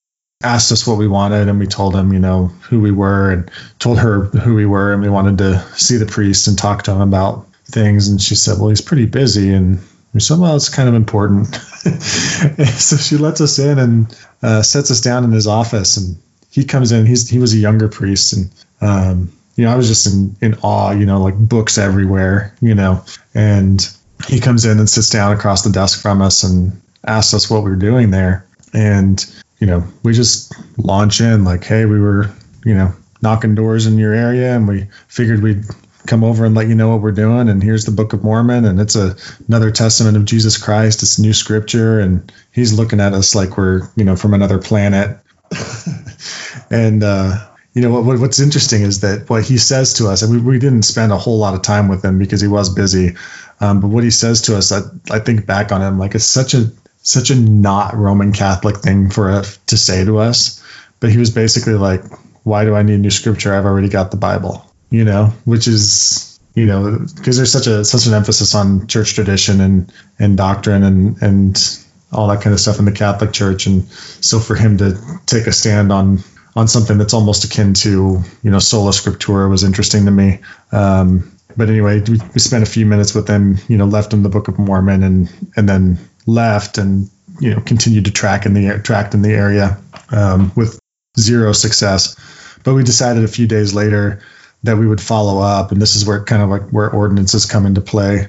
asked 0.44 0.72
us 0.72 0.86
what 0.86 0.98
we 0.98 1.08
wanted 1.08 1.48
and 1.48 1.60
we 1.60 1.66
told 1.66 1.96
him 1.96 2.12
you 2.12 2.20
know 2.20 2.48
who 2.70 2.80
we 2.80 2.92
were 2.92 3.32
and 3.32 3.50
told 3.80 3.98
her 3.98 4.26
who 4.26 4.54
we 4.54 4.66
were 4.66 4.94
and 4.94 5.02
we 5.02 5.10
wanted 5.10 5.38
to 5.38 5.60
see 5.78 5.98
the 5.98 6.06
priest 6.06 6.48
and 6.48 6.58
talk 6.58 6.84
to 6.84 6.92
him 6.92 7.02
about 7.02 7.48
things 7.66 8.08
and 8.08 8.22
she 8.22 8.36
said 8.36 8.60
well 8.60 8.70
he's 8.70 8.82
pretty 8.82 9.06
busy 9.06 9.54
and 9.54 9.80
we 10.14 10.20
said 10.20 10.38
well 10.38 10.56
it's 10.56 10.70
kind 10.70 10.88
of 10.90 10.96
important. 10.96 11.60
So 11.86 12.98
she 12.98 13.18
lets 13.18 13.42
us 13.42 13.60
in 13.60 13.78
and 13.78 14.20
uh, 14.42 14.64
sets 14.64 14.90
us 14.90 15.00
down 15.00 15.24
in 15.24 15.32
his 15.32 15.46
office 15.46 15.98
and 15.98 16.18
he 16.50 16.64
comes 16.64 16.92
in 16.92 17.06
he's 17.06 17.30
he 17.30 17.38
was 17.38 17.54
a 17.54 17.58
younger 17.58 17.88
priest 17.88 18.34
and 18.34 18.50
um, 18.82 19.32
you 19.56 19.66
know 19.66 19.72
i 19.72 19.76
was 19.76 19.88
just 19.88 20.08
in 20.08 20.36
in 20.42 20.58
awe 20.64 20.92
you 20.92 21.06
know 21.06 21.22
like 21.22 21.38
books 21.38 21.78
everywhere 21.78 22.56
you 22.60 22.74
know 22.74 23.04
and 23.36 23.96
he 24.28 24.40
comes 24.40 24.66
in 24.66 24.80
and 24.80 24.90
sits 24.90 25.10
down 25.10 25.32
across 25.32 25.64
the 25.64 25.72
desk 25.72 26.02
from 26.02 26.22
us 26.22 26.44
and 26.44 26.82
asks 27.06 27.34
us 27.36 27.50
what 27.50 27.64
we 27.64 27.70
were 27.70 27.76
doing 27.76 28.10
there 28.10 28.46
and 28.74 29.26
you 29.60 29.68
know, 29.68 29.84
we 30.04 30.14
just 30.14 30.54
launch 30.78 31.22
in 31.22 31.44
like, 31.44 31.64
hey, 31.64 31.86
we 31.86 32.00
were, 32.00 32.30
you 32.66 32.76
know, 32.76 32.94
knocking 33.22 33.56
doors 33.56 33.86
in 33.86 33.98
your 33.98 34.14
area 34.14 34.56
and 34.56 34.68
we 34.68 34.88
figured 35.08 35.42
we'd 35.42 35.64
come 36.06 36.24
over 36.24 36.46
and 36.46 36.54
let 36.56 36.68
you 36.68 36.76
know 36.76 36.90
what 36.90 37.02
we're 37.02 37.12
doing 37.12 37.50
and 37.50 37.64
here's 37.64 37.86
the 37.86 37.92
book 37.92 38.14
of 38.14 38.24
mormon 38.24 38.64
and 38.66 38.80
it's 38.80 38.96
a 38.96 39.16
another 39.48 39.72
testament 39.72 40.16
of 40.16 40.26
jesus 40.26 40.58
christ. 40.58 41.02
It's 41.02 41.18
new 41.18 41.34
scripture 41.34 42.00
and 42.00 42.32
he's 42.52 42.74
looking 42.74 43.00
at 43.00 43.14
us 43.14 43.34
like 43.34 43.58
we're 43.58 43.90
you 43.96 44.04
know 44.04 44.16
from 44.16 44.34
another 44.34 44.60
planet. 44.60 45.18
And 46.72 47.04
uh 47.04 47.48
you 47.74 47.82
know 47.82 48.02
what, 48.02 48.20
what's 48.20 48.40
interesting 48.40 48.82
is 48.82 49.02
that 49.02 49.30
what 49.30 49.44
he 49.44 49.58
says 49.58 49.94
to 49.96 50.08
us 50.08 50.22
and 50.22 50.32
we, 50.32 50.40
we 50.40 50.60
didn't 50.60 50.84
spend 50.84 51.12
a 51.12 51.18
whole 51.18 51.38
lot 51.38 51.54
of 51.54 51.62
time 51.62 51.90
with 51.90 52.04
him 52.04 52.18
because 52.18 52.42
he 52.42 52.48
was 52.48 52.74
busy 52.74 53.16
um, 53.60 53.82
but 53.82 53.90
what 53.90 54.04
he 54.04 54.10
says 54.10 54.42
to 54.44 54.58
us 54.58 54.72
I, 54.72 54.80
I 55.12 55.20
think 55.20 55.46
back 55.46 55.72
on 55.72 55.82
him 55.82 56.00
like 56.00 56.16
it's 56.16 56.26
such 56.26 56.54
a 56.54 56.72
such 57.06 57.30
a 57.30 57.36
not 57.36 57.96
Roman 57.96 58.34
Catholic 58.34 58.78
thing 58.78 59.10
for 59.10 59.30
a, 59.30 59.44
to 59.68 59.78
say 59.78 60.04
to 60.04 60.18
us. 60.18 60.62
But 61.00 61.12
he 61.12 61.18
was 61.18 61.30
basically 61.30 61.76
like, 61.76 62.04
"Why 62.44 62.66
do 62.66 62.76
I 62.76 62.82
need 62.82 63.00
new 63.00 63.12
scripture? 63.12 63.54
I've 63.54 63.66
already 63.66 63.90
got 63.90 64.12
the 64.12 64.18
Bible." 64.18 64.66
You 64.90 65.06
know, 65.06 65.34
which 65.46 65.68
is 65.68 66.40
you 66.56 66.66
know 66.66 67.00
because 67.16 67.38
there's 67.38 67.52
such 67.52 67.68
a 67.68 67.86
such 67.86 68.08
an 68.08 68.14
emphasis 68.14 68.56
on 68.56 68.88
church 68.88 69.14
tradition 69.14 69.62
and 69.62 69.94
and 70.20 70.36
doctrine 70.36 70.84
and 70.84 71.22
and 71.22 71.80
all 72.12 72.28
that 72.28 72.42
kind 72.42 72.54
of 72.54 72.60
stuff 72.60 72.80
in 72.80 72.86
the 72.86 72.92
Catholic 72.92 73.34
Church, 73.34 73.68
and 73.68 73.88
so 73.90 74.40
for 74.40 74.56
him 74.56 74.78
to 74.78 74.98
take 75.26 75.48
a 75.48 75.52
stand 75.52 75.92
on 75.92 76.24
on 76.56 76.68
something 76.68 76.98
that's 76.98 77.14
almost 77.14 77.44
akin 77.44 77.74
to 77.74 78.24
you 78.42 78.52
know 78.52 78.60
sola 78.60 78.92
scriptura 78.92 79.50
was 79.50 79.64
interesting 79.64 80.06
to 80.06 80.12
me. 80.12 80.40
Um, 80.72 81.32
but 81.58 81.70
anyway, 81.70 82.02
we, 82.02 82.20
we 82.34 82.40
spent 82.40 82.64
a 82.64 82.70
few 82.70 82.86
minutes 82.86 83.14
with 83.14 83.30
him, 83.30 83.58
you 83.70 83.78
know, 83.78 83.86
left 83.86 84.12
him 84.12 84.24
the 84.24 84.30
Book 84.30 84.48
of 84.48 84.58
Mormon, 84.58 85.04
and 85.04 85.52
and 85.56 85.70
then 85.70 86.00
left 86.26 86.78
and 86.78 87.10
you 87.40 87.54
know 87.54 87.62
continued 87.62 88.06
to 88.06 88.12
tract 88.12 88.46
in 88.46 88.54
the 88.54 88.80
tracted 88.84 89.18
in 89.18 89.22
the 89.22 89.34
area 89.34 89.78
um, 90.12 90.52
with 90.56 90.80
zero 91.20 91.52
success. 91.52 92.16
But 92.64 92.74
we 92.74 92.84
decided 92.84 93.24
a 93.24 93.28
few 93.28 93.48
days 93.48 93.74
later 93.74 94.22
that 94.64 94.78
we 94.78 94.88
would 94.88 95.02
follow 95.02 95.42
up, 95.42 95.72
and 95.72 95.82
this 95.82 95.96
is 95.96 96.06
where 96.06 96.24
kind 96.24 96.42
of 96.42 96.50
like 96.50 96.70
where 96.70 96.90
ordinances 96.90 97.46
come 97.46 97.66
into 97.66 97.82
play. 97.82 98.28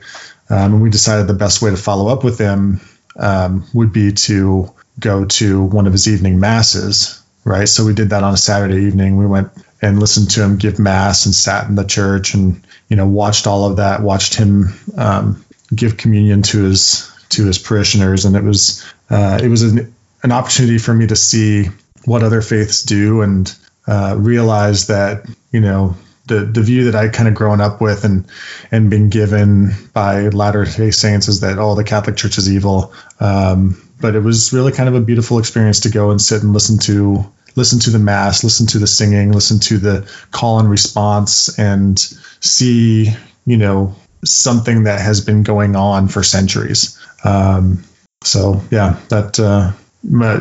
Um, 0.49 0.75
and 0.75 0.83
we 0.83 0.91
decided 0.91 1.27
the 1.27 1.35
best 1.35 1.63
way 1.63 1.71
to 1.71 1.77
follow 1.77 2.09
up 2.09 2.23
with 2.23 2.39
him 2.39 2.81
um, 3.19 3.65
would 3.75 3.93
be 3.93 4.13
to 4.13 4.73
go 5.01 5.25
to 5.25 5.63
one 5.65 5.87
of 5.87 5.93
his 5.93 6.09
evening 6.09 6.39
masses. 6.39 7.23
right? 7.45 7.69
So 7.69 7.85
we 7.85 7.95
did 7.95 8.11
that 8.11 8.23
on 8.23 8.35
a 8.35 8.37
Saturday 8.37 8.85
evening. 8.85 9.17
We 9.17 9.27
went 9.27 9.51
and 9.83 9.99
listened 9.99 10.31
to 10.31 10.43
him 10.43 10.57
give 10.57 10.79
mass 10.79 11.27
and 11.27 11.35
sat 11.35 11.69
in 11.69 11.75
the 11.75 11.85
church 11.85 12.35
and 12.35 12.63
you 12.89 12.97
know 12.97 13.09
watched 13.09 13.47
all 13.47 13.69
of 13.69 13.77
that. 13.77 14.03
Watched 14.03 14.35
him 14.35 14.75
um, 14.97 15.45
give 15.75 15.97
communion 15.97 16.43
to 16.43 16.65
his 16.65 17.11
to 17.31 17.47
his 17.47 17.59
parishioners, 17.59 18.25
and 18.25 18.37
it 18.37 18.43
was 18.43 18.85
uh, 19.11 19.39
it 19.43 19.49
was 19.49 19.62
an, 19.62 19.95
an 20.23 20.33
opportunity 20.33 20.79
for 20.79 20.95
me 20.95 21.07
to 21.07 21.17
see 21.17 21.67
what 22.05 22.23
other 22.23 22.43
faiths 22.43 22.83
do 22.83 23.23
and 23.23 23.55
uh, 23.87 24.15
realize 24.19 24.87
that 24.89 25.29
you 25.53 25.61
know 25.61 25.97
the 26.27 26.41
the 26.41 26.62
view 26.62 26.91
that 26.91 26.95
I 26.95 27.09
kind 27.09 27.29
of 27.29 27.35
grown 27.35 27.61
up 27.61 27.81
with 27.81 28.05
and 28.05 28.27
and 28.71 28.91
been 28.91 29.11
given 29.11 29.71
by 29.93 30.29
Latter 30.29 30.65
Day 30.65 30.91
Saints 30.91 31.29
is 31.29 31.41
that 31.41 31.59
oh 31.59 31.75
the 31.75 31.85
Catholic 31.85 32.17
Church 32.17 32.39
is 32.39 32.53
evil. 32.53 32.93
Um, 33.21 33.83
but 34.01 34.15
it 34.15 34.21
was 34.21 34.53
really 34.53 34.73
kind 34.73 34.89
of 34.89 34.95
a 34.95 35.01
beautiful 35.01 35.39
experience 35.39 35.81
to 35.81 35.89
go 35.89 36.11
and 36.11 36.21
sit 36.21 36.43
and 36.43 36.53
listen 36.53 36.79
to 36.81 37.25
listen 37.55 37.79
to 37.81 37.91
the 37.91 37.99
mass, 37.99 38.45
listen 38.45 38.67
to 38.67 38.79
the 38.79 38.87
singing, 38.87 39.33
listen 39.33 39.59
to 39.59 39.79
the 39.79 40.11
call 40.31 40.61
and 40.61 40.69
response, 40.69 41.59
and 41.59 41.99
see 42.41 43.11
you 43.47 43.57
know 43.57 43.95
something 44.31 44.85
that 44.85 45.01
has 45.01 45.21
been 45.21 45.43
going 45.43 45.77
on 45.77 46.09
for 46.09 46.23
centuries. 46.23 46.99
Um, 47.25 47.85
so 48.23 48.62
yeah, 48.71 49.01
that. 49.09 49.39
Uh, 49.39 49.73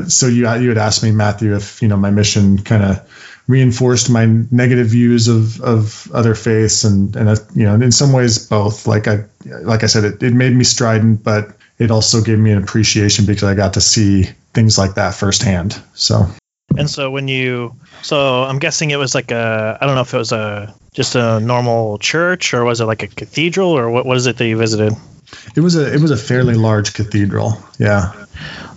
so 0.07 0.27
you 0.27 0.49
you 0.59 0.69
had 0.69 0.77
asked 0.77 1.03
me, 1.03 1.11
Matthew, 1.11 1.55
if 1.55 1.81
you 1.81 1.87
know 1.87 1.97
my 1.97 2.11
mission 2.11 2.59
kind 2.59 2.83
of 2.83 3.07
reinforced 3.47 4.09
my 4.09 4.25
negative 4.51 4.87
views 4.87 5.27
of, 5.27 5.61
of 5.61 6.11
other 6.13 6.33
faiths 6.33 6.83
and 6.83 7.15
and 7.15 7.29
uh, 7.29 7.35
you 7.53 7.63
know 7.63 7.75
in 7.75 7.91
some 7.91 8.11
ways 8.11 8.47
both 8.47 8.87
like 8.87 9.07
I 9.07 9.25
like 9.61 9.83
I 9.83 9.85
said 9.85 10.03
it, 10.03 10.23
it 10.23 10.33
made 10.33 10.53
me 10.53 10.63
strident 10.63 11.23
but 11.23 11.55
it 11.77 11.91
also 11.91 12.21
gave 12.21 12.39
me 12.39 12.51
an 12.51 12.63
appreciation 12.63 13.25
because 13.25 13.43
I 13.43 13.53
got 13.53 13.73
to 13.73 13.81
see 13.81 14.23
things 14.53 14.77
like 14.77 14.95
that 14.95 15.13
firsthand 15.13 15.79
so 15.93 16.25
and 16.75 16.89
so 16.89 17.11
when 17.11 17.27
you 17.27 17.75
so 18.01 18.43
I'm 18.43 18.57
guessing 18.57 18.89
it 18.89 18.97
was 18.97 19.13
like 19.13 19.31
a 19.31 19.77
I 19.79 19.85
don't 19.85 19.95
know 19.95 20.01
if 20.01 20.13
it 20.13 20.17
was 20.17 20.31
a 20.31 20.73
just 20.95 21.15
a 21.15 21.39
normal 21.39 21.99
church 21.99 22.53
or 22.53 22.65
was 22.65 22.81
it 22.81 22.85
like 22.85 23.03
a 23.03 23.07
cathedral 23.07 23.69
or 23.69 23.89
what 23.91 24.05
was 24.05 24.25
it 24.25 24.37
that 24.37 24.47
you 24.47 24.57
visited 24.57 24.93
it 25.55 25.61
was 25.61 25.75
a 25.75 25.93
it 25.93 26.01
was 26.01 26.11
a 26.11 26.17
fairly 26.17 26.55
large 26.55 26.93
cathedral 26.93 27.61
yeah 27.77 28.25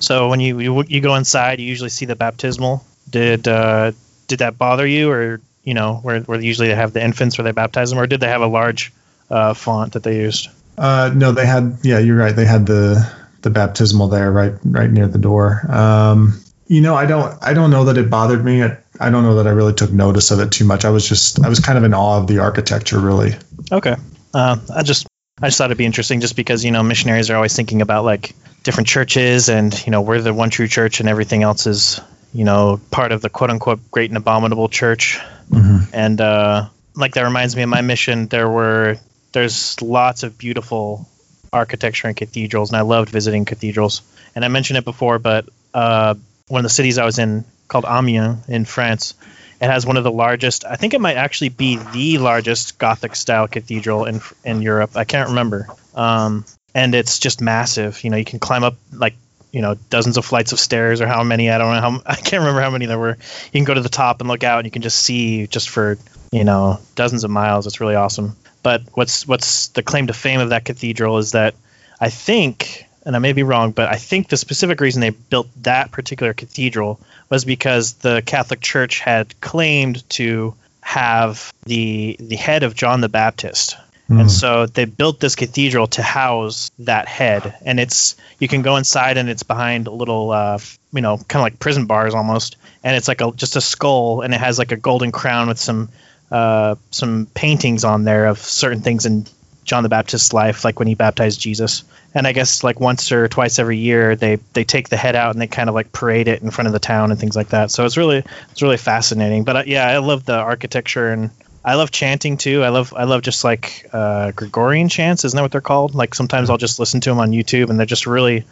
so 0.01 0.29
when 0.29 0.41
you 0.41 0.61
you, 0.61 0.85
you 0.87 1.01
go 1.01 1.15
inside 1.15 1.61
you 1.61 1.67
usually 1.67 1.89
see 1.89 2.05
the 2.05 2.17
baptismal 2.17 2.85
did 3.11 3.49
uh 3.49 3.93
did 4.29 4.41
that 4.41 4.57
bother 4.57 4.87
you, 4.87 5.11
or 5.11 5.41
you 5.65 5.75
know, 5.75 5.97
where 5.97 6.21
where 6.21 6.41
usually 6.41 6.69
they 6.69 6.75
have 6.75 6.93
the 6.93 7.03
infants 7.03 7.37
where 7.37 7.43
they 7.43 7.53
baptize 7.53 7.91
them, 7.91 7.99
or 7.99 8.07
did 8.07 8.21
they 8.21 8.29
have 8.29 8.43
a 8.43 8.47
large 8.47 8.93
uh, 9.31 9.55
font 9.55 9.95
that 9.95 10.05
they 10.05 10.17
used? 10.19 10.49
Uh, 10.77 11.11
no, 11.15 11.33
they 11.33 11.47
had. 11.47 11.79
Yeah, 11.83 11.99
you're 11.99 12.17
right. 12.17 12.37
They 12.37 12.45
had 12.45 12.67
the 12.67 13.11
the 13.43 13.51
baptismal 13.51 14.09
there, 14.09 14.31
right 14.31 14.55
right 14.65 14.91
near 14.91 15.09
the 15.09 15.19
door. 15.19 15.63
Um, 15.69 16.41
you 16.69 16.81
know, 16.81 16.95
I 16.95 17.07
don't 17.07 17.37
I 17.43 17.55
don't 17.55 17.71
know 17.71 17.87
that 17.87 17.99
it 17.99 18.11
bothered 18.11 18.45
me. 18.45 18.63
I, 18.63 18.79
I 19.01 19.11
don't 19.11 19.25
know 19.25 19.37
that 19.37 19.47
I 19.47 19.51
really 19.51 19.75
took 19.75 19.91
notice 19.91 20.31
of 20.31 20.41
it 20.41 20.53
too 20.53 20.65
much. 20.65 20.85
I 20.85 20.91
was 20.91 21.09
just 21.09 21.45
I 21.45 21.49
was 21.49 21.61
kind 21.61 21.77
of 21.77 21.85
in 21.85 21.95
awe 21.95 22.19
of 22.19 22.27
the 22.27 22.39
architecture, 22.39 22.99
really. 23.01 23.33
Okay. 23.73 23.97
Uh, 24.33 24.57
I 24.75 24.83
just 24.83 25.07
I 25.41 25.49
just 25.49 25.59
thought 25.59 25.67
it'd 25.67 25.79
be 25.79 25.87
interesting, 25.87 26.21
just 26.21 26.37
because 26.37 26.65
you 26.65 26.71
know 26.71 26.83
missionaries 26.83 27.31
are 27.31 27.37
always 27.37 27.57
thinking 27.57 27.83
about 27.83 28.05
like 28.05 28.35
different 28.63 28.89
churches, 28.89 29.49
and 29.49 29.75
you 29.87 29.91
know 29.91 30.03
we're 30.03 30.21
the 30.21 30.35
one 30.35 30.51
true 30.51 30.69
church, 30.69 31.01
and 31.01 31.09
everything 31.09 31.43
else 31.43 31.67
is 31.67 32.01
you 32.33 32.45
know, 32.45 32.81
part 32.91 33.13
of 33.13 33.23
the 33.23 33.31
quote 33.31 33.51
unquote 33.51 33.91
great 33.91 34.11
and 34.11 34.17
abominable 34.17 34.69
church. 34.69 35.19
Mm-hmm. 35.51 35.95
And 35.95 36.21
uh, 36.21 36.69
like 36.95 37.15
that 37.15 37.23
reminds 37.23 37.57
me 37.57 37.63
of 37.63 37.69
my 37.69 37.81
mission. 37.81 38.27
There 38.27 38.49
were 38.49 38.97
there's 39.33 39.81
lots 39.81 40.23
of 40.23 40.39
beautiful 40.39 41.09
architecture 41.53 42.09
and 42.09 42.17
cathedrals, 42.17 42.71
and 42.71 42.77
I 42.77 42.83
loved 42.83 43.09
visiting 43.09 43.45
cathedrals. 43.45 44.03
And 44.35 44.45
I 44.45 44.49
mentioned 44.49 44.79
it 44.79 44.85
before, 44.85 45.19
but 45.19 45.49
uh, 45.73 46.15
one 46.49 46.61
of 46.61 46.65
the 46.65 46.75
cities 46.75 46.99
I 46.99 47.05
was 47.05 47.19
in 47.19 47.45
called 47.69 47.85
Amiens 47.85 48.49
in 48.49 48.65
France. 48.65 49.15
It 49.61 49.67
has 49.67 49.85
one 49.85 49.97
of 49.97 50.05
the 50.05 50.13
largest. 50.13 50.65
I 50.65 50.77
think 50.77 50.95
it 50.95 51.01
might 51.01 51.17
actually 51.17 51.49
be 51.49 51.77
the 51.77 52.19
largest 52.19 52.79
Gothic 52.79 53.17
style 53.17 53.49
cathedral 53.49 54.05
in 54.05 54.21
in 54.45 54.63
Europe. 54.63 54.97
I 54.97 55.05
can't 55.05 55.31
remember. 55.31 55.69
Um, 55.95 56.45
and 56.75 56.95
it's 56.95 57.19
just 57.19 57.41
massive. 57.41 58.03
You 58.05 58.11
know, 58.11 58.17
you 58.17 58.25
can 58.25 58.39
climb 58.39 58.65
up 58.65 58.77
like 58.93 59.15
you 59.51 59.63
know 59.63 59.75
dozens 59.91 60.17
of 60.17 60.25
flights 60.25 60.53
of 60.53 60.61
stairs 60.61 61.01
or 61.01 61.07
how 61.07 61.23
many 61.25 61.51
I 61.51 61.59
don't 61.59 61.75
know 61.75 61.81
how 61.81 62.03
I 62.07 62.17
can't 62.17 62.41
remember 62.41 62.61
how 62.61 62.71
many 62.71 62.87
there 62.87 62.99
were. 62.99 63.17
You 63.17 63.51
can 63.53 63.65
go 63.65 63.75
to 63.75 63.81
the 63.81 63.89
top 63.89 64.21
and 64.21 64.29
look 64.29 64.45
out 64.45 64.59
and 64.59 64.67
you 64.67 64.71
can 64.71 64.83
just 64.83 64.99
see 64.99 65.47
just 65.47 65.69
for 65.69 65.99
you 66.33 66.45
know 66.45 66.81
dozens 66.95 67.25
of 67.25 67.31
miles. 67.31 67.67
It's 67.67 67.81
really 67.81 67.97
awesome. 67.97 68.37
But 68.63 68.83
what's 68.95 69.27
what's 69.27 69.69
the 69.69 69.83
claim 69.83 70.07
to 70.09 70.13
fame 70.13 70.41
of 70.41 70.51
that 70.51 70.65
cathedral 70.65 71.19
is 71.19 71.33
that 71.33 71.55
I 72.01 72.11
think 72.11 72.88
and 73.09 73.17
I 73.17 73.19
may 73.19 73.33
be 73.33 73.43
wrong, 73.43 73.73
but 73.73 73.89
I 73.89 73.97
think 73.97 74.29
the 74.29 74.37
specific 74.37 74.81
reason 74.81 75.01
they 75.01 75.11
built 75.11 75.49
that 75.63 75.91
particular 75.91 76.33
cathedral 76.33 77.01
was 77.29 77.45
because 77.45 77.95
the 77.95 78.23
Catholic 78.25 78.61
Church 78.61 79.01
had 79.01 79.41
claimed 79.41 80.09
to 80.11 80.55
have 80.83 81.53
the 81.65 82.17
the 82.21 82.37
head 82.37 82.63
of 82.63 82.77
John 82.77 83.01
the 83.01 83.09
Baptist 83.09 83.77
Mm. 84.09 84.21
And 84.21 84.31
so 84.31 84.67
they 84.67 84.87
built 84.87 85.21
this 85.21 85.37
cathedral 85.37 85.87
to 85.89 86.03
house 86.03 86.71
that 86.81 87.09
head. 87.09 87.55
And 87.65 87.79
it's 87.79 88.17
you 88.39 88.49
can 88.49 88.63
go 88.63 88.77
inside 88.77 89.19
and 89.19 89.29
it's 89.29 89.43
behind 89.43 89.87
a 89.87 89.91
little 89.91 90.31
uh, 90.31 90.59
you 90.93 91.03
know, 91.03 91.19
kind 91.19 91.41
of 91.41 91.43
like 91.43 91.59
prison 91.59 91.87
bars 91.87 92.15
almost. 92.15 92.57
And 92.83 92.97
it's 92.97 93.09
like 93.09 93.21
a 93.21 93.33
just 93.33 93.57
a 93.57 93.61
skull 93.61 94.23
and 94.23 94.33
it 94.33 94.41
has 94.41 94.59
like 94.59 94.73
a 94.73 94.77
golden 94.77 95.13
crown 95.13 95.49
with 95.49 95.59
some 95.59 95.91
uh, 96.31 96.77
some 96.91 97.27
paintings 97.35 97.85
on 97.85 98.05
there 98.05 98.27
of 98.27 98.39
certain 98.39 98.81
things 98.81 99.07
in 99.07 99.27
John 99.69 99.83
the 99.83 99.89
Baptist's 99.89 100.33
life, 100.33 100.65
like 100.65 100.79
when 100.79 100.89
he 100.89 100.95
baptized 100.95 101.41
Jesus. 101.41 101.85
And 102.15 102.27
I 102.27 102.33
guess 102.33 102.65
like 102.65 102.81
once 102.81 103.13
or 103.13 103.29
twice 103.29 103.59
every 103.59 103.77
year, 103.77 104.17
they 104.17 104.37
they 104.55 104.65
take 104.65 104.89
the 104.89 104.97
head 104.97 105.15
out 105.15 105.33
and 105.33 105.41
they 105.41 105.47
kind 105.47 105.69
of 105.69 105.75
like 105.75 105.93
parade 105.93 106.27
it 106.27 106.43
in 106.43 106.51
front 106.51 106.67
of 106.67 106.73
the 106.73 106.79
town 106.79 107.11
and 107.11 107.21
things 107.21 107.37
like 107.37 107.51
that. 107.51 107.71
So 107.71 107.85
it's 107.85 107.97
really 107.97 108.25
it's 108.51 108.63
really 108.63 108.79
fascinating. 108.79 109.45
But 109.45 109.57
uh, 109.57 109.63
yeah, 109.67 109.87
I 109.87 109.99
love 109.99 110.25
the 110.25 110.37
architecture 110.37 111.13
and 111.13 111.31
I 111.65 111.75
love 111.75 111.91
chanting 111.91 112.39
too. 112.39 112.65
I 112.65 112.71
love 112.71 112.95
I 112.97 113.05
love 113.05 113.23
just 113.23 113.45
like 113.45 113.87
uh, 113.93 114.31
Gregorian 114.31 114.89
chants. 114.89 115.25
Isn't 115.25 115.37
that 115.37 115.43
what 115.43 115.53
they're 115.53 115.61
called? 115.61 115.95
Like 115.95 116.15
sometimes 116.15 116.49
I'll 116.49 116.57
just 116.57 116.79
listen 116.79 117.01
to 117.03 117.11
them 117.11 117.19
on 117.19 117.33
YouTube, 117.33 117.69
and 117.69 117.79
they're 117.79 117.85
just 117.85 118.07
really, 118.07 118.45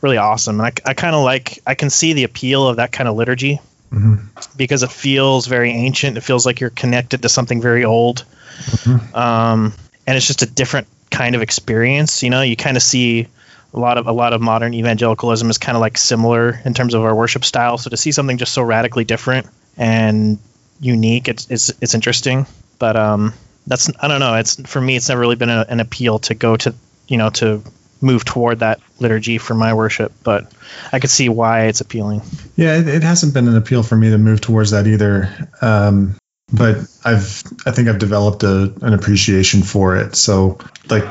really 0.00 0.16
awesome. 0.16 0.58
And 0.58 0.66
I, 0.66 0.90
I 0.90 0.94
kind 0.94 1.14
of 1.14 1.22
like 1.22 1.60
I 1.66 1.76
can 1.76 1.88
see 1.88 2.14
the 2.14 2.24
appeal 2.24 2.66
of 2.66 2.76
that 2.76 2.90
kind 2.90 3.08
of 3.08 3.14
liturgy 3.14 3.60
mm-hmm. 3.92 4.26
because 4.56 4.82
it 4.82 4.90
feels 4.90 5.46
very 5.46 5.70
ancient. 5.70 6.16
It 6.16 6.22
feels 6.22 6.44
like 6.44 6.58
you're 6.58 6.70
connected 6.70 7.22
to 7.22 7.28
something 7.28 7.60
very 7.60 7.84
old, 7.84 8.24
mm-hmm. 8.56 9.14
um, 9.14 9.72
and 10.06 10.16
it's 10.16 10.26
just 10.26 10.42
a 10.42 10.46
different 10.46 10.86
kind 11.10 11.34
of 11.34 11.42
experience. 11.42 12.22
You 12.22 12.30
know, 12.30 12.42
you 12.42 12.56
kind 12.56 12.76
of 12.76 12.82
see 12.82 13.28
a 13.72 13.78
lot 13.78 13.98
of 13.98 14.06
a 14.06 14.12
lot 14.12 14.32
of 14.32 14.40
modern 14.40 14.74
evangelicalism 14.74 15.50
is 15.50 15.58
kind 15.58 15.76
of 15.76 15.80
like 15.80 15.98
similar 15.98 16.60
in 16.64 16.74
terms 16.74 16.94
of 16.94 17.02
our 17.02 17.14
worship 17.14 17.44
style. 17.44 17.78
So 17.78 17.90
to 17.90 17.96
see 17.96 18.12
something 18.12 18.38
just 18.38 18.52
so 18.52 18.62
radically 18.62 19.04
different 19.04 19.48
and 19.76 20.38
unique, 20.80 21.28
it's 21.28 21.50
it's, 21.50 21.72
it's 21.80 21.94
interesting 21.94 22.46
but 22.78 22.96
um, 22.96 23.32
that's 23.66 23.90
I 24.00 24.08
don't 24.08 24.20
know. 24.20 24.34
It's 24.34 24.60
for 24.68 24.80
me, 24.80 24.96
it's 24.96 25.08
never 25.08 25.20
really 25.20 25.36
been 25.36 25.50
a, 25.50 25.64
an 25.68 25.80
appeal 25.80 26.18
to 26.20 26.34
go 26.34 26.56
to 26.56 26.74
you 27.08 27.16
know 27.16 27.30
to 27.30 27.62
move 28.00 28.24
toward 28.24 28.58
that 28.58 28.80
liturgy 29.00 29.38
for 29.38 29.54
my 29.54 29.72
worship, 29.72 30.12
but 30.22 30.52
I 30.92 30.98
could 30.98 31.10
see 31.10 31.28
why 31.28 31.66
it's 31.66 31.80
appealing. 31.80 32.22
Yeah, 32.56 32.76
it, 32.78 32.88
it 32.88 33.02
hasn't 33.02 33.32
been 33.32 33.48
an 33.48 33.56
appeal 33.56 33.82
for 33.82 33.96
me 33.96 34.10
to 34.10 34.18
move 34.18 34.40
towards 34.40 34.72
that 34.72 34.86
either. 34.86 35.30
Um, 35.62 36.16
but 36.56 36.76
I've 37.04 37.42
I 37.66 37.72
think 37.72 37.88
I've 37.88 37.98
developed 37.98 38.42
a, 38.42 38.72
an 38.82 38.94
appreciation 38.94 39.62
for 39.62 39.96
it. 39.96 40.14
So 40.14 40.58
like 40.88 41.04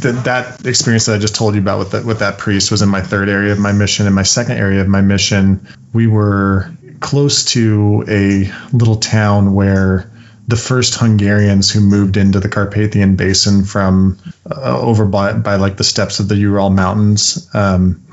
the, 0.00 0.12
that 0.24 0.64
experience 0.66 1.06
that 1.06 1.16
I 1.16 1.18
just 1.18 1.34
told 1.34 1.54
you 1.54 1.60
about 1.60 1.78
with 1.78 1.90
that 1.92 2.04
with 2.04 2.20
that 2.20 2.38
priest 2.38 2.70
was 2.70 2.82
in 2.82 2.88
my 2.88 3.00
third 3.00 3.28
area 3.28 3.52
of 3.52 3.58
my 3.58 3.72
mission. 3.72 4.06
In 4.06 4.12
my 4.12 4.22
second 4.22 4.58
area 4.58 4.80
of 4.80 4.88
my 4.88 5.00
mission, 5.00 5.66
we 5.92 6.06
were 6.06 6.70
close 7.00 7.44
to 7.46 8.04
a 8.08 8.50
little 8.72 8.96
town 8.96 9.54
where 9.54 10.10
the 10.48 10.56
first 10.56 10.94
Hungarians 10.94 11.70
who 11.70 11.80
moved 11.80 12.16
into 12.16 12.38
the 12.38 12.48
Carpathian 12.48 13.16
Basin 13.16 13.64
from 13.64 14.18
uh, 14.48 14.80
over 14.80 15.04
by, 15.04 15.32
by 15.32 15.56
like 15.56 15.76
the 15.76 15.84
steppes 15.84 16.20
of 16.20 16.28
the 16.28 16.36
Ural 16.36 16.70
Mountains 16.70 17.48
um, 17.52 18.06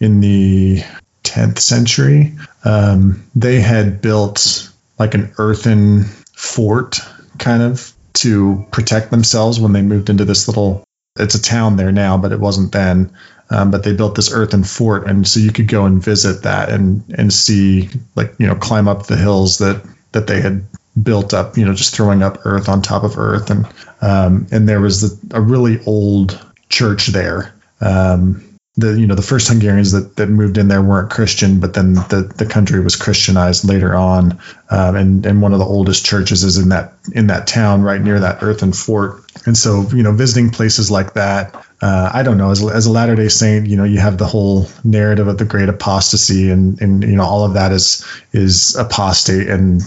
in 0.00 0.20
the 0.20 0.82
10th 1.22 1.58
century. 1.58 2.32
Um, 2.64 3.24
they 3.34 3.60
had 3.60 4.00
built 4.00 4.72
like 4.98 5.14
an 5.14 5.32
earthen 5.38 6.04
fort 6.34 7.00
kind 7.38 7.62
of 7.62 7.92
to 8.14 8.66
protect 8.70 9.10
themselves 9.10 9.60
when 9.60 9.72
they 9.72 9.82
moved 9.82 10.08
into 10.08 10.24
this 10.24 10.48
little 10.48 10.84
it's 11.18 11.34
a 11.34 11.42
town 11.42 11.76
there 11.76 11.92
now 11.92 12.18
but 12.18 12.32
it 12.32 12.40
wasn't 12.40 12.72
then. 12.72 13.12
Um, 13.48 13.70
but 13.70 13.84
they 13.84 13.94
built 13.94 14.16
this 14.16 14.32
earthen 14.32 14.64
fort 14.64 15.06
and 15.06 15.26
so 15.26 15.38
you 15.38 15.52
could 15.52 15.68
go 15.68 15.86
and 15.86 16.02
visit 16.02 16.42
that 16.42 16.68
and 16.68 17.04
and 17.16 17.32
see 17.32 17.88
like 18.16 18.34
you 18.38 18.46
know 18.48 18.56
climb 18.56 18.88
up 18.88 19.06
the 19.06 19.16
hills 19.16 19.58
that 19.58 19.86
that 20.12 20.26
they 20.26 20.40
had 20.40 20.66
built 21.00 21.34
up, 21.34 21.56
you 21.56 21.64
know, 21.64 21.74
just 21.74 21.94
throwing 21.94 22.22
up 22.22 22.44
earth 22.44 22.68
on 22.68 22.82
top 22.82 23.04
of 23.04 23.18
earth, 23.18 23.50
and 23.50 23.66
um, 24.00 24.46
and 24.50 24.68
there 24.68 24.80
was 24.80 25.02
the, 25.02 25.36
a 25.36 25.40
really 25.40 25.80
old 25.84 26.40
church 26.68 27.08
there, 27.08 27.54
um, 27.80 28.45
the 28.76 28.92
you 28.98 29.06
know 29.06 29.14
the 29.14 29.22
first 29.22 29.48
Hungarians 29.48 29.92
that, 29.92 30.16
that 30.16 30.28
moved 30.28 30.58
in 30.58 30.68
there 30.68 30.82
weren't 30.82 31.10
Christian, 31.10 31.60
but 31.60 31.72
then 31.72 31.94
the, 31.94 32.30
the 32.36 32.44
country 32.44 32.80
was 32.80 32.94
Christianized 32.94 33.64
later 33.64 33.94
on, 33.94 34.38
um, 34.70 34.96
and 34.96 35.26
and 35.26 35.40
one 35.40 35.52
of 35.52 35.58
the 35.58 35.64
oldest 35.64 36.04
churches 36.04 36.44
is 36.44 36.58
in 36.58 36.68
that 36.68 36.92
in 37.12 37.28
that 37.28 37.46
town 37.46 37.82
right 37.82 38.00
near 38.00 38.20
that 38.20 38.42
earthen 38.42 38.72
fort. 38.72 39.22
And 39.46 39.56
so 39.56 39.82
you 39.94 40.02
know 40.02 40.12
visiting 40.12 40.50
places 40.50 40.90
like 40.90 41.14
that, 41.14 41.54
uh, 41.80 42.10
I 42.12 42.22
don't 42.22 42.36
know 42.36 42.50
as, 42.50 42.62
as 42.68 42.86
a 42.86 42.92
Latter 42.92 43.14
Day 43.14 43.28
Saint, 43.28 43.66
you 43.66 43.76
know 43.76 43.84
you 43.84 43.98
have 43.98 44.18
the 44.18 44.26
whole 44.26 44.68
narrative 44.84 45.26
of 45.26 45.38
the 45.38 45.46
Great 45.46 45.70
Apostasy, 45.70 46.50
and 46.50 46.80
and 46.82 47.02
you 47.02 47.16
know 47.16 47.24
all 47.24 47.44
of 47.44 47.54
that 47.54 47.72
is 47.72 48.04
is 48.32 48.76
apostate, 48.76 49.48
and 49.48 49.80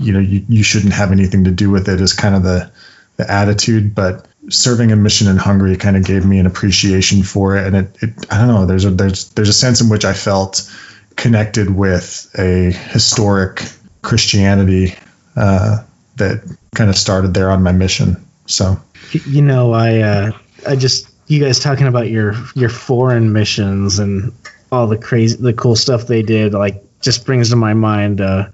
you 0.00 0.14
know 0.14 0.20
you, 0.20 0.44
you 0.48 0.62
shouldn't 0.62 0.94
have 0.94 1.12
anything 1.12 1.44
to 1.44 1.50
do 1.50 1.68
with 1.68 1.88
it. 1.88 2.00
Is 2.00 2.14
kind 2.14 2.34
of 2.34 2.42
the 2.42 2.72
the 3.18 3.30
attitude, 3.30 3.94
but 3.94 4.26
serving 4.48 4.92
a 4.92 4.96
mission 4.96 5.28
in 5.28 5.36
Hungary 5.36 5.76
kind 5.76 5.96
of 5.96 6.04
gave 6.04 6.24
me 6.24 6.38
an 6.38 6.46
appreciation 6.46 7.22
for 7.22 7.56
it, 7.56 7.66
and 7.66 7.76
it, 7.76 8.02
it 8.02 8.32
I 8.32 8.38
don't 8.38 8.48
know. 8.48 8.66
There's 8.66 8.84
a 8.84 8.90
there's 8.90 9.30
there's 9.30 9.48
a 9.48 9.54
sense 9.54 9.80
in 9.80 9.88
which 9.88 10.04
I 10.04 10.12
felt 10.12 10.70
connected 11.16 11.70
with 11.70 12.30
a 12.38 12.72
historic 12.72 13.62
Christianity 14.02 14.94
uh, 15.36 15.82
that 16.16 16.42
kind 16.74 16.90
of 16.90 16.96
started 16.96 17.34
there 17.34 17.50
on 17.50 17.62
my 17.62 17.72
mission. 17.72 18.16
So, 18.46 18.80
you 19.26 19.42
know, 19.42 19.72
I 19.72 19.98
uh, 20.00 20.32
I 20.66 20.76
just 20.76 21.08
you 21.26 21.40
guys 21.40 21.58
talking 21.58 21.86
about 21.86 22.10
your 22.10 22.34
your 22.54 22.68
foreign 22.68 23.32
missions 23.32 23.98
and 23.98 24.32
all 24.70 24.86
the 24.86 24.98
crazy 24.98 25.36
the 25.36 25.52
cool 25.52 25.76
stuff 25.76 26.06
they 26.06 26.22
did 26.22 26.54
like 26.54 26.82
just 27.00 27.26
brings 27.26 27.50
to 27.50 27.56
my 27.56 27.74
mind 27.74 28.20
uh, 28.20 28.48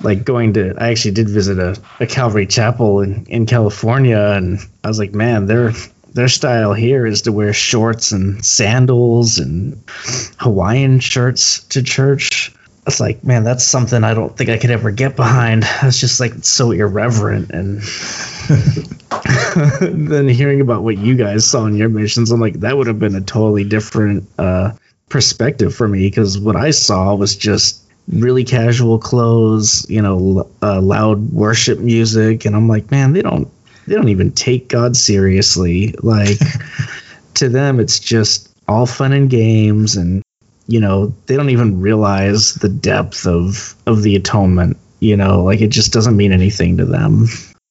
like 0.00 0.24
going 0.24 0.54
to 0.54 0.74
I 0.76 0.90
actually 0.90 1.12
did 1.12 1.28
visit 1.28 1.58
a, 1.58 1.80
a 2.00 2.06
Calvary 2.06 2.46
chapel 2.46 3.00
in, 3.00 3.26
in 3.26 3.46
California 3.46 4.18
and 4.18 4.58
I 4.84 4.88
was 4.88 4.98
like, 4.98 5.14
man, 5.14 5.46
their 5.46 5.72
their 6.12 6.28
style 6.28 6.72
here 6.72 7.06
is 7.06 7.22
to 7.22 7.32
wear 7.32 7.52
shorts 7.52 8.12
and 8.12 8.44
sandals 8.44 9.38
and 9.38 9.82
Hawaiian 10.38 11.00
shirts 11.00 11.64
to 11.64 11.82
church. 11.82 12.52
It's 12.86 13.00
like, 13.00 13.24
man, 13.24 13.44
that's 13.44 13.64
something 13.64 14.02
I 14.02 14.14
don't 14.14 14.34
think 14.34 14.48
I 14.48 14.58
could 14.58 14.70
ever 14.70 14.90
get 14.90 15.16
behind. 15.16 15.64
It's 15.82 16.00
just 16.00 16.20
like 16.20 16.32
so 16.42 16.70
irreverent 16.70 17.50
and 17.50 17.82
then 20.08 20.28
hearing 20.28 20.60
about 20.60 20.84
what 20.84 20.96
you 20.96 21.16
guys 21.16 21.44
saw 21.44 21.66
in 21.66 21.74
your 21.74 21.88
missions, 21.88 22.30
I'm 22.30 22.40
like, 22.40 22.60
that 22.60 22.76
would 22.76 22.86
have 22.86 22.98
been 22.98 23.16
a 23.16 23.20
totally 23.20 23.64
different 23.64 24.28
uh, 24.38 24.72
perspective 25.08 25.74
for 25.74 25.86
me 25.86 26.08
because 26.08 26.38
what 26.38 26.56
I 26.56 26.70
saw 26.70 27.14
was 27.14 27.36
just 27.36 27.82
really 28.08 28.44
casual 28.44 28.98
clothes, 28.98 29.88
you 29.88 30.00
know, 30.00 30.48
uh, 30.62 30.80
loud 30.80 31.30
worship 31.30 31.78
music, 31.78 32.44
and 32.44 32.54
I'm 32.54 32.68
like, 32.68 32.90
man, 32.90 33.12
they 33.12 33.22
don't 33.22 33.48
they 33.86 33.94
don't 33.94 34.08
even 34.08 34.32
take 34.32 34.68
God 34.68 34.96
seriously. 34.96 35.94
Like 36.02 36.38
to 37.34 37.48
them, 37.48 37.80
it's 37.80 37.98
just 37.98 38.52
all 38.68 38.86
fun 38.86 39.12
and 39.12 39.30
games, 39.30 39.96
and 39.96 40.22
you 40.66 40.80
know, 40.80 41.14
they 41.26 41.36
don't 41.36 41.50
even 41.50 41.80
realize 41.80 42.54
the 42.54 42.68
depth 42.68 43.26
of 43.26 43.74
of 43.86 44.02
the 44.02 44.16
atonement. 44.16 44.76
You 45.00 45.16
know, 45.16 45.44
like 45.44 45.60
it 45.60 45.68
just 45.68 45.92
doesn't 45.92 46.16
mean 46.16 46.32
anything 46.32 46.78
to 46.78 46.86
them. 46.86 47.26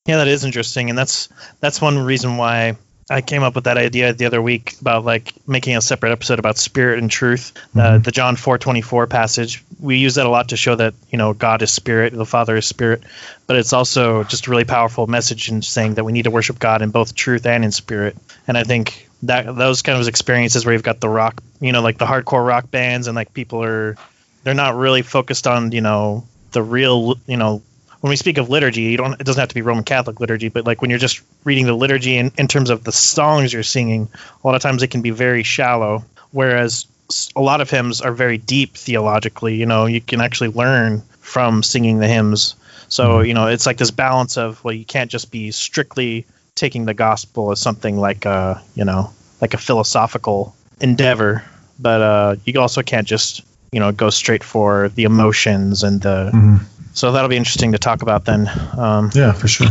Yeah, 0.08 0.18
that 0.18 0.28
is 0.28 0.46
interesting, 0.46 0.90
and 0.90 0.98
that's 0.98 1.30
that's 1.60 1.82
one 1.82 1.98
reason 1.98 2.38
why 2.38 2.78
I 3.08 3.22
came 3.22 3.44
up 3.44 3.54
with 3.54 3.66
that 3.66 3.78
idea 3.78 4.14
the 4.14 4.26
other 4.26 4.42
week 4.42 4.76
about 4.82 5.06
like 5.06 5.32
making 5.48 5.78
a 5.78 5.82
separate 5.82 6.12
episode 6.12 6.40
about 6.40 6.58
spirit 6.58 6.98
and 6.98 7.10
truth. 7.10 7.54
Uh, 7.56 7.60
mm-hmm. 7.60 7.80
Uh, 7.80 7.98
the 8.00 8.12
John 8.12 8.36
four 8.36 8.58
twenty 8.58 8.82
four 8.82 9.06
passage. 9.06 9.64
We 9.80 9.98
use 9.98 10.16
that 10.16 10.26
a 10.26 10.30
lot 10.30 10.50
to 10.50 10.58
show 10.58 10.76
that 10.76 10.96
you 11.12 11.18
know 11.18 11.34
God 11.34 11.62
is 11.62 11.72
spirit, 11.72 12.14
the 12.14 12.26
Father 12.26 12.58
is 12.58 12.66
spirit, 12.66 13.04
but 13.46 13.58
it's 13.58 13.74
also 13.74 14.24
just 14.24 14.48
a 14.48 14.50
really 14.50 14.66
powerful 14.66 15.06
message 15.06 15.50
in 15.50 15.62
saying 15.62 15.96
that 15.96 16.04
we 16.04 16.14
need 16.14 16.24
to 16.24 16.32
worship 16.32 16.58
God 16.58 16.82
in 16.82 16.90
both 16.90 17.14
truth 17.14 17.46
and 17.46 17.64
in 17.64 17.72
spirit. 17.72 18.18
And 18.48 18.58
I 18.58 18.64
think 18.64 19.08
that 19.24 19.56
those 19.56 19.84
kind 19.84 20.02
of 20.02 20.08
experiences 20.08 20.66
where 20.66 20.74
you've 20.74 20.84
got 20.84 21.00
the 21.00 21.10
rock, 21.10 21.44
you 21.60 21.72
know, 21.72 21.82
like 21.82 22.00
the 22.00 22.06
hardcore 22.06 22.46
rock 22.46 22.72
bands, 22.72 23.06
and 23.06 23.16
like 23.16 23.34
people 23.34 23.64
are 23.64 23.96
they're 24.44 24.56
not 24.56 24.76
really 24.76 25.04
focused 25.04 25.46
on 25.46 25.72
you 25.72 25.82
know 25.82 26.26
the 26.54 26.64
real 26.64 27.20
you 27.28 27.38
know 27.38 27.62
when 28.02 28.10
we 28.10 28.16
speak 28.16 28.38
of 28.38 28.50
liturgy, 28.50 28.82
you 28.82 28.98
don't 28.98 29.20
it 29.20 29.24
doesn't 29.26 29.40
have 29.40 29.50
to 29.50 29.56
be 29.56 29.62
Roman 29.62 29.84
Catholic 29.84 30.20
liturgy, 30.20 30.50
but 30.50 30.66
like 30.66 30.82
when 30.82 30.90
you're 30.90 31.00
just 31.00 31.22
reading 31.44 31.66
the 31.66 31.74
liturgy 31.74 32.18
in, 32.18 32.32
in 32.38 32.48
terms 32.48 32.70
of 32.70 32.84
the 32.84 32.92
songs 32.92 33.54
you're 33.54 33.64
singing, 33.64 34.10
a 34.44 34.48
lot 34.48 34.56
of 34.56 34.62
times 34.62 34.84
it 34.84 34.88
can 34.88 35.02
be 35.02 35.12
very 35.12 35.44
shallow. 35.44 36.04
Whereas 36.32 36.88
a 37.36 37.42
lot 37.42 37.62
of 37.62 37.70
hymns 37.70 38.02
are 38.02 38.12
very 38.12 38.38
deep 38.38 38.76
theologically. 38.76 39.56
You 39.56 39.66
know, 39.66 39.86
you 39.86 40.02
can 40.02 40.22
actually 40.22 40.50
learn 40.50 41.04
from 41.20 41.64
singing 41.64 42.00
the 42.00 42.08
hymns. 42.08 42.56
So 42.88 43.20
mm-hmm. 43.20 43.28
you 43.28 43.34
know, 43.34 43.48
it's 43.48 43.66
like 43.66 43.78
this 43.78 43.92
balance 43.92 44.38
of 44.38 44.64
well, 44.64 44.74
you 44.74 44.86
can't 44.86 45.10
just 45.10 45.32
be 45.32 45.52
strictly 45.52 46.26
taking 46.56 46.86
the 46.86 46.94
gospel 46.94 47.52
as 47.52 47.60
something 47.60 47.98
like 47.98 48.26
a 48.26 48.62
you 48.76 48.86
know 48.86 49.12
like 49.42 49.54
a 49.54 49.58
philosophical 49.58 50.56
endeavor, 50.80 51.44
but 51.80 52.02
uh, 52.02 52.36
you 52.46 52.60
also 52.60 52.82
can't 52.82 53.08
just 53.08 53.42
you 53.72 53.80
know 53.80 53.92
go 53.92 54.10
straight 54.10 54.44
for 54.44 54.90
the 54.90 55.04
emotions 55.04 55.84
and 55.84 56.02
the 56.02 56.32
mm-hmm 56.34 56.58
so 56.96 57.12
that'll 57.12 57.30
be 57.30 57.38
interesting 57.38 57.74
to 57.74 57.78
talk 57.78 58.02
about 58.02 58.26
then. 58.26 58.50
Um, 58.78 59.12
yeah, 59.14 59.34
for 59.34 59.48
sure. 59.48 59.68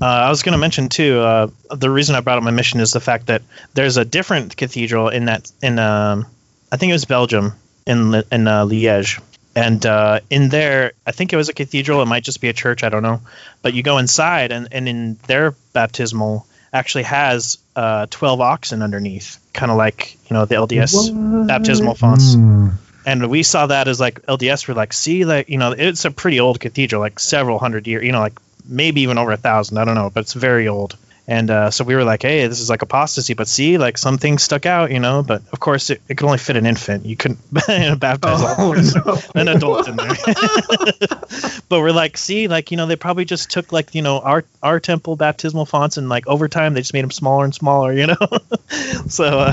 Uh, 0.00 0.06
I 0.06 0.28
was 0.28 0.42
going 0.42 0.54
to 0.54 0.58
mention 0.58 0.88
too. 0.88 1.20
Uh, 1.20 1.46
the 1.72 1.88
reason 1.88 2.16
I 2.16 2.20
brought 2.20 2.36
up 2.36 2.44
my 2.44 2.50
mission 2.50 2.80
is 2.80 2.92
the 2.92 3.00
fact 3.00 3.26
that 3.26 3.42
there's 3.74 3.96
a 3.96 4.04
different 4.04 4.56
cathedral 4.56 5.08
in 5.08 5.26
that 5.26 5.50
in 5.62 5.78
um, 5.78 6.26
I 6.70 6.76
think 6.76 6.90
it 6.90 6.94
was 6.94 7.04
Belgium 7.04 7.52
in 7.86 8.22
in 8.32 8.48
uh, 8.48 8.64
Liège, 8.64 9.22
and 9.54 9.86
uh, 9.86 10.18
in 10.30 10.48
there 10.48 10.92
I 11.06 11.12
think 11.12 11.32
it 11.32 11.36
was 11.36 11.48
a 11.48 11.52
cathedral. 11.54 12.02
It 12.02 12.06
might 12.06 12.24
just 12.24 12.40
be 12.40 12.48
a 12.48 12.52
church. 12.52 12.82
I 12.82 12.88
don't 12.88 13.04
know. 13.04 13.20
But 13.62 13.74
you 13.74 13.84
go 13.84 13.98
inside, 13.98 14.50
and 14.50 14.66
and 14.72 14.88
in 14.88 15.14
their 15.28 15.52
baptismal 15.72 16.44
actually 16.72 17.04
has 17.04 17.58
uh, 17.76 18.06
12 18.10 18.40
oxen 18.40 18.82
underneath, 18.82 19.38
kind 19.52 19.70
of 19.70 19.78
like 19.78 20.18
you 20.28 20.34
know 20.34 20.44
the 20.44 20.56
LDS 20.56 21.12
what? 21.12 21.46
baptismal 21.46 21.94
fonts. 21.94 22.34
Mm 22.34 22.78
and 23.06 23.28
we 23.28 23.42
saw 23.42 23.66
that 23.66 23.88
as 23.88 24.00
like 24.00 24.22
LDS. 24.22 24.68
We're 24.68 24.74
like, 24.74 24.92
see, 24.92 25.24
like 25.24 25.48
you 25.48 25.58
know, 25.58 25.72
it's 25.72 26.04
a 26.04 26.10
pretty 26.10 26.40
old 26.40 26.60
cathedral, 26.60 27.00
like 27.00 27.18
several 27.18 27.58
hundred 27.58 27.86
years, 27.86 28.04
you 28.04 28.12
know, 28.12 28.20
like 28.20 28.38
maybe 28.66 29.02
even 29.02 29.18
over 29.18 29.32
a 29.32 29.36
thousand. 29.36 29.78
I 29.78 29.84
don't 29.84 29.94
know, 29.94 30.10
but 30.10 30.20
it's 30.20 30.32
very 30.32 30.68
old. 30.68 30.96
And 31.26 31.50
uh, 31.50 31.70
so 31.70 31.84
we 31.84 31.94
were 31.94 32.04
like, 32.04 32.20
hey, 32.20 32.46
this 32.46 32.60
is 32.60 32.68
like 32.68 32.82
apostasy, 32.82 33.32
but 33.32 33.48
see, 33.48 33.78
like 33.78 33.96
some 33.96 34.18
things 34.18 34.42
stuck 34.42 34.66
out, 34.66 34.90
you 34.90 35.00
know. 35.00 35.22
But 35.22 35.42
of 35.52 35.60
course, 35.60 35.88
it, 35.88 36.02
it 36.06 36.16
could 36.16 36.26
only 36.26 36.36
fit 36.38 36.56
an 36.56 36.66
infant. 36.66 37.06
You 37.06 37.16
couldn't 37.16 37.40
baptize 37.52 38.40
oh, 38.58 38.74
no. 39.06 39.18
an 39.40 39.48
adult 39.48 39.88
in 39.88 39.96
there. 39.96 40.08
but 41.70 41.80
we're 41.80 41.92
like, 41.92 42.18
see, 42.18 42.46
like 42.46 42.70
you 42.70 42.76
know, 42.76 42.84
they 42.84 42.96
probably 42.96 43.24
just 43.24 43.50
took 43.50 43.72
like 43.72 43.94
you 43.94 44.02
know 44.02 44.20
our 44.20 44.44
our 44.62 44.80
temple 44.80 45.16
baptismal 45.16 45.64
fonts 45.64 45.96
and 45.96 46.10
like 46.10 46.26
over 46.26 46.46
time 46.46 46.74
they 46.74 46.80
just 46.80 46.92
made 46.92 47.04
them 47.04 47.10
smaller 47.10 47.44
and 47.44 47.54
smaller, 47.54 47.94
you 47.94 48.06
know. 48.06 48.16
so 49.08 49.24
uh, 49.24 49.52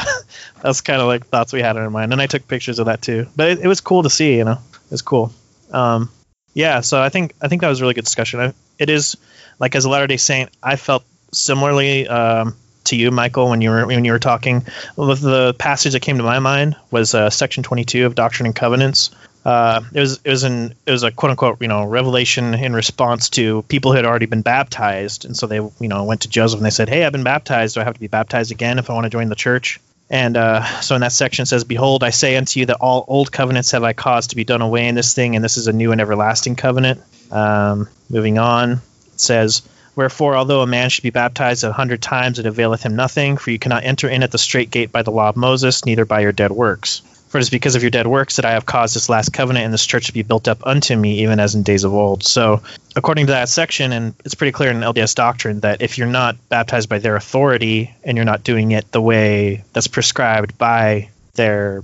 that's 0.62 0.82
kind 0.82 1.02
of 1.02 1.08
like 1.08 1.28
thoughts 1.28 1.54
we 1.54 1.62
had 1.62 1.78
in 1.78 1.84
our 1.84 1.90
mind. 1.90 2.12
And 2.12 2.22
I 2.22 2.28
took 2.28 2.50
pictures 2.50 2.80
of 2.80 2.88
that 2.88 3.02
too. 3.02 3.28
But 3.38 3.50
it, 3.50 3.60
it 3.60 3.68
was 3.68 3.80
cool 3.80 4.04
to 4.04 4.10
see, 4.10 4.36
you 4.36 4.44
know. 4.44 4.60
It 4.74 4.92
was 4.92 5.02
cool. 5.02 5.32
Um, 5.72 6.10
yeah, 6.54 6.82
so 6.82 7.02
I 7.02 7.08
think 7.08 7.34
I 7.42 7.48
think 7.48 7.62
that 7.62 7.70
was 7.70 7.80
a 7.80 7.84
really 7.84 7.94
good 7.94 8.04
discussion. 8.04 8.42
I, 8.42 8.54
it 8.78 8.90
is 8.90 9.16
like 9.58 9.74
as 9.76 9.86
a 9.86 9.90
Latter 9.90 10.08
Day 10.08 10.18
Saint, 10.18 10.50
I 10.62 10.76
felt 10.76 11.06
similarly 11.32 12.08
um, 12.08 12.56
to 12.86 12.96
you, 12.96 13.12
Michael, 13.12 13.50
when 13.50 13.62
you 13.62 13.70
were 13.70 13.86
when 13.86 14.06
you 14.06 14.12
were 14.12 14.20
talking. 14.20 14.65
The 14.96 15.56
passage 15.58 15.94
that 15.94 16.02
came 16.02 16.17
to 16.17 16.24
my 16.24 16.39
mind 16.39 16.76
was 16.89 17.13
uh, 17.13 17.30
section 17.30 17.63
22 17.63 18.06
of 18.06 18.15
Doctrine 18.15 18.48
and 18.48 18.56
Covenants. 18.56 19.12
Uh, 19.44 19.82
it 19.94 20.00
was 20.00 20.20
it 20.24 20.30
was 20.30 20.44
an 20.44 20.76
it 20.86 20.91
was 20.91 21.04
a 21.04 21.12
quote 21.12 21.32
unquote 21.32 21.62
you 21.62 21.67
know 21.67 21.84
revelation 21.84 22.54
in 22.54 22.74
response 22.74 23.30
to 23.30 23.63
people 23.63 23.91
who 23.91 23.96
had 23.96 24.06
already 24.06 24.28
been 24.28 24.44
baptized, 24.44 25.26
and 25.26 25.36
so 25.36 25.48
they 25.48 25.56
you 25.56 25.88
know 25.88 26.04
went 26.04 26.22
to 26.22 26.30
Joseph 26.30 26.60
and 26.60 26.65
they 26.65 26.72
said, 26.72 26.89
"Hey, 26.89 27.04
I've 27.04 27.12
been 27.12 27.24
baptized. 27.24 27.76
Do 27.76 27.82
I 27.82 27.84
have 27.84 27.96
to 27.96 28.00
be 28.00 28.08
baptized 28.08 28.52
again 28.52 28.78
if 28.78 28.89
I 28.89 28.94
want 28.94 29.06
to 29.06 29.10
join 29.10 29.30
the 29.30 29.36
church?" 29.36 29.80
And 30.12 30.36
uh, 30.36 30.63
so 30.82 30.94
in 30.96 31.02
that 31.02 31.12
section 31.12 31.46
says, 31.46 31.63
"Behold, 31.63 32.04
I 32.04 32.12
say 32.12 32.36
unto 32.36 32.60
you 32.60 32.67
that 32.67 32.78
all 32.82 33.04
old 33.08 33.32
covenants 33.32 33.72
have 33.72 33.84
I 33.84 33.94
caused 33.94 34.32
to 34.32 34.36
be 34.36 34.44
done 34.44 34.62
away 34.62 34.88
in 34.88 34.94
this 34.94 35.13
thing, 35.15 35.36
and 35.36 35.44
this 35.44 35.58
is 35.58 35.67
a 35.67 35.74
new 35.74 35.91
and 35.91 36.02
everlasting 36.02 36.56
covenant." 36.56 37.02
Um, 37.32 37.88
moving 38.10 38.38
on, 38.38 38.74
it 38.74 39.20
says. 39.20 39.63
Wherefore, 39.96 40.36
although 40.36 40.62
a 40.62 40.68
man 40.68 40.90
should 40.90 41.04
be 41.04 41.10
baptized 41.10 41.64
a 41.64 41.72
hundred 41.72 42.02
times, 42.02 42.40
it 42.40 42.46
availeth 42.46 42.84
him 42.84 42.96
nothing, 42.96 43.38
for 43.38 43.52
you 43.52 43.60
cannot 43.60 43.84
enter 43.84 44.08
in 44.08 44.24
at 44.24 44.32
the 44.32 44.38
strait 44.38 44.72
gate 44.72 44.92
by 44.92 45.02
the 45.02 45.12
law 45.12 45.30
of 45.30 45.36
Moses, 45.36 45.86
neither 45.86 46.06
by 46.06 46.22
your 46.22 46.32
dead 46.32 46.52
works. 46.52 47.02
For 47.32 47.38
it 47.38 47.42
is 47.42 47.50
because 47.50 47.76
of 47.76 47.82
your 47.82 47.92
dead 47.92 48.08
works 48.08 48.36
that 48.36 48.46
I 48.46 48.52
have 48.52 48.66
caused 48.66 48.94
this 48.94 49.08
last 49.08 49.32
covenant 49.32 49.64
and 49.64 49.74
this 49.74 49.86
church 49.86 50.08
to 50.08 50.14
be 50.14 50.22
built 50.22 50.50
up 50.50 50.68
unto 50.68 50.96
me, 50.96 51.22
even 51.22 51.40
as 51.40 51.56
in 51.56 51.64
days 51.64 51.86
of 51.86 51.94
old. 51.94 52.24
So, 52.24 52.62
according 52.96 53.28
to 53.28 53.32
that 53.32 53.48
section, 53.48 53.94
and 53.94 54.14
it's 54.26 54.36
pretty 54.36 54.52
clear 54.52 54.70
in 54.70 54.82
LDS 54.82 55.16
doctrine 55.16 55.62
that 55.62 55.82
if 55.82 55.98
you're 55.98 56.08
not 56.08 56.36
baptized 56.50 56.90
by 56.90 57.00
their 57.00 57.16
authority 57.16 57.94
and 58.04 58.18
you're 58.18 58.26
not 58.26 58.44
doing 58.44 58.72
it 58.72 58.92
the 58.92 59.02
way 59.02 59.64
that's 59.72 59.88
prescribed 59.88 60.58
by 60.58 61.10
their 61.36 61.84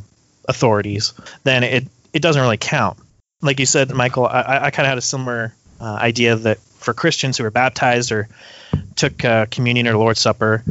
authorities, 0.49 1.13
then 1.43 1.63
it, 1.63 1.87
it 2.11 2.21
doesn't 2.21 2.41
really 2.41 2.57
count. 2.57 2.97
Like 3.41 3.61
you 3.61 3.65
said, 3.65 3.89
Michael, 3.91 4.25
I, 4.25 4.65
I 4.65 4.71
kind 4.71 4.85
of 4.85 4.89
had 4.89 4.97
a 4.97 5.01
similar 5.01 5.53
uh, 5.79 5.85
idea 5.85 6.35
that 6.35 6.59
for 6.87 6.93
Christians 6.93 7.37
who 7.37 7.43
are 7.43 7.51
baptized 7.51 8.13
or 8.13 8.29
took 8.95 9.25
uh, 9.25 9.45
communion 9.51 9.89
or 9.89 9.97
Lord's 9.97 10.21
Supper 10.21 10.63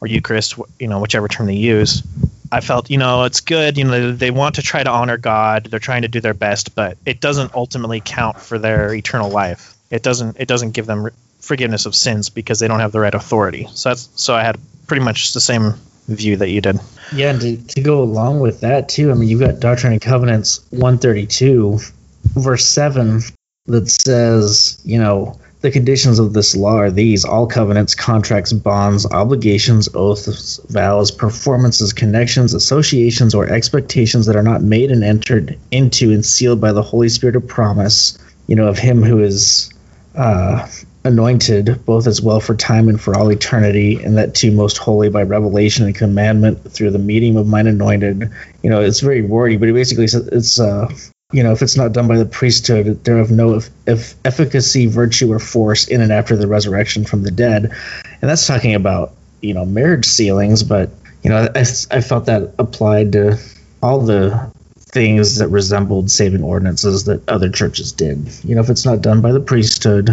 or 0.00 0.06
Eucharist, 0.06 0.56
you 0.78 0.86
know, 0.86 1.00
whichever 1.00 1.26
term 1.26 1.46
they 1.46 1.56
use, 1.56 2.04
I 2.52 2.60
felt, 2.60 2.90
you 2.90 2.98
know, 2.98 3.24
it's 3.24 3.40
good. 3.40 3.76
You 3.76 3.82
know, 3.82 4.12
they 4.12 4.30
want 4.30 4.54
to 4.54 4.62
try 4.62 4.84
to 4.84 4.90
honor 4.90 5.16
God. 5.16 5.64
They're 5.64 5.80
trying 5.80 6.02
to 6.02 6.08
do 6.08 6.20
their 6.20 6.32
best, 6.32 6.76
but 6.76 6.96
it 7.04 7.20
doesn't 7.20 7.56
ultimately 7.56 8.00
count 8.00 8.40
for 8.40 8.56
their 8.56 8.94
eternal 8.94 9.30
life. 9.30 9.74
It 9.90 10.04
doesn't. 10.04 10.36
It 10.38 10.46
doesn't 10.46 10.74
give 10.74 10.86
them 10.86 11.10
forgiveness 11.40 11.86
of 11.86 11.96
sins 11.96 12.30
because 12.30 12.60
they 12.60 12.68
don't 12.68 12.78
have 12.78 12.92
the 12.92 13.00
right 13.00 13.14
authority. 13.14 13.66
So 13.74 13.88
that's 13.88 14.08
so 14.14 14.32
I 14.32 14.44
had 14.44 14.60
pretty 14.86 15.02
much 15.02 15.32
the 15.32 15.40
same 15.40 15.74
view 16.06 16.36
that 16.36 16.50
you 16.50 16.60
did. 16.60 16.78
Yeah, 17.12 17.30
and 17.30 17.40
to, 17.40 17.56
to 17.74 17.80
go 17.80 18.00
along 18.00 18.38
with 18.38 18.60
that 18.60 18.88
too, 18.88 19.10
I 19.10 19.14
mean, 19.14 19.28
you've 19.28 19.40
got 19.40 19.58
Doctrine 19.58 19.92
and 19.92 20.00
Covenants 20.00 20.64
132, 20.70 21.80
verse 22.36 22.64
7, 22.64 23.22
that 23.66 23.88
says, 23.88 24.80
you 24.84 24.98
know, 24.98 25.38
the 25.64 25.70
conditions 25.70 26.18
of 26.18 26.34
this 26.34 26.54
law 26.54 26.76
are 26.76 26.90
these 26.90 27.24
all 27.24 27.46
covenants, 27.46 27.94
contracts, 27.94 28.52
bonds, 28.52 29.06
obligations, 29.06 29.88
oaths, 29.94 30.60
vows, 30.68 31.10
performances, 31.10 31.94
connections, 31.94 32.52
associations, 32.52 33.34
or 33.34 33.48
expectations 33.48 34.26
that 34.26 34.36
are 34.36 34.42
not 34.42 34.60
made 34.60 34.90
and 34.90 35.02
entered 35.02 35.58
into 35.70 36.12
and 36.12 36.26
sealed 36.26 36.60
by 36.60 36.70
the 36.70 36.82
Holy 36.82 37.08
Spirit 37.08 37.34
of 37.34 37.48
promise, 37.48 38.18
you 38.46 38.54
know, 38.54 38.68
of 38.68 38.76
Him 38.76 39.02
who 39.02 39.20
is 39.20 39.70
uh, 40.14 40.68
anointed, 41.02 41.82
both 41.86 42.06
as 42.06 42.20
well 42.20 42.40
for 42.40 42.54
time 42.54 42.90
and 42.90 43.00
for 43.00 43.16
all 43.16 43.32
eternity, 43.32 44.04
and 44.04 44.18
that 44.18 44.34
too 44.34 44.52
most 44.52 44.76
holy 44.76 45.08
by 45.08 45.22
revelation 45.22 45.86
and 45.86 45.94
commandment 45.94 46.70
through 46.70 46.90
the 46.90 46.98
medium 46.98 47.38
of 47.38 47.46
mine 47.46 47.66
anointed. 47.66 48.30
You 48.62 48.68
know, 48.68 48.82
it's 48.82 49.00
very 49.00 49.22
wordy, 49.22 49.56
but 49.56 49.70
it 49.70 49.72
basically 49.72 50.08
says 50.08 50.26
it's 50.26 50.60
uh, 50.60 50.94
you 51.34 51.42
know, 51.42 51.50
if 51.50 51.62
it's 51.62 51.76
not 51.76 51.92
done 51.92 52.06
by 52.06 52.16
the 52.16 52.24
priesthood, 52.24 53.02
they're 53.02 53.18
of 53.18 53.32
no 53.32 53.54
if, 53.54 53.68
if 53.88 54.14
efficacy, 54.24 54.86
virtue, 54.86 55.32
or 55.32 55.40
force 55.40 55.88
in 55.88 56.00
and 56.00 56.12
after 56.12 56.36
the 56.36 56.46
resurrection 56.46 57.04
from 57.04 57.24
the 57.24 57.32
dead. 57.32 57.72
And 58.22 58.30
that's 58.30 58.46
talking 58.46 58.76
about, 58.76 59.14
you 59.42 59.52
know, 59.52 59.64
marriage 59.64 60.06
sealings, 60.06 60.62
but, 60.62 60.90
you 61.24 61.30
know, 61.30 61.48
I, 61.52 61.60
I 61.90 62.00
felt 62.02 62.26
that 62.26 62.54
applied 62.60 63.10
to 63.12 63.36
all 63.82 63.98
the 63.98 64.52
things 64.76 65.38
that 65.38 65.48
resembled 65.48 66.08
saving 66.08 66.44
ordinances 66.44 67.06
that 67.06 67.28
other 67.28 67.50
churches 67.50 67.90
did. 67.90 68.28
You 68.44 68.54
know, 68.54 68.60
if 68.60 68.70
it's 68.70 68.86
not 68.86 69.02
done 69.02 69.20
by 69.20 69.32
the 69.32 69.40
priesthood, 69.40 70.10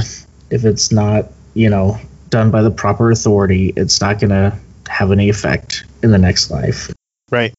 if 0.50 0.66
it's 0.66 0.92
not, 0.92 1.32
you 1.54 1.70
know, 1.70 2.00
done 2.30 2.50
by 2.50 2.64
the 2.64 2.72
proper 2.72 3.12
authority, 3.12 3.74
it's 3.78 4.02
not 4.02 4.20
going 4.20 4.32
to 4.32 4.58
have 4.90 5.12
any 5.12 5.30
effect 5.30 5.86
in 6.02 6.10
the 6.10 6.18
next 6.18 6.50
life. 6.50 6.92
Right. 7.30 7.54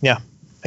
Yeah 0.00 0.18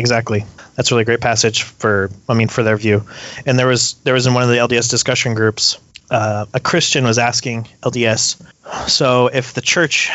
exactly. 0.01 0.43
That's 0.75 0.91
really 0.91 1.03
a 1.03 1.05
great 1.05 1.21
passage 1.21 1.63
for 1.63 2.09
I 2.27 2.33
mean 2.33 2.49
for 2.49 2.63
their 2.63 2.75
view. 2.75 3.05
And 3.45 3.57
there 3.57 3.67
was 3.67 3.93
there 4.03 4.13
was 4.13 4.27
in 4.27 4.33
one 4.33 4.43
of 4.43 4.49
the 4.49 4.57
LDS 4.57 4.89
discussion 4.89 5.33
groups, 5.33 5.77
uh, 6.09 6.45
a 6.53 6.59
Christian 6.59 7.05
was 7.05 7.17
asking 7.17 7.67
LDS, 7.83 8.41
so 8.89 9.27
if 9.27 9.53
the 9.53 9.61
church 9.61 10.09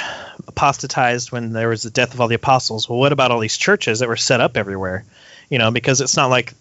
apostatized 0.46 1.32
when 1.32 1.52
there 1.52 1.68
was 1.68 1.82
the 1.82 1.90
death 1.90 2.14
of 2.14 2.20
all 2.20 2.28
the 2.28 2.34
apostles, 2.34 2.88
well, 2.88 2.98
what 2.98 3.12
about 3.12 3.30
all 3.30 3.40
these 3.40 3.56
churches 3.56 4.00
that 4.00 4.08
were 4.08 4.16
set 4.16 4.40
up 4.40 4.56
everywhere? 4.56 5.04
You 5.48 5.58
know, 5.58 5.70
because 5.70 6.00
it's 6.00 6.16
not 6.16 6.30
like 6.30 6.52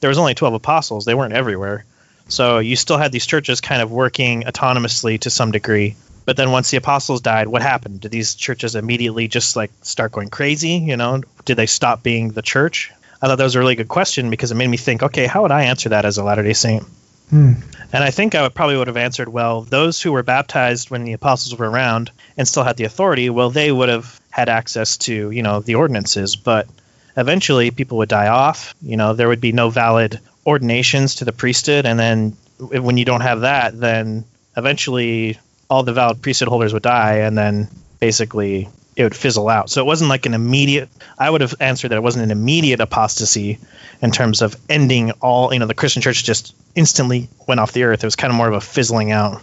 there 0.00 0.08
was 0.08 0.18
only 0.18 0.34
twelve 0.34 0.54
apostles; 0.54 1.04
they 1.04 1.14
weren't 1.14 1.34
everywhere. 1.34 1.84
So 2.28 2.58
you 2.58 2.76
still 2.76 2.96
had 2.96 3.12
these 3.12 3.26
churches 3.26 3.60
kind 3.60 3.82
of 3.82 3.90
working 3.90 4.42
autonomously 4.42 5.20
to 5.20 5.30
some 5.30 5.50
degree. 5.50 5.96
But 6.24 6.36
then 6.36 6.52
once 6.52 6.70
the 6.70 6.78
apostles 6.78 7.20
died, 7.20 7.48
what 7.48 7.62
happened? 7.62 8.00
Did 8.00 8.10
these 8.10 8.34
churches 8.34 8.74
immediately 8.74 9.28
just 9.28 9.56
like 9.56 9.70
start 9.82 10.12
going 10.12 10.30
crazy? 10.30 10.76
You 10.76 10.96
know, 10.96 11.22
did 11.44 11.56
they 11.56 11.66
stop 11.66 12.02
being 12.02 12.30
the 12.30 12.42
church? 12.42 12.92
I 13.20 13.26
thought 13.26 13.36
that 13.36 13.44
was 13.44 13.54
a 13.54 13.58
really 13.58 13.74
good 13.74 13.88
question 13.88 14.30
because 14.30 14.50
it 14.50 14.56
made 14.56 14.68
me 14.68 14.76
think, 14.76 15.02
okay, 15.02 15.26
how 15.26 15.42
would 15.42 15.50
I 15.50 15.64
answer 15.64 15.90
that 15.90 16.04
as 16.04 16.18
a 16.18 16.24
Latter 16.24 16.42
day 16.42 16.52
Saint? 16.52 16.84
Hmm. 17.30 17.52
And 17.92 18.04
I 18.04 18.10
think 18.10 18.34
I 18.34 18.42
would 18.42 18.54
probably 18.54 18.76
would 18.76 18.88
have 18.88 18.96
answered, 18.96 19.28
well, 19.28 19.62
those 19.62 20.00
who 20.02 20.12
were 20.12 20.22
baptized 20.22 20.90
when 20.90 21.04
the 21.04 21.14
apostles 21.14 21.58
were 21.58 21.70
around 21.70 22.10
and 22.36 22.46
still 22.46 22.64
had 22.64 22.76
the 22.76 22.84
authority, 22.84 23.30
well, 23.30 23.50
they 23.50 23.70
would 23.70 23.88
have 23.88 24.20
had 24.30 24.48
access 24.48 24.96
to, 24.98 25.30
you 25.30 25.42
know, 25.42 25.60
the 25.60 25.76
ordinances. 25.76 26.36
But 26.36 26.68
eventually 27.16 27.70
people 27.70 27.98
would 27.98 28.08
die 28.08 28.28
off. 28.28 28.74
You 28.82 28.96
know, 28.96 29.14
there 29.14 29.28
would 29.28 29.40
be 29.40 29.52
no 29.52 29.70
valid 29.70 30.20
ordinations 30.46 31.16
to 31.16 31.24
the 31.24 31.32
priesthood. 31.32 31.86
And 31.86 31.98
then 31.98 32.36
when 32.58 32.96
you 32.96 33.04
don't 33.04 33.22
have 33.22 33.42
that, 33.42 33.78
then 33.78 34.24
eventually 34.56 35.38
all 35.74 35.82
the 35.82 35.92
valid 35.92 36.22
priesthood 36.22 36.48
holders 36.48 36.72
would 36.72 36.84
die, 36.84 37.16
and 37.16 37.36
then 37.36 37.68
basically 38.00 38.68
it 38.96 39.02
would 39.02 39.16
fizzle 39.16 39.48
out. 39.48 39.70
So 39.70 39.80
it 39.80 39.86
wasn't 39.86 40.08
like 40.08 40.24
an 40.24 40.34
immediate. 40.34 40.88
I 41.18 41.28
would 41.28 41.40
have 41.40 41.54
answered 41.60 41.88
that 41.88 41.96
it 41.96 42.02
wasn't 42.02 42.24
an 42.24 42.30
immediate 42.30 42.80
apostasy 42.80 43.58
in 44.00 44.12
terms 44.12 44.40
of 44.40 44.56
ending 44.68 45.10
all. 45.20 45.52
You 45.52 45.58
know, 45.58 45.66
the 45.66 45.74
Christian 45.74 46.00
church 46.00 46.22
just 46.24 46.54
instantly 46.76 47.28
went 47.48 47.60
off 47.60 47.72
the 47.72 47.82
earth. 47.82 48.04
It 48.04 48.06
was 48.06 48.14
kind 48.14 48.30
of 48.30 48.36
more 48.36 48.48
of 48.48 48.54
a 48.54 48.60
fizzling 48.60 49.10
out. 49.10 49.42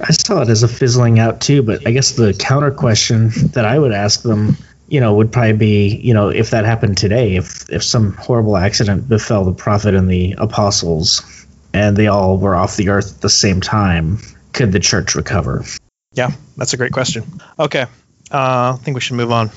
I 0.00 0.12
saw 0.12 0.42
it 0.42 0.48
as 0.48 0.62
a 0.62 0.68
fizzling 0.68 1.18
out 1.18 1.40
too, 1.40 1.62
but 1.62 1.86
I 1.86 1.92
guess 1.92 2.12
the 2.12 2.34
counter 2.34 2.70
question 2.70 3.30
that 3.52 3.64
I 3.64 3.78
would 3.78 3.92
ask 3.92 4.22
them, 4.22 4.56
you 4.88 5.00
know, 5.00 5.14
would 5.14 5.32
probably 5.32 5.54
be, 5.54 5.96
you 5.96 6.12
know, 6.12 6.28
if 6.28 6.50
that 6.50 6.64
happened 6.66 6.98
today, 6.98 7.36
if 7.36 7.70
if 7.70 7.82
some 7.82 8.12
horrible 8.14 8.58
accident 8.58 9.08
befell 9.08 9.44
the 9.44 9.52
prophet 9.52 9.94
and 9.94 10.10
the 10.10 10.34
apostles, 10.36 11.46
and 11.72 11.96
they 11.96 12.06
all 12.06 12.36
were 12.36 12.54
off 12.54 12.76
the 12.76 12.90
earth 12.90 13.14
at 13.14 13.20
the 13.22 13.30
same 13.30 13.62
time, 13.62 14.18
could 14.54 14.72
the 14.72 14.80
church 14.80 15.14
recover? 15.14 15.64
Yeah, 16.12 16.30
that's 16.56 16.72
a 16.72 16.76
great 16.76 16.92
question. 16.92 17.24
Okay, 17.58 17.82
uh, 18.30 18.72
I 18.72 18.78
think 18.82 18.94
we 18.94 19.00
should 19.00 19.16
move 19.16 19.32
on. 19.32 19.50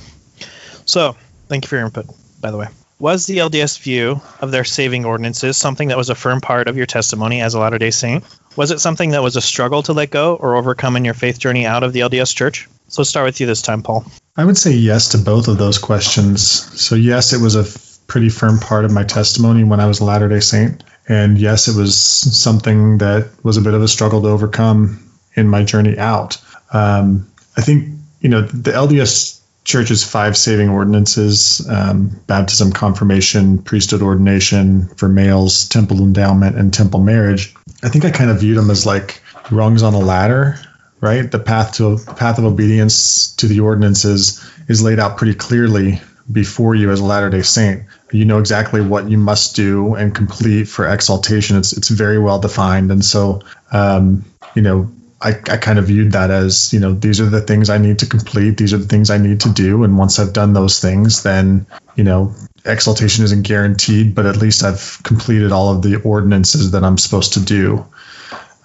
So, 0.85 1.15
thank 1.47 1.63
you 1.63 1.67
for 1.67 1.75
your 1.75 1.85
input, 1.85 2.07
by 2.41 2.51
the 2.51 2.57
way. 2.57 2.67
Was 2.99 3.27
the 3.27 3.37
LDS 3.37 3.79
view 3.79 4.21
of 4.41 4.49
their 4.49 4.63
saving 4.63 5.05
ordinances 5.05 5.55
something 5.55 5.89
that 5.89 5.97
was 5.97 6.09
a 6.09 6.15
firm 6.15 6.41
part 6.41 6.67
of 6.67 6.77
your 6.77 6.87
testimony 6.87 7.41
as 7.41 7.53
a 7.53 7.59
Latter 7.59 7.77
day 7.77 7.91
Saint? 7.91 8.23
Was 8.55 8.71
it 8.71 8.79
something 8.79 9.11
that 9.11 9.21
was 9.21 9.35
a 9.35 9.41
struggle 9.41 9.83
to 9.83 9.93
let 9.93 10.09
go 10.09 10.35
or 10.35 10.55
overcome 10.55 10.95
in 10.95 11.05
your 11.05 11.13
faith 11.13 11.37
journey 11.37 11.67
out 11.67 11.83
of 11.83 11.93
the 11.93 11.99
LDS 11.99 12.35
church? 12.35 12.67
So 12.87 13.01
let's 13.01 13.09
start 13.09 13.25
with 13.25 13.39
you 13.39 13.45
this 13.45 13.61
time, 13.61 13.83
Paul. 13.83 14.03
I 14.35 14.45
would 14.45 14.57
say 14.57 14.71
yes 14.71 15.09
to 15.09 15.19
both 15.19 15.47
of 15.47 15.59
those 15.59 15.77
questions. 15.77 16.41
So, 16.41 16.95
yes, 16.95 17.33
it 17.33 17.41
was 17.41 17.55
a 17.55 17.61
f- 17.61 17.99
pretty 18.07 18.29
firm 18.29 18.59
part 18.59 18.83
of 18.83 18.91
my 18.91 19.03
testimony 19.03 19.63
when 19.63 19.79
I 19.79 19.85
was 19.85 19.99
a 19.99 20.05
Latter 20.05 20.29
day 20.29 20.39
Saint. 20.39 20.83
And 21.07 21.37
yes, 21.37 21.67
it 21.67 21.75
was 21.75 21.97
something 21.97 22.97
that 22.97 23.29
was 23.43 23.57
a 23.57 23.61
bit 23.61 23.73
of 23.73 23.81
a 23.81 23.87
struggle 23.87 24.21
to 24.21 24.27
overcome 24.27 25.03
in 25.35 25.47
my 25.47 25.63
journey 25.63 25.97
out. 25.97 26.37
Um, 26.73 27.31
I 27.55 27.61
think, 27.61 27.89
you 28.19 28.29
know, 28.29 28.41
the 28.41 28.71
LDS 28.71 29.39
Church's 29.63 30.01
five 30.03 30.37
saving 30.37 30.69
ordinances 30.69 31.67
um, 31.69 32.09
baptism, 32.27 32.71
confirmation, 32.71 33.57
priesthood 33.57 34.01
ordination 34.01 34.87
for 34.95 35.09
males, 35.09 35.67
temple 35.67 35.97
endowment, 35.99 36.57
and 36.57 36.73
temple 36.73 37.01
marriage. 37.01 37.53
I 37.83 37.89
think 37.89 38.05
I 38.05 38.11
kind 38.11 38.29
of 38.29 38.39
viewed 38.39 38.57
them 38.57 38.69
as 38.69 38.85
like 38.85 39.21
rungs 39.51 39.83
on 39.83 39.93
a 39.93 39.99
ladder, 39.99 40.57
right? 41.01 41.29
The 41.29 41.39
path 41.39 41.73
to 41.73 41.97
the 41.97 42.13
path 42.13 42.37
of 42.37 42.45
obedience 42.45 43.35
to 43.35 43.47
the 43.47 43.59
ordinances 43.59 44.41
is 44.69 44.81
laid 44.81 44.99
out 44.99 45.17
pretty 45.17 45.33
clearly 45.33 46.01
before 46.31 46.75
you 46.75 46.91
as 46.91 47.01
a 47.01 47.05
Latter 47.05 47.29
Day 47.29 47.41
Saint. 47.41 47.83
You 48.11 48.25
know 48.25 48.39
exactly 48.39 48.81
what 48.81 49.09
you 49.09 49.17
must 49.17 49.55
do 49.55 49.95
and 49.95 50.15
complete 50.15 50.65
for 50.65 50.87
exaltation. 50.87 51.57
It's 51.57 51.73
it's 51.73 51.89
very 51.89 52.19
well 52.19 52.39
defined, 52.39 52.91
and 52.91 53.03
so 53.03 53.41
um, 53.71 54.23
you 54.55 54.61
know 54.61 54.89
I, 55.21 55.29
I 55.29 55.57
kind 55.57 55.79
of 55.79 55.87
viewed 55.87 56.11
that 56.11 56.29
as 56.29 56.71
you 56.71 56.79
know 56.79 56.93
these 56.93 57.19
are 57.19 57.25
the 57.25 57.41
things 57.41 57.69
I 57.69 57.79
need 57.79 57.99
to 57.99 58.05
complete. 58.05 58.57
These 58.57 58.73
are 58.73 58.77
the 58.77 58.87
things 58.87 59.09
I 59.09 59.17
need 59.17 59.41
to 59.41 59.49
do, 59.49 59.83
and 59.83 59.97
once 59.97 60.19
I've 60.19 60.33
done 60.33 60.53
those 60.53 60.79
things, 60.79 61.23
then 61.23 61.65
you 61.95 62.03
know 62.03 62.33
exaltation 62.65 63.23
isn't 63.23 63.47
guaranteed, 63.47 64.13
but 64.13 64.25
at 64.25 64.37
least 64.37 64.63
I've 64.63 65.01
completed 65.03 65.51
all 65.51 65.75
of 65.75 65.81
the 65.81 66.01
ordinances 66.01 66.71
that 66.71 66.83
I'm 66.83 66.97
supposed 66.97 67.33
to 67.33 67.39
do. 67.43 67.85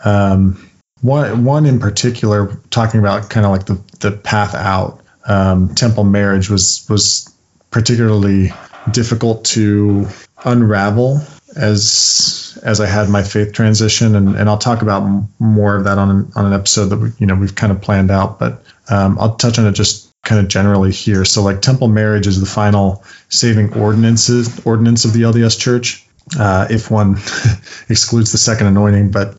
Um, 0.04 0.68
one 1.00 1.44
one 1.44 1.66
in 1.66 1.80
particular, 1.80 2.58
talking 2.70 3.00
about 3.00 3.30
kind 3.30 3.46
of 3.46 3.52
like 3.52 3.66
the 3.66 3.80
the 4.00 4.16
path 4.16 4.54
out. 4.54 5.00
Um, 5.24 5.74
temple 5.74 6.04
marriage 6.04 6.50
was 6.50 6.86
was 6.88 7.32
particularly 7.70 8.52
difficult 8.90 9.44
to 9.46 10.06
unravel 10.44 11.20
as 11.56 12.58
as 12.62 12.80
I 12.80 12.86
had 12.86 13.08
my 13.08 13.22
faith 13.22 13.52
transition, 13.52 14.14
and, 14.14 14.36
and 14.36 14.48
I'll 14.48 14.58
talk 14.58 14.82
about 14.82 15.24
more 15.38 15.76
of 15.76 15.84
that 15.84 15.98
on 15.98 16.10
an, 16.10 16.32
on 16.34 16.46
an 16.46 16.52
episode 16.52 16.86
that 16.86 16.98
we, 16.98 17.10
you 17.18 17.26
know 17.26 17.34
we've 17.34 17.54
kind 17.54 17.72
of 17.72 17.80
planned 17.80 18.10
out, 18.10 18.38
but 18.38 18.62
um, 18.88 19.18
I'll 19.18 19.36
touch 19.36 19.58
on 19.58 19.66
it 19.66 19.72
just 19.72 20.12
kind 20.22 20.40
of 20.40 20.48
generally 20.48 20.92
here. 20.92 21.24
So 21.24 21.42
like 21.42 21.60
temple 21.60 21.88
marriage 21.88 22.26
is 22.26 22.40
the 22.40 22.46
final 22.46 23.04
saving 23.28 23.74
ordinances 23.74 24.64
ordinance 24.64 25.04
of 25.04 25.12
the 25.12 25.22
LDS 25.22 25.58
Church, 25.58 26.06
uh, 26.38 26.68
if 26.70 26.90
one 26.90 27.12
excludes 27.88 28.32
the 28.32 28.38
second 28.38 28.68
anointing. 28.68 29.10
But 29.10 29.36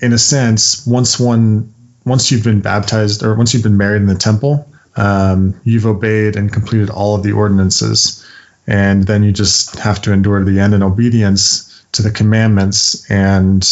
in 0.00 0.12
a 0.12 0.18
sense, 0.18 0.86
once 0.86 1.20
one 1.20 1.72
once 2.04 2.30
you've 2.30 2.44
been 2.44 2.60
baptized 2.60 3.22
or 3.22 3.34
once 3.34 3.54
you've 3.54 3.62
been 3.62 3.76
married 3.76 4.02
in 4.02 4.06
the 4.06 4.14
temple, 4.14 4.68
um, 4.96 5.58
you've 5.64 5.86
obeyed 5.86 6.36
and 6.36 6.52
completed 6.52 6.90
all 6.90 7.14
of 7.14 7.22
the 7.22 7.32
ordinances. 7.32 8.24
And 8.66 9.06
then 9.06 9.22
you 9.22 9.32
just 9.32 9.78
have 9.78 10.00
to 10.02 10.12
endure 10.12 10.38
to 10.38 10.44
the 10.44 10.60
end 10.60 10.74
in 10.74 10.82
obedience 10.82 11.84
to 11.92 12.02
the 12.02 12.10
commandments, 12.10 13.08
and 13.10 13.66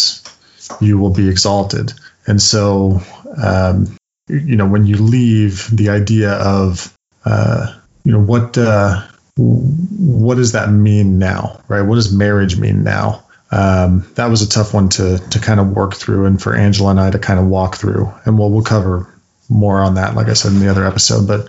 you 0.80 0.98
will 0.98 1.12
be 1.12 1.28
exalted. 1.28 1.92
And 2.26 2.40
so, 2.40 3.00
um, 3.42 3.96
you 4.28 4.56
know, 4.56 4.66
when 4.66 4.86
you 4.86 4.96
leave, 4.96 5.68
the 5.72 5.88
idea 5.88 6.32
of, 6.32 6.96
uh, 7.24 7.74
you 8.04 8.12
know, 8.12 8.20
what 8.20 8.56
uh, 8.58 9.02
what 9.36 10.36
does 10.36 10.52
that 10.52 10.70
mean 10.70 11.18
now, 11.18 11.60
right? 11.68 11.82
What 11.82 11.96
does 11.96 12.12
marriage 12.12 12.58
mean 12.58 12.84
now? 12.84 13.24
Um, 13.50 14.06
that 14.14 14.26
was 14.26 14.42
a 14.42 14.48
tough 14.48 14.72
one 14.72 14.88
to 14.90 15.18
to 15.18 15.38
kind 15.38 15.60
of 15.60 15.72
work 15.72 15.94
through, 15.94 16.26
and 16.26 16.40
for 16.40 16.54
Angela 16.54 16.90
and 16.90 17.00
I 17.00 17.10
to 17.10 17.18
kind 17.18 17.40
of 17.40 17.46
walk 17.46 17.76
through. 17.76 18.12
And 18.24 18.38
we'll 18.38 18.50
we'll 18.50 18.62
cover 18.62 19.08
more 19.48 19.80
on 19.80 19.94
that, 19.94 20.14
like 20.14 20.28
I 20.28 20.34
said 20.34 20.52
in 20.52 20.60
the 20.60 20.68
other 20.68 20.86
episode. 20.86 21.26
But 21.26 21.48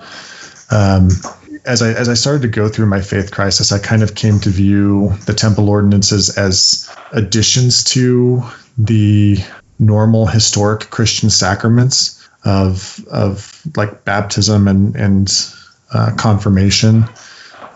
um, 0.72 1.10
as 1.66 1.82
I 1.82 1.91
as 1.93 2.09
I 2.09 2.14
started 2.14 2.41
to 2.43 2.47
go 2.47 2.68
through 2.68 2.88
my 2.88 3.01
faith 3.01 3.32
crisis, 3.32 3.72
I 3.72 3.80
kind 3.80 4.03
of 4.03 4.16
came 4.16 4.39
to 4.41 4.49
view 4.49 5.14
the 5.26 5.34
temple 5.34 5.70
ordinances 5.70 6.38
as 6.38 6.89
additions 7.11 7.84
to 7.86 8.43
the 8.78 9.38
normal 9.80 10.26
historic 10.26 10.89
Christian 10.89 11.30
sacraments 11.30 12.28
of 12.45 12.99
of 13.11 13.61
like 13.76 14.03
baptism 14.03 14.68
and 14.68 14.95
and 14.95 15.32
uh, 15.93 16.11
confirmation. 16.18 17.05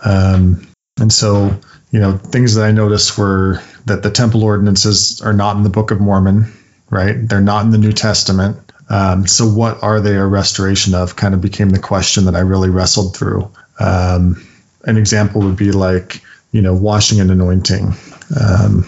Um, 0.03 0.67
and 0.99 1.13
so, 1.13 1.59
you 1.91 1.99
know, 1.99 2.17
things 2.17 2.55
that 2.55 2.65
I 2.65 2.71
noticed 2.71 3.17
were 3.17 3.61
that 3.85 4.03
the 4.03 4.11
temple 4.11 4.43
ordinances 4.43 5.21
are 5.21 5.33
not 5.33 5.55
in 5.55 5.63
the 5.63 5.69
Book 5.69 5.91
of 5.91 6.01
Mormon, 6.01 6.51
right? 6.89 7.15
They're 7.17 7.41
not 7.41 7.65
in 7.65 7.71
the 7.71 7.77
New 7.77 7.93
Testament. 7.93 8.57
Um, 8.89 9.27
so, 9.27 9.47
what 9.47 9.83
are 9.83 9.99
they 9.99 10.15
a 10.15 10.25
restoration 10.25 10.95
of? 10.95 11.15
Kind 11.15 11.33
of 11.33 11.41
became 11.41 11.69
the 11.69 11.79
question 11.79 12.25
that 12.25 12.35
I 12.35 12.39
really 12.39 12.69
wrestled 12.69 13.15
through. 13.15 13.51
Um, 13.79 14.43
an 14.83 14.97
example 14.97 15.41
would 15.41 15.57
be 15.57 15.71
like, 15.71 16.21
you 16.51 16.61
know, 16.61 16.73
washing 16.73 17.19
and 17.19 17.29
anointing. 17.29 17.93
Um, 18.39 18.85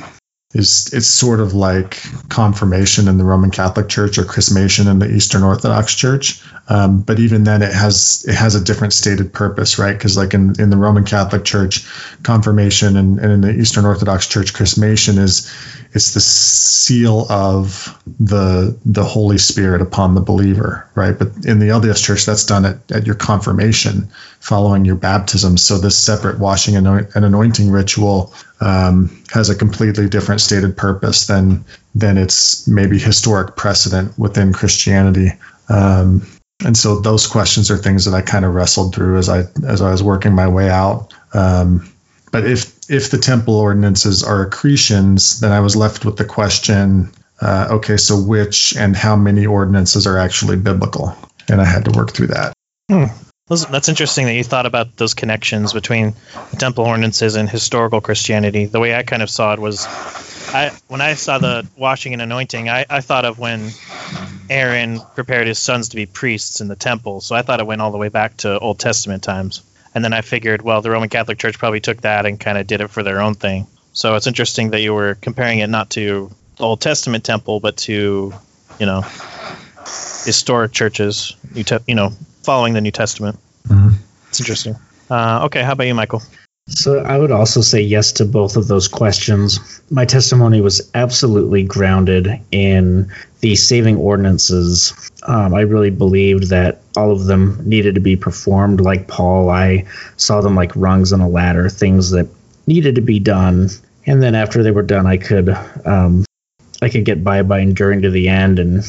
is 0.56 0.92
it's 0.94 1.06
sort 1.06 1.40
of 1.40 1.54
like 1.54 2.02
confirmation 2.30 3.08
in 3.08 3.20
the 3.20 3.24
Roman 3.24 3.52
Catholic 3.52 3.88
Church 3.88 4.18
or 4.18 4.24
chrismation 4.24 4.90
in 4.90 4.98
the 4.98 5.08
Eastern 5.08 5.44
Orthodox 5.44 5.94
Church. 5.94 6.42
Um, 6.68 7.02
but 7.02 7.20
even 7.20 7.44
then, 7.44 7.62
it 7.62 7.72
has 7.72 8.26
it 8.28 8.34
has 8.34 8.56
a 8.56 8.64
different 8.64 8.94
stated 8.94 9.32
purpose, 9.32 9.78
right? 9.78 9.94
Because 9.94 10.18
like 10.18 10.34
in, 10.34 10.60
in 10.60 10.72
the 10.72 10.78
Roman 10.78 11.04
Catholic 11.04 11.46
Church, 11.46 11.86
confirmation 12.24 12.98
and, 12.98 13.20
and 13.20 13.32
in 13.32 13.42
the 13.42 13.54
Eastern 13.54 13.86
Orthodox 13.86 14.28
Church, 14.28 14.54
chrismation 14.54 15.20
is 15.20 15.52
it's 15.94 16.16
the 16.16 16.20
seal 16.20 17.28
of 17.30 17.96
the 18.20 18.76
the 18.86 19.04
Holy 19.04 19.38
Spirit 19.38 19.84
upon 19.84 20.16
the 20.16 20.22
believer, 20.22 20.90
right? 20.96 21.18
But 21.18 21.46
in 21.46 21.60
the 21.60 21.68
LDS 21.68 22.04
Church, 22.04 22.26
that's 22.26 22.46
done 22.46 22.66
at, 22.66 22.92
at 22.92 23.06
your 23.06 23.16
confirmation, 23.16 24.10
following 24.40 24.84
your 24.84 24.96
baptism. 24.96 25.58
So 25.58 25.78
this 25.78 25.98
separate 25.98 26.40
washing 26.40 26.76
and 26.76 27.08
anointing 27.16 27.70
ritual 27.70 28.34
um, 28.62 29.24
has 29.32 29.50
a 29.50 29.56
completely 29.56 30.08
different 30.10 30.42
stated 30.42 30.76
purpose 30.76 31.28
than 31.28 31.64
than 31.96 32.18
its 32.18 32.68
maybe 32.68 33.00
historic 33.00 33.56
precedent 33.56 34.18
within 34.18 34.54
Christianity. 34.54 35.32
Um, 35.70 36.26
and 36.66 36.76
so 36.76 37.00
those 37.00 37.26
questions 37.26 37.72
are 37.72 37.78
things 37.78 38.06
that 38.06 38.14
I 38.14 38.22
kind 38.22 38.44
of 38.44 38.54
wrestled 38.54 38.94
through 38.94 39.18
as 39.18 39.30
I 39.30 39.44
as 39.66 39.82
I 39.82 39.92
was 39.92 40.04
working 40.04 40.34
my 40.34 40.48
way 40.48 40.70
out. 40.70 41.14
Um, 41.34 41.90
but 42.32 42.46
if 42.46 42.78
if 42.90 43.12
the 43.12 43.18
temple 43.18 43.56
ordinances 43.56 44.24
are 44.24 44.46
accretions, 44.46 45.40
then 45.40 45.52
I 45.52 45.62
was 45.62 45.76
left 45.76 46.06
with 46.06 46.18
the 46.18 46.26
question: 46.26 47.12
uh, 47.42 47.68
Okay, 47.72 47.98
so 47.98 48.20
which 48.20 48.76
and 48.76 48.96
how 48.96 49.16
many 49.16 49.46
ordinances 49.46 50.06
are 50.06 50.18
actually 50.18 50.58
biblical? 50.58 51.16
And 51.48 51.62
I 51.62 51.66
had 51.66 51.86
to 51.86 51.92
work 51.92 52.12
through 52.12 52.28
that. 52.28 52.54
Hmm. 52.92 53.06
That's 53.50 53.90
interesting 53.90 54.28
that 54.28 54.36
you 54.36 54.44
thought 54.44 54.68
about 54.68 54.96
those 54.96 55.16
connections 55.16 55.74
between 55.74 56.14
temple 56.60 56.86
ordinances 56.86 57.36
and 57.36 57.50
historical 57.50 58.00
Christianity. 58.00 58.66
The 58.66 58.80
way 58.80 58.94
I 58.94 59.02
kind 59.02 59.24
of 59.24 59.30
saw 59.30 59.54
it 59.54 59.60
was, 59.60 59.88
I 60.54 60.72
when 60.88 61.02
I 61.02 61.16
saw 61.16 61.40
the 61.40 61.68
washing 61.76 62.14
and 62.14 62.22
anointing, 62.22 62.70
I, 62.70 62.86
I 62.88 63.02
thought 63.02 63.26
of 63.26 63.40
when 63.40 63.72
Aaron 64.52 65.00
prepared 65.16 65.48
his 65.48 65.58
sons 65.58 65.90
to 65.90 65.96
be 65.96 66.06
priests 66.06 66.62
in 66.62 66.68
the 66.68 66.76
temple. 66.76 67.22
So 67.22 67.36
I 67.36 67.42
thought 67.42 67.60
it 67.60 67.66
went 67.66 67.82
all 67.82 67.92
the 67.92 67.98
way 67.98 68.10
back 68.10 68.38
to 68.38 68.60
Old 68.60 68.80
Testament 68.80 69.24
times. 69.24 69.64
And 69.96 70.04
then 70.04 70.14
I 70.14 70.22
figured, 70.22 70.62
well, 70.62 70.84
the 70.84 70.92
Roman 70.92 71.10
Catholic 71.10 71.40
Church 71.40 71.58
probably 71.58 71.80
took 71.80 72.02
that 72.02 72.28
and 72.28 72.40
kind 72.40 72.58
of 72.58 72.68
did 72.68 72.82
it 72.82 72.90
for 72.90 73.02
their 73.02 73.20
own 73.20 73.34
thing. 73.34 73.66
So 73.94 74.14
it's 74.14 74.28
interesting 74.28 74.70
that 74.72 74.82
you 74.82 74.94
were 74.94 75.16
comparing 75.16 75.60
it 75.60 75.70
not 75.70 75.90
to 75.92 76.30
the 76.58 76.64
Old 76.64 76.82
Testament 76.82 77.24
temple, 77.24 77.60
but 77.60 77.78
to, 77.78 78.32
you 78.80 78.86
know, 78.86 79.02
historic 79.82 80.72
churches, 80.72 81.36
you, 81.56 81.64
te- 81.64 81.80
you 81.88 81.96
know, 81.96 82.12
following 82.50 82.74
the 82.74 82.82
New 82.82 82.90
Testament. 82.90 83.38
Mm-hmm. 83.68 83.90
It's 84.30 84.40
interesting. 84.40 84.76
Uh, 85.08 85.42
okay, 85.46 85.62
how 85.62 85.74
about 85.74 85.86
you, 85.86 85.94
Michael? 85.94 86.24
So 86.68 86.98
I 86.98 87.16
would 87.16 87.30
also 87.30 87.62
say 87.62 87.80
yes 87.80 88.12
to 88.14 88.26
both 88.26 88.58
of 88.58 88.68
those 88.68 88.88
questions. 88.88 89.82
My 89.92 90.04
testimony 90.04 90.60
was 90.60 90.90
absolutely 90.96 91.62
grounded 91.62 92.42
in 92.52 93.14
the 93.42 93.56
saving 93.56 93.98
ordinances. 93.98 95.12
Um, 95.28 95.54
I 95.54 95.62
really 95.62 95.92
believed 95.92 96.50
that 96.50 96.82
all 96.98 97.12
of 97.12 97.26
them 97.26 97.62
needed 97.70 97.94
to 97.94 98.02
be 98.02 98.16
performed 98.16 98.82
like 98.82 99.08
Paul. 99.08 99.52
I 99.52 99.86
saw 100.18 100.42
them 100.42 100.56
like 100.56 100.76
rungs 100.76 101.14
on 101.14 101.22
a 101.22 101.30
ladder, 101.30 101.70
things 101.70 102.10
that 102.10 102.28
needed 102.66 102.96
to 102.96 103.02
be 103.02 103.20
done. 103.20 103.70
And 104.08 104.24
then 104.24 104.34
after 104.34 104.64
they 104.64 104.72
were 104.72 104.82
done, 104.82 105.06
I 105.06 105.18
could 105.18 105.50
um, 105.86 106.26
I 106.82 106.90
could 106.90 107.06
get 107.06 107.24
by 107.24 107.44
by 107.44 107.60
enduring 107.60 108.02
to 108.02 108.10
the 108.10 108.28
end 108.28 108.58
and 108.58 108.84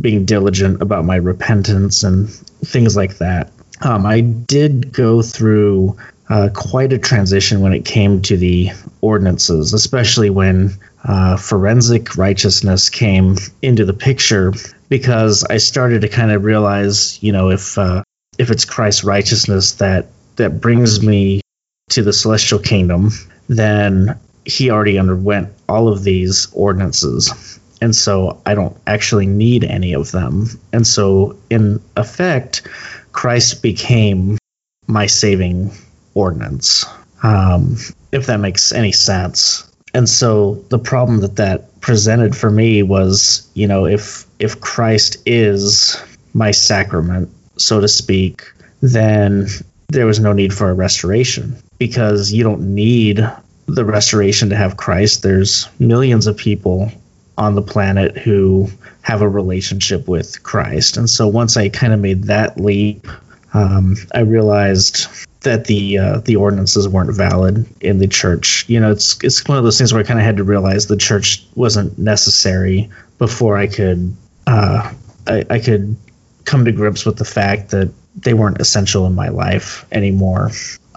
being 0.00 0.24
diligent 0.24 0.82
about 0.82 1.04
my 1.04 1.16
repentance 1.16 2.02
and 2.02 2.28
things 2.64 2.96
like 2.96 3.18
that. 3.18 3.50
Um, 3.80 4.06
I 4.06 4.20
did 4.20 4.92
go 4.92 5.22
through 5.22 5.96
uh, 6.28 6.48
quite 6.54 6.92
a 6.92 6.98
transition 6.98 7.60
when 7.60 7.72
it 7.72 7.84
came 7.84 8.22
to 8.22 8.36
the 8.36 8.70
ordinances, 9.00 9.74
especially 9.74 10.30
when 10.30 10.70
uh, 11.04 11.36
forensic 11.36 12.16
righteousness 12.16 12.88
came 12.88 13.36
into 13.60 13.84
the 13.84 13.92
picture, 13.92 14.52
because 14.88 15.44
I 15.44 15.58
started 15.58 16.00
to 16.02 16.08
kind 16.08 16.30
of 16.30 16.44
realize, 16.44 17.22
you 17.22 17.32
know, 17.32 17.50
if 17.50 17.76
uh, 17.76 18.02
if 18.38 18.50
it's 18.50 18.64
Christ's 18.64 19.04
righteousness 19.04 19.72
that 19.72 20.06
that 20.36 20.60
brings 20.60 21.02
me 21.02 21.40
to 21.90 22.02
the 22.02 22.12
celestial 22.12 22.58
kingdom, 22.58 23.10
then 23.48 24.18
he 24.46 24.70
already 24.70 24.98
underwent 24.98 25.52
all 25.68 25.88
of 25.88 26.04
these 26.04 26.48
ordinances 26.52 27.58
and 27.80 27.94
so 27.94 28.40
I 28.46 28.54
don't 28.54 28.76
actually 28.86 29.26
need 29.26 29.64
any 29.64 29.94
of 29.94 30.10
them. 30.12 30.48
And 30.72 30.86
so, 30.86 31.36
in 31.50 31.80
effect, 31.96 32.62
Christ 33.12 33.62
became 33.62 34.38
my 34.86 35.06
saving 35.06 35.72
ordinance, 36.14 36.84
um, 37.22 37.76
if 38.12 38.26
that 38.26 38.40
makes 38.40 38.72
any 38.72 38.92
sense. 38.92 39.70
And 39.92 40.08
so, 40.08 40.54
the 40.70 40.78
problem 40.78 41.20
that 41.20 41.36
that 41.36 41.80
presented 41.80 42.36
for 42.36 42.50
me 42.50 42.82
was, 42.82 43.48
you 43.54 43.66
know, 43.66 43.86
if 43.86 44.26
if 44.38 44.60
Christ 44.60 45.16
is 45.26 46.02
my 46.32 46.50
sacrament, 46.50 47.30
so 47.56 47.80
to 47.80 47.88
speak, 47.88 48.42
then 48.80 49.46
there 49.88 50.06
was 50.06 50.18
no 50.18 50.32
need 50.32 50.52
for 50.52 50.70
a 50.70 50.74
restoration 50.74 51.56
because 51.78 52.32
you 52.32 52.42
don't 52.42 52.74
need 52.74 53.24
the 53.66 53.84
restoration 53.84 54.50
to 54.50 54.56
have 54.56 54.76
Christ. 54.76 55.22
There's 55.22 55.68
millions 55.78 56.26
of 56.26 56.36
people 56.36 56.90
on 57.36 57.54
the 57.54 57.62
planet 57.62 58.16
who 58.16 58.68
have 59.02 59.22
a 59.22 59.28
relationship 59.28 60.08
with 60.08 60.42
Christ. 60.42 60.96
And 60.96 61.08
so 61.10 61.28
once 61.28 61.56
I 61.56 61.68
kind 61.68 61.92
of 61.92 62.00
made 62.00 62.24
that 62.24 62.58
leap, 62.60 63.06
um, 63.52 63.96
I 64.14 64.20
realized 64.20 65.08
that 65.42 65.66
the 65.66 65.98
uh, 65.98 66.18
the 66.20 66.36
ordinances 66.36 66.88
weren't 66.88 67.14
valid 67.14 67.66
in 67.80 67.98
the 67.98 68.08
church. 68.08 68.64
You 68.68 68.80
know, 68.80 68.90
it's 68.90 69.22
it's 69.22 69.46
one 69.46 69.58
of 69.58 69.64
those 69.64 69.78
things 69.78 69.92
where 69.92 70.02
I 70.02 70.06
kind 70.06 70.18
of 70.18 70.24
had 70.24 70.38
to 70.38 70.44
realize 70.44 70.86
the 70.86 70.96
church 70.96 71.44
wasn't 71.54 71.98
necessary 71.98 72.90
before 73.18 73.56
I 73.56 73.66
could 73.66 74.16
uh, 74.46 74.92
I, 75.26 75.44
I 75.48 75.58
could 75.60 75.96
come 76.44 76.64
to 76.64 76.72
grips 76.72 77.06
with 77.06 77.16
the 77.16 77.24
fact 77.24 77.70
that 77.70 77.90
they 78.16 78.34
weren't 78.34 78.60
essential 78.60 79.06
in 79.06 79.14
my 79.14 79.28
life 79.28 79.86
anymore. 79.92 80.50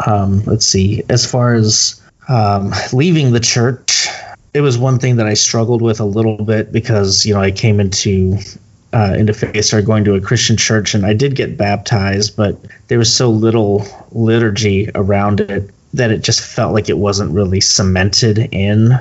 Um, 0.05 0.43
let's 0.45 0.65
see. 0.65 1.03
As 1.09 1.29
far 1.29 1.53
as 1.53 2.01
um, 2.27 2.73
leaving 2.93 3.31
the 3.31 3.39
church, 3.39 4.06
it 4.53 4.61
was 4.61 4.77
one 4.77 4.99
thing 4.99 5.17
that 5.17 5.27
I 5.27 5.33
struggled 5.33 5.81
with 5.81 5.99
a 5.99 6.05
little 6.05 6.43
bit 6.43 6.71
because 6.71 7.25
you 7.25 7.33
know 7.33 7.41
I 7.41 7.51
came 7.51 7.79
into 7.79 8.37
uh, 8.93 9.15
into 9.17 9.33
faith, 9.33 9.65
started 9.65 9.85
going 9.85 10.05
to 10.05 10.15
a 10.15 10.21
Christian 10.21 10.57
church, 10.57 10.93
and 10.93 11.05
I 11.05 11.13
did 11.13 11.35
get 11.35 11.57
baptized, 11.57 12.35
but 12.37 12.57
there 12.87 12.97
was 12.97 13.13
so 13.13 13.29
little 13.29 13.85
liturgy 14.11 14.89
around 14.95 15.41
it 15.41 15.69
that 15.93 16.11
it 16.11 16.23
just 16.23 16.41
felt 16.41 16.73
like 16.73 16.89
it 16.89 16.97
wasn't 16.97 17.33
really 17.33 17.61
cemented 17.61 18.37
in. 18.51 18.99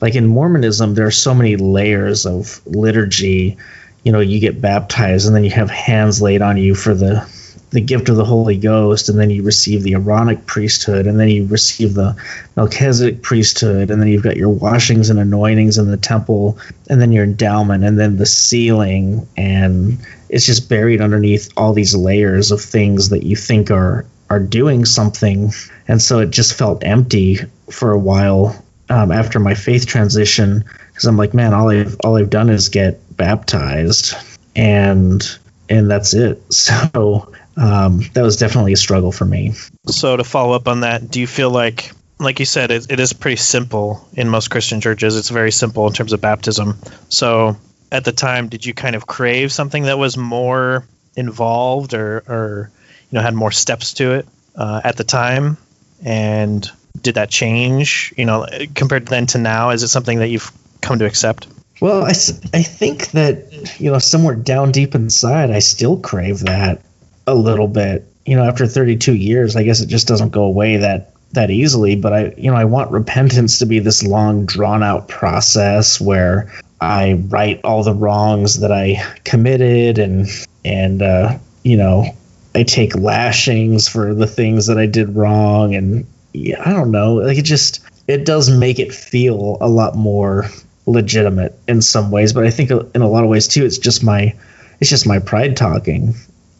Like 0.00 0.14
in 0.14 0.26
Mormonism, 0.26 0.94
there 0.94 1.06
are 1.06 1.12
so 1.12 1.34
many 1.34 1.56
layers 1.56 2.26
of 2.26 2.60
liturgy. 2.66 3.56
You 4.04 4.12
know, 4.12 4.20
you 4.20 4.40
get 4.40 4.60
baptized, 4.60 5.26
and 5.26 5.36
then 5.36 5.44
you 5.44 5.50
have 5.50 5.70
hands 5.70 6.22
laid 6.22 6.42
on 6.42 6.56
you 6.56 6.74
for 6.74 6.94
the 6.94 7.26
the 7.70 7.80
gift 7.80 8.08
of 8.08 8.16
the 8.16 8.24
Holy 8.24 8.56
Ghost, 8.56 9.08
and 9.08 9.18
then 9.18 9.30
you 9.30 9.42
receive 9.42 9.82
the 9.82 9.94
Aaronic 9.94 10.46
priesthood, 10.46 11.06
and 11.06 11.18
then 11.18 11.28
you 11.28 11.46
receive 11.46 11.94
the 11.94 12.16
Melchizedek 12.56 13.22
priesthood, 13.22 13.90
and 13.90 14.00
then 14.00 14.08
you've 14.08 14.22
got 14.22 14.36
your 14.36 14.50
washings 14.50 15.10
and 15.10 15.18
anointings 15.18 15.78
in 15.78 15.90
the 15.90 15.96
temple, 15.96 16.58
and 16.88 17.00
then 17.00 17.12
your 17.12 17.24
endowment, 17.24 17.84
and 17.84 17.98
then 17.98 18.16
the 18.16 18.26
sealing, 18.26 19.26
and 19.36 19.98
it's 20.28 20.46
just 20.46 20.68
buried 20.68 21.00
underneath 21.00 21.52
all 21.56 21.72
these 21.72 21.94
layers 21.94 22.52
of 22.52 22.60
things 22.60 23.08
that 23.10 23.24
you 23.24 23.36
think 23.36 23.70
are 23.70 24.06
are 24.28 24.40
doing 24.40 24.84
something, 24.84 25.52
and 25.88 26.00
so 26.00 26.20
it 26.20 26.30
just 26.30 26.54
felt 26.54 26.84
empty 26.84 27.38
for 27.70 27.92
a 27.92 27.98
while 27.98 28.64
um, 28.90 29.12
after 29.12 29.38
my 29.38 29.54
faith 29.54 29.86
transition 29.86 30.64
because 30.88 31.04
I'm 31.04 31.16
like, 31.16 31.34
man, 31.34 31.52
all 31.52 31.70
I've 31.70 31.96
all 32.04 32.16
I've 32.16 32.30
done 32.30 32.50
is 32.50 32.68
get 32.68 33.00
baptized, 33.16 34.14
and 34.54 35.22
and 35.68 35.90
that's 35.90 36.14
it. 36.14 36.42
So 36.52 37.32
um, 37.56 38.02
that 38.12 38.22
was 38.22 38.36
definitely 38.36 38.72
a 38.72 38.76
struggle 38.76 39.12
for 39.12 39.24
me. 39.24 39.52
So 39.86 40.16
to 40.16 40.24
follow 40.24 40.54
up 40.54 40.68
on 40.68 40.80
that, 40.80 41.10
do 41.10 41.20
you 41.20 41.26
feel 41.26 41.50
like, 41.50 41.92
like 42.18 42.38
you 42.38 42.46
said, 42.46 42.70
it, 42.70 42.90
it 42.90 43.00
is 43.00 43.12
pretty 43.12 43.36
simple 43.36 44.06
in 44.14 44.28
most 44.28 44.48
Christian 44.48 44.80
churches? 44.80 45.16
It's 45.16 45.30
very 45.30 45.52
simple 45.52 45.86
in 45.86 45.92
terms 45.92 46.12
of 46.12 46.20
baptism. 46.20 46.78
So 47.08 47.56
at 47.90 48.04
the 48.04 48.12
time, 48.12 48.48
did 48.48 48.66
you 48.66 48.74
kind 48.74 48.96
of 48.96 49.06
crave 49.06 49.52
something 49.52 49.84
that 49.84 49.98
was 49.98 50.16
more 50.16 50.86
involved 51.16 51.94
or, 51.94 52.22
or 52.28 52.70
you 53.10 53.16
know, 53.16 53.22
had 53.22 53.34
more 53.34 53.52
steps 53.52 53.94
to 53.94 54.12
it 54.12 54.28
uh, 54.54 54.80
at 54.84 54.96
the 54.96 55.04
time? 55.04 55.56
And 56.04 56.70
did 57.00 57.14
that 57.14 57.30
change, 57.30 58.12
you 58.16 58.26
know, 58.26 58.46
compared 58.74 59.06
then 59.06 59.26
to 59.26 59.38
now? 59.38 59.70
Is 59.70 59.82
it 59.82 59.88
something 59.88 60.18
that 60.18 60.28
you've 60.28 60.50
come 60.82 60.98
to 60.98 61.06
accept? 61.06 61.48
Well, 61.80 62.04
I, 62.04 62.10
I 62.10 62.62
think 62.62 63.10
that, 63.10 63.78
you 63.78 63.92
know, 63.92 63.98
somewhere 63.98 64.34
down 64.34 64.72
deep 64.72 64.94
inside, 64.94 65.50
I 65.50 65.58
still 65.58 65.98
crave 65.98 66.40
that 66.40 66.82
a 67.26 67.34
little 67.34 67.68
bit. 67.68 68.06
you 68.24 68.36
know, 68.36 68.44
after 68.44 68.66
32 68.66 69.14
years, 69.14 69.56
I 69.56 69.62
guess 69.62 69.80
it 69.80 69.86
just 69.86 70.08
doesn't 70.08 70.30
go 70.30 70.44
away 70.44 70.78
that 70.78 71.12
that 71.32 71.50
easily. 71.50 71.96
But 71.96 72.12
I, 72.12 72.34
you 72.36 72.50
know, 72.50 72.56
I 72.56 72.64
want 72.64 72.90
repentance 72.90 73.58
to 73.60 73.66
be 73.66 73.78
this 73.78 74.02
long, 74.02 74.46
drawn 74.46 74.82
out 74.82 75.08
process 75.08 76.00
where 76.00 76.52
I 76.80 77.14
right 77.28 77.60
all 77.64 77.82
the 77.82 77.94
wrongs 77.94 78.60
that 78.60 78.72
I 78.72 79.02
committed, 79.24 79.98
and 79.98 80.28
and 80.64 81.02
uh, 81.02 81.38
you 81.62 81.76
know, 81.76 82.06
I 82.54 82.62
take 82.62 82.96
lashings 82.96 83.88
for 83.88 84.14
the 84.14 84.26
things 84.26 84.66
that 84.66 84.78
I 84.78 84.86
did 84.86 85.14
wrong, 85.16 85.74
and 85.74 86.06
yeah, 86.32 86.62
I 86.64 86.72
don't 86.72 86.90
know, 86.90 87.14
like 87.14 87.38
it 87.38 87.44
just 87.44 87.80
it 88.06 88.24
does 88.24 88.50
make 88.50 88.78
it 88.78 88.94
feel 88.94 89.58
a 89.60 89.68
lot 89.68 89.96
more 89.96 90.48
legitimate 90.86 91.58
in 91.66 91.82
some 91.82 92.10
ways, 92.10 92.32
but 92.32 92.46
I 92.46 92.50
think 92.50 92.70
in 92.70 93.02
a 93.02 93.08
lot 93.08 93.24
of 93.24 93.30
ways 93.30 93.48
too, 93.48 93.64
it's 93.64 93.78
just 93.78 94.04
my 94.04 94.34
it's 94.80 94.90
just 94.90 95.06
my 95.06 95.18
pride 95.18 95.56
talking 95.56 96.14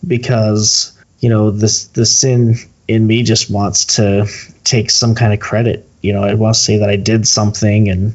because 0.07 0.93
you 1.21 1.29
know 1.29 1.51
this 1.51 1.87
the 1.89 2.07
sin 2.07 2.57
in 2.89 3.07
me 3.07 3.23
just 3.23 3.51
wants 3.51 3.85
to 3.97 4.27
take 4.65 4.91
some 4.91 5.15
kind 5.15 5.33
of 5.33 5.41
credit. 5.41 5.89
You 6.03 6.13
know, 6.13 6.23
I 6.23 6.35
want 6.35 6.55
to 6.55 6.61
say 6.61 6.79
that 6.79 6.91
I 6.91 6.97
did 6.97 7.27
something, 7.27 7.89
and 7.89 8.15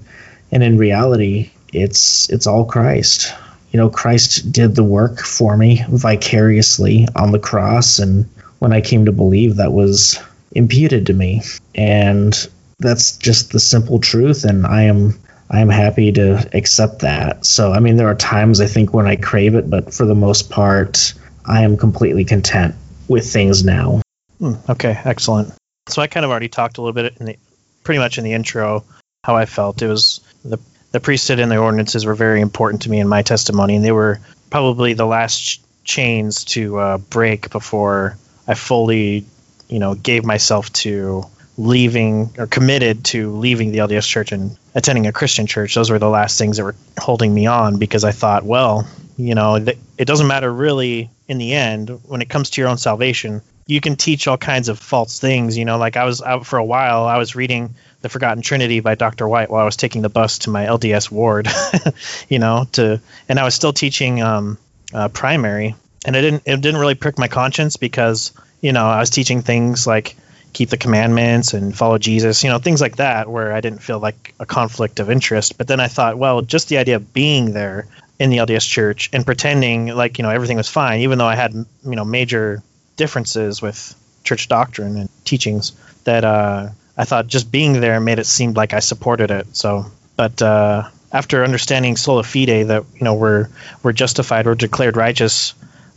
and 0.52 0.64
in 0.64 0.78
reality, 0.78 1.52
it's 1.74 2.30
it's 2.30 2.48
all 2.48 2.66
Christ. 2.66 3.34
You 3.72 3.78
know, 3.78 3.90
Christ 3.90 4.52
did 4.52 4.76
the 4.76 4.84
work 4.84 5.20
for 5.20 5.56
me 5.56 5.84
vicariously 5.90 7.08
on 7.16 7.32
the 7.32 7.40
cross, 7.40 8.00
and 8.00 8.30
when 8.60 8.74
I 8.74 8.82
came 8.82 9.06
to 9.06 9.12
believe, 9.12 9.58
that 9.58 9.74
was 9.74 10.20
imputed 10.52 11.06
to 11.08 11.14
me, 11.14 11.42
and 11.74 12.48
that's 12.80 13.18
just 13.18 13.52
the 13.52 13.60
simple 13.60 14.00
truth. 14.00 14.44
And 14.44 14.66
I 14.66 14.84
am 14.84 15.20
I 15.50 15.60
am 15.60 15.70
happy 15.70 16.12
to 16.14 16.50
accept 16.54 17.00
that. 17.00 17.46
So, 17.46 17.74
I 17.74 17.80
mean, 17.80 17.98
there 17.98 18.08
are 18.08 18.16
times 18.16 18.62
I 18.62 18.68
think 18.68 18.94
when 18.94 19.06
I 19.06 19.18
crave 19.18 19.56
it, 19.56 19.70
but 19.70 19.94
for 19.94 20.06
the 20.06 20.16
most 20.16 20.50
part, 20.50 21.14
I 21.46 21.64
am 21.64 21.78
completely 21.78 22.26
content 22.26 22.76
with 23.08 23.32
things 23.32 23.64
now. 23.64 24.02
Hmm, 24.40 24.54
okay, 24.70 25.00
excellent. 25.04 25.54
So 25.90 26.02
I 26.02 26.08
kind 26.08 26.24
of 26.24 26.32
already 26.32 26.50
talked 26.50 26.78
a 26.78 26.82
little 26.82 26.94
bit 26.94 27.18
in 27.20 27.26
the, 27.26 27.38
pretty 27.84 28.00
much 28.00 28.18
in 28.18 28.24
the 28.24 28.34
intro, 28.34 28.84
how 29.24 29.36
I 29.36 29.46
felt. 29.46 29.82
It 29.82 29.88
was 29.88 30.22
the 30.44 30.60
the 30.92 31.00
priesthood 31.00 31.40
and 31.40 31.52
the 31.52 31.58
ordinances 31.58 32.06
were 32.06 32.16
very 32.16 32.42
important 32.42 32.84
to 32.84 32.90
me 32.90 33.00
in 33.00 33.08
my 33.08 33.22
testimony, 33.22 33.76
and 33.76 33.86
they 33.86 33.92
were 33.92 34.20
probably 34.50 34.94
the 34.94 35.06
last 35.06 35.62
chains 35.84 36.44
to 36.46 36.78
uh, 36.78 36.98
break 36.98 37.50
before 37.50 38.18
I 38.48 38.56
fully, 38.56 39.26
you 39.70 39.80
know, 39.80 39.96
gave 39.96 40.26
myself 40.26 40.72
to 40.74 41.24
leaving 41.58 42.32
or 42.38 42.48
committed 42.48 43.06
to 43.06 43.32
leaving 43.32 43.72
the 43.72 43.80
LDS 43.80 44.08
church 44.08 44.32
and 44.32 44.58
attending 44.76 45.08
a 45.08 45.12
Christian 45.12 45.48
church. 45.48 45.76
Those 45.76 45.90
were 45.90 46.00
the 46.00 46.10
last 46.10 46.38
things 46.38 46.58
that 46.58 46.64
were 46.64 46.76
holding 47.00 47.34
me 47.34 47.46
on 47.46 47.78
because 47.78 48.04
I 48.04 48.12
thought, 48.12 48.44
well, 48.44 48.88
you 49.18 49.36
know, 49.36 49.56
it 49.56 50.06
doesn't 50.06 50.28
matter 50.28 50.52
really 50.52 51.10
in 51.28 51.38
the 51.38 51.54
end 51.54 51.90
when 52.08 52.22
it 52.22 52.30
comes 52.30 52.52
to 52.52 52.62
your 52.62 52.70
own 52.70 52.78
salvation. 52.78 53.42
You 53.68 53.80
can 53.80 53.96
teach 53.96 54.28
all 54.28 54.38
kinds 54.38 54.70
of 54.70 54.80
false 54.80 55.20
things. 55.20 55.58
You 55.58 55.66
know, 55.66 55.78
like 55.78 55.98
I 55.98 56.06
was 56.06 56.22
out 56.22 56.46
for 56.46 56.58
a 56.58 56.66
while, 56.66 57.06
I 57.06 57.18
was 57.18 57.36
reading 57.36 57.76
The 58.02 58.10
Forgotten 58.10 58.42
Trinity 58.42 58.80
by 58.80 58.96
Dr. 58.96 59.28
White 59.28 59.50
while 59.50 59.62
I 59.62 59.66
was 59.66 59.78
taking 59.78 60.02
the 60.02 60.10
bus 60.10 60.40
to 60.40 60.50
my 60.50 60.66
LDS 60.66 61.12
ward, 61.12 61.48
you 62.30 62.40
know, 62.40 62.68
to, 62.74 63.02
and 63.30 63.40
I 63.40 63.44
was 63.44 63.56
still 63.56 63.74
teaching 63.74 64.22
um, 64.22 64.58
uh, 64.94 65.08
primary. 65.10 65.76
And 66.06 66.16
it 66.16 66.22
didn't, 66.22 66.44
it 66.46 66.62
didn't 66.62 66.80
really 66.80 66.96
prick 66.96 67.20
my 67.20 67.28
conscience 67.28 67.78
because, 67.78 68.34
you 68.60 68.74
know, 68.74 68.86
I 68.86 69.00
was 69.00 69.12
teaching 69.12 69.42
things 69.44 69.86
like, 69.86 70.16
keep 70.54 70.70
the 70.70 70.78
commandments 70.78 71.54
and 71.54 71.76
follow 71.76 71.98
Jesus, 71.98 72.44
you 72.44 72.50
know, 72.50 72.60
things 72.60 72.82
like 72.82 72.98
that, 72.98 73.30
where 73.30 73.54
I 73.54 73.62
didn't 73.62 73.82
feel 73.82 74.00
like 74.00 74.34
a 74.40 74.46
conflict 74.46 75.00
of 75.00 75.10
interest. 75.10 75.58
But 75.58 75.68
then 75.68 75.80
I 75.80 75.88
thought, 75.88 76.18
well, 76.18 76.42
just 76.42 76.70
the 76.70 76.78
idea 76.78 76.98
of 76.98 77.14
being 77.14 77.54
there 77.54 77.88
in 78.22 78.30
the 78.30 78.38
LDS 78.38 78.70
church 78.70 79.10
and 79.14 79.26
pretending 79.26 79.88
like, 79.88 80.20
you 80.20 80.24
know, 80.24 80.30
everything 80.30 80.58
was 80.58 80.70
fine, 80.70 81.02
even 81.02 81.18
though 81.18 81.26
I 81.26 81.34
had, 81.34 81.54
you 81.54 81.66
know, 81.84 82.06
major 82.06 82.62
differences 82.96 83.64
with 83.64 83.96
church 84.24 84.48
doctrine 84.48 84.96
and 84.96 85.10
teachings, 85.26 85.72
that 86.04 86.24
uh, 86.24 86.70
I 86.96 87.06
thought 87.06 87.26
just 87.26 87.52
being 87.52 87.82
there 87.82 88.00
made 88.00 88.20
it 88.20 88.28
seem 88.28 88.54
like 88.54 88.74
I 88.74 88.80
supported 88.80 89.32
it. 89.32 89.56
So, 89.58 89.88
but 90.18 90.40
uh, 90.40 90.88
after 91.12 91.44
understanding 91.44 91.98
sola 91.98 92.22
fide, 92.22 92.68
that, 92.68 92.86
you 92.94 93.04
know, 93.04 93.16
we're, 93.16 93.50
we're 93.82 93.92
justified, 93.92 94.46
we're 94.46 94.54
declared 94.54 94.98
righteous 94.98 95.56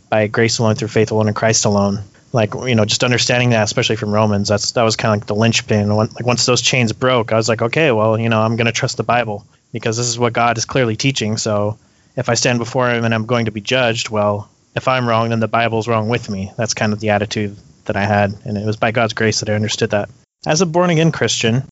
by 0.09 0.25
grace 0.25 0.57
alone 0.57 0.73
through 0.73 0.87
faith 0.87 1.11
alone 1.11 1.27
in 1.27 1.35
Christ 1.35 1.65
alone 1.65 1.99
like 2.33 2.53
you 2.55 2.75
know 2.75 2.85
just 2.85 3.03
understanding 3.03 3.51
that 3.51 3.63
especially 3.63 3.95
from 3.95 4.11
romans 4.11 4.49
that's 4.49 4.71
that 4.73 4.83
was 4.83 4.97
kind 4.97 5.13
of 5.13 5.21
like 5.21 5.27
the 5.27 5.35
linchpin 5.35 5.89
like 5.89 6.25
once 6.25 6.45
those 6.45 6.61
chains 6.61 6.91
broke 6.91 7.31
i 7.31 7.37
was 7.37 7.47
like 7.47 7.61
okay 7.61 7.93
well 7.93 8.19
you 8.19 8.27
know 8.27 8.41
i'm 8.41 8.57
to 8.57 8.71
trust 8.73 8.97
the 8.97 9.03
bible 9.03 9.45
because 9.71 9.95
this 9.95 10.07
is 10.07 10.19
what 10.19 10.33
god 10.33 10.57
is 10.57 10.65
clearly 10.65 10.97
teaching 10.97 11.37
so 11.37 11.77
if 12.15 12.29
i 12.29 12.33
stand 12.33 12.59
before 12.59 12.89
him 12.89 13.03
and 13.03 13.13
i'm 13.13 13.25
going 13.25 13.45
to 13.45 13.51
be 13.51 13.61
judged 13.61 14.09
well 14.09 14.49
if 14.75 14.87
i'm 14.87 15.07
wrong 15.07 15.29
then 15.29 15.39
the 15.39 15.47
bible's 15.47 15.87
wrong 15.87 16.09
with 16.09 16.29
me. 16.29 16.51
That's 16.57 16.73
kind 16.73 16.93
of 16.93 16.99
the 16.99 17.09
attitude 17.11 17.57
that 17.85 17.95
i 17.95 18.05
had 18.05 18.33
and 18.45 18.57
it 18.57 18.65
was 18.65 18.77
by 18.77 18.91
god's 18.91 19.13
grace 19.13 19.39
that 19.39 19.49
i 19.49 19.53
understood 19.53 19.91
that. 19.91 20.09
As 20.45 20.61
a 20.61 20.65
born 20.65 20.89
again 20.89 21.11
christian 21.11 21.63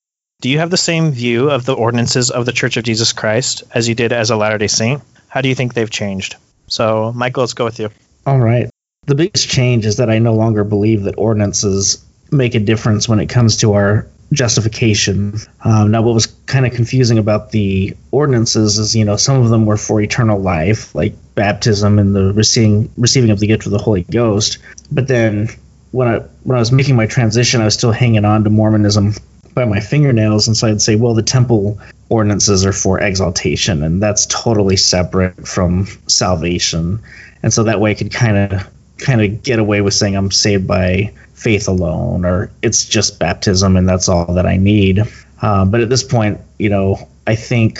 do 0.41 0.50
you 0.50 0.60
have 0.60 0.70
the 0.70 0.78
same 0.78 1.12
view 1.12 1.50
of 1.50 1.66
the 1.66 1.74
ordinances 1.74 2.30
of 2.32 2.46
the 2.46 2.52
church 2.52 2.78
of 2.78 2.84
jesus 2.84 3.14
christ 3.14 3.64
as 3.74 3.88
you 3.88 3.96
did 3.96 4.12
as 4.12 4.30
a 4.30 4.36
latter 4.36 4.58
day 4.58 4.68
saint? 4.68 5.02
How 5.28 5.41
do 5.41 5.50
you 5.50 5.56
think 5.56 5.74
they've 5.74 5.89
changed? 5.89 6.36
So 6.68 7.12
michael 7.14 7.41
let's 7.41 7.54
go 7.54 7.66
with 7.66 7.80
you. 7.80 7.89
All 8.26 8.39
right. 8.39 8.70
The 9.06 9.16
biggest 9.16 9.50
change 9.50 9.86
is 9.86 9.98
that 9.98 10.10
I 10.10 10.20
no 10.20 10.34
longer 10.34 10.64
believe 10.64 11.04
that 11.04 11.16
ordinances 11.18 12.04
make 12.32 12.56
a 12.56 12.60
difference 12.60 13.08
when 13.08 13.20
it 13.20 13.28
comes 13.28 13.58
to 13.58 13.74
our 13.74 14.08
justification. 14.34 15.36
Um, 15.63 15.91
now, 15.91 16.01
what 16.01 16.13
was 16.13 16.25
kind 16.25 16.65
of 16.65 16.73
confusing 16.73 17.17
about 17.17 17.51
the 17.51 17.95
ordinances 18.11 18.77
is, 18.77 18.95
you 18.95 19.05
know, 19.05 19.15
some 19.15 19.41
of 19.41 19.49
them 19.49 19.65
were 19.65 19.77
for 19.77 20.01
eternal 20.01 20.39
life, 20.39 20.93
like 20.93 21.13
baptism 21.36 21.99
and 21.99 22.15
the 22.15 22.34
receiving 22.34 22.91
receiving 22.97 23.29
of 23.29 23.39
the 23.39 23.47
gift 23.47 23.65
of 23.65 23.71
the 23.71 23.77
Holy 23.77 24.03
Ghost. 24.03 24.57
But 24.91 25.07
then, 25.07 25.49
when 25.91 26.07
I 26.07 26.19
when 26.43 26.57
I 26.57 26.59
was 26.59 26.71
making 26.71 26.95
my 26.95 27.05
transition, 27.05 27.61
I 27.61 27.65
was 27.65 27.75
still 27.75 27.91
hanging 27.91 28.25
on 28.25 28.43
to 28.43 28.49
Mormonism 28.49 29.13
by 29.53 29.65
my 29.65 29.79
fingernails, 29.79 30.47
and 30.47 30.57
so 30.57 30.67
I'd 30.67 30.81
say, 30.81 30.95
well, 30.95 31.13
the 31.13 31.21
temple 31.23 31.79
ordinances 32.09 32.65
are 32.65 32.73
for 32.73 32.99
exaltation, 32.99 33.84
and 33.84 34.01
that's 34.01 34.25
totally 34.25 34.77
separate 34.77 35.47
from 35.47 35.88
salvation. 36.07 37.01
And 37.43 37.53
so 37.53 37.63
that 37.63 37.79
way, 37.79 37.91
I 37.91 37.93
could 37.93 38.11
kind 38.11 38.53
of 38.53 38.69
kind 38.97 39.21
of 39.21 39.43
get 39.43 39.59
away 39.59 39.81
with 39.81 39.93
saying 39.93 40.15
I'm 40.15 40.31
saved 40.31 40.67
by 40.67 41.13
faith 41.44 41.68
alone, 41.68 42.26
or 42.26 42.50
it's 42.62 42.86
just 42.86 43.20
baptism 43.20 43.76
and 43.76 43.88
that's 43.88 44.08
all 44.08 44.34
that 44.34 44.46
I 44.46 44.58
need. 44.58 45.02
Uh, 45.41 45.66
but 45.66 45.82
at 45.82 45.89
this 45.89 46.04
point, 46.04 46.39
you 46.58 46.70
know, 46.70 47.10
I 47.28 47.36
think 47.36 47.80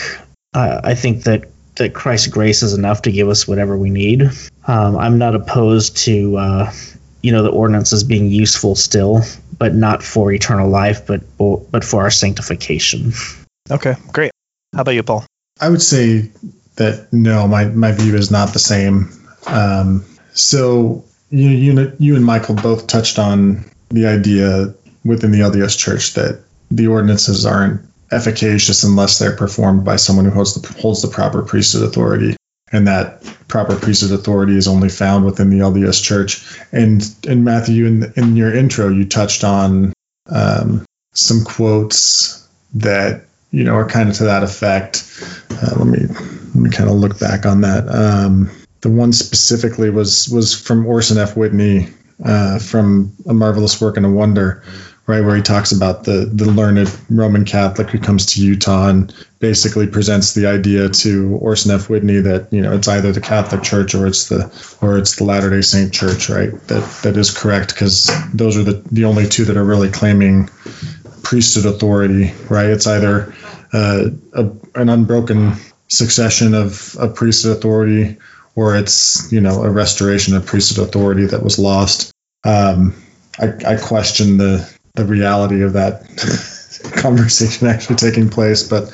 uh, 0.52 0.80
I 0.84 0.94
think 0.94 1.24
that 1.24 1.44
that 1.76 1.94
Christ's 1.94 2.28
grace 2.28 2.62
is 2.62 2.74
enough 2.74 3.02
to 3.02 3.10
give 3.10 3.28
us 3.28 3.48
whatever 3.48 3.76
we 3.76 3.90
need. 3.90 4.22
Um, 4.66 4.96
I'm 4.96 5.18
not 5.18 5.34
opposed 5.34 5.96
to 6.04 6.36
uh, 6.36 6.72
you 7.22 7.32
know 7.32 7.42
the 7.42 7.50
ordinances 7.50 8.04
being 8.04 8.28
useful 8.28 8.76
still, 8.76 9.22
but 9.58 9.74
not 9.74 10.02
for 10.02 10.30
eternal 10.30 10.68
life, 10.68 11.06
but 11.06 11.22
but 11.38 11.84
for 11.84 12.02
our 12.02 12.10
sanctification. 12.10 13.12
Okay, 13.70 13.94
great. 14.12 14.30
How 14.74 14.82
about 14.82 14.92
you, 14.92 15.02
Paul? 15.02 15.24
I 15.60 15.70
would 15.70 15.82
say 15.82 16.30
that 16.76 17.08
no, 17.12 17.48
my 17.48 17.64
my 17.64 17.92
view 17.92 18.14
is 18.14 18.30
not 18.30 18.52
the 18.52 18.58
same. 18.58 19.10
Um, 19.46 20.04
so 20.34 21.04
you, 21.34 21.48
you, 21.48 21.92
you 21.98 22.16
and 22.16 22.24
Michael 22.24 22.54
both 22.54 22.86
touched 22.86 23.18
on 23.18 23.64
the 23.88 24.06
idea 24.06 24.72
within 25.04 25.32
the 25.32 25.40
LDS 25.40 25.78
Church 25.78 26.14
that 26.14 26.42
the 26.70 26.86
ordinances 26.86 27.44
aren't 27.44 27.82
efficacious 28.12 28.84
unless 28.84 29.18
they're 29.18 29.36
performed 29.36 29.84
by 29.84 29.96
someone 29.96 30.24
who 30.24 30.30
holds 30.30 30.54
the, 30.54 30.80
holds 30.80 31.02
the 31.02 31.08
proper 31.08 31.42
priesthood 31.42 31.82
authority, 31.82 32.36
and 32.72 32.86
that 32.86 33.22
proper 33.48 33.76
priesthood 33.76 34.12
authority 34.12 34.56
is 34.56 34.68
only 34.68 34.88
found 34.88 35.24
within 35.24 35.50
the 35.50 35.58
LDS 35.58 36.02
Church. 36.02 36.58
And 36.72 37.02
and 37.28 37.44
Matthew, 37.44 37.86
in 37.86 38.12
in 38.16 38.36
your 38.36 38.54
intro, 38.54 38.88
you 38.88 39.04
touched 39.04 39.42
on 39.44 39.92
um, 40.30 40.86
some 41.14 41.44
quotes 41.44 42.48
that 42.74 43.24
you 43.50 43.64
know 43.64 43.74
are 43.74 43.88
kind 43.88 44.08
of 44.08 44.16
to 44.16 44.24
that 44.24 44.44
effect. 44.44 45.04
Uh, 45.50 45.74
let 45.78 45.86
me 45.86 46.06
let 46.06 46.54
me 46.54 46.70
kind 46.70 46.88
of 46.88 46.96
look 46.96 47.18
back 47.18 47.44
on 47.44 47.62
that. 47.62 47.88
Um, 47.88 48.50
the 48.84 48.90
one 48.90 49.14
specifically 49.14 49.88
was 49.88 50.28
was 50.28 50.54
from 50.54 50.86
Orson 50.86 51.16
F. 51.16 51.38
Whitney 51.38 51.88
uh, 52.22 52.58
from 52.58 53.14
A 53.26 53.32
Marvelous 53.32 53.80
Work 53.80 53.96
and 53.96 54.04
a 54.04 54.10
Wonder, 54.10 54.62
right, 55.06 55.24
where 55.24 55.34
he 55.34 55.40
talks 55.40 55.72
about 55.72 56.04
the 56.04 56.30
the 56.30 56.44
learned 56.44 56.94
Roman 57.08 57.46
Catholic 57.46 57.88
who 57.88 57.98
comes 57.98 58.26
to 58.26 58.42
Utah 58.42 58.90
and 58.90 59.12
basically 59.38 59.86
presents 59.86 60.34
the 60.34 60.46
idea 60.46 60.90
to 60.90 61.34
Orson 61.40 61.70
F. 61.70 61.88
Whitney 61.88 62.20
that 62.20 62.52
you 62.52 62.60
know 62.60 62.74
it's 62.74 62.86
either 62.86 63.10
the 63.10 63.22
Catholic 63.22 63.62
Church 63.62 63.94
or 63.94 64.06
it's 64.06 64.28
the 64.28 64.52
or 64.82 64.98
it's 64.98 65.16
the 65.16 65.24
Latter 65.24 65.48
Day 65.48 65.62
Saint 65.62 65.90
Church, 65.90 66.28
right? 66.28 66.52
That 66.68 66.86
that 67.04 67.16
is 67.16 67.30
correct 67.30 67.74
because 67.74 68.10
those 68.34 68.58
are 68.58 68.64
the 68.64 68.82
the 68.92 69.06
only 69.06 69.26
two 69.26 69.46
that 69.46 69.56
are 69.56 69.64
really 69.64 69.90
claiming 69.90 70.50
priesthood 71.22 71.64
authority, 71.64 72.34
right? 72.50 72.68
It's 72.68 72.86
either 72.86 73.34
uh, 73.72 74.10
a, 74.34 74.50
an 74.74 74.90
unbroken 74.90 75.54
succession 75.88 76.52
of, 76.52 76.96
of 76.96 77.14
priesthood 77.14 77.56
authority 77.56 78.18
or 78.56 78.76
it's 78.76 79.30
you 79.32 79.40
know 79.40 79.62
a 79.62 79.70
restoration 79.70 80.36
of 80.36 80.46
priesthood 80.46 80.88
authority 80.88 81.26
that 81.26 81.42
was 81.42 81.58
lost. 81.58 82.12
Um, 82.44 82.94
I, 83.38 83.52
I 83.66 83.76
question 83.76 84.36
the 84.36 84.70
the 84.94 85.04
reality 85.04 85.62
of 85.62 85.72
that 85.72 86.02
conversation 86.96 87.66
actually 87.66 87.96
taking 87.96 88.30
place, 88.30 88.68
but 88.68 88.84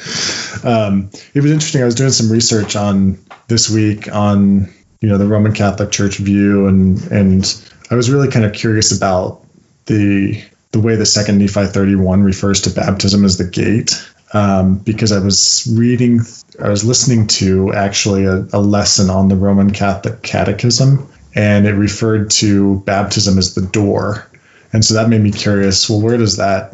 um, 0.65 1.11
it 1.35 1.41
was 1.41 1.51
interesting. 1.51 1.83
I 1.83 1.87
was 1.87 1.95
doing 1.95 2.11
some 2.11 2.31
research 2.31 2.77
on 2.77 3.19
this 3.49 3.69
week 3.69 4.13
on 4.15 4.73
you 5.01 5.09
know 5.09 5.19
the 5.19 5.27
Roman 5.27 5.53
Catholic 5.53 5.91
Church 5.91 6.19
view 6.19 6.67
and 6.67 7.01
and 7.11 7.65
I 7.91 7.97
was 7.97 8.11
really 8.11 8.29
kind 8.29 8.45
of 8.45 8.53
curious 8.53 8.97
about 8.97 9.45
the 9.87 10.43
the 10.73 10.81
way 10.81 10.95
the 10.95 11.07
second 11.07 11.39
Nephi 11.39 11.67
31 11.67 12.23
refers 12.23 12.61
to 12.63 12.71
baptism 12.71 13.25
as 13.25 13.37
the 13.37 13.45
gate, 13.45 13.93
um, 14.33 14.79
because 14.79 15.11
I 15.11 15.19
was 15.19 15.69
reading, 15.77 16.21
I 16.63 16.69
was 16.69 16.85
listening 16.85 17.27
to 17.29 17.73
actually 17.73 18.25
a, 18.25 18.47
a 18.53 18.61
lesson 18.61 19.11
on 19.11 19.29
the 19.29 19.37
Roman 19.37 19.73
Catholic 19.73 20.23
Catechism, 20.23 21.09
and 21.35 21.67
it 21.67 21.73
referred 21.73 22.31
to 22.33 22.81
baptism 22.81 23.39
as 23.39 23.55
the 23.55 23.63
door. 23.63 24.27
And 24.73 24.85
so 24.85 24.95
that 24.95 25.09
made 25.09 25.21
me 25.21 25.33
curious 25.33 25.89
well, 25.89 26.01
where 26.01 26.17
does 26.17 26.37
that 26.37 26.73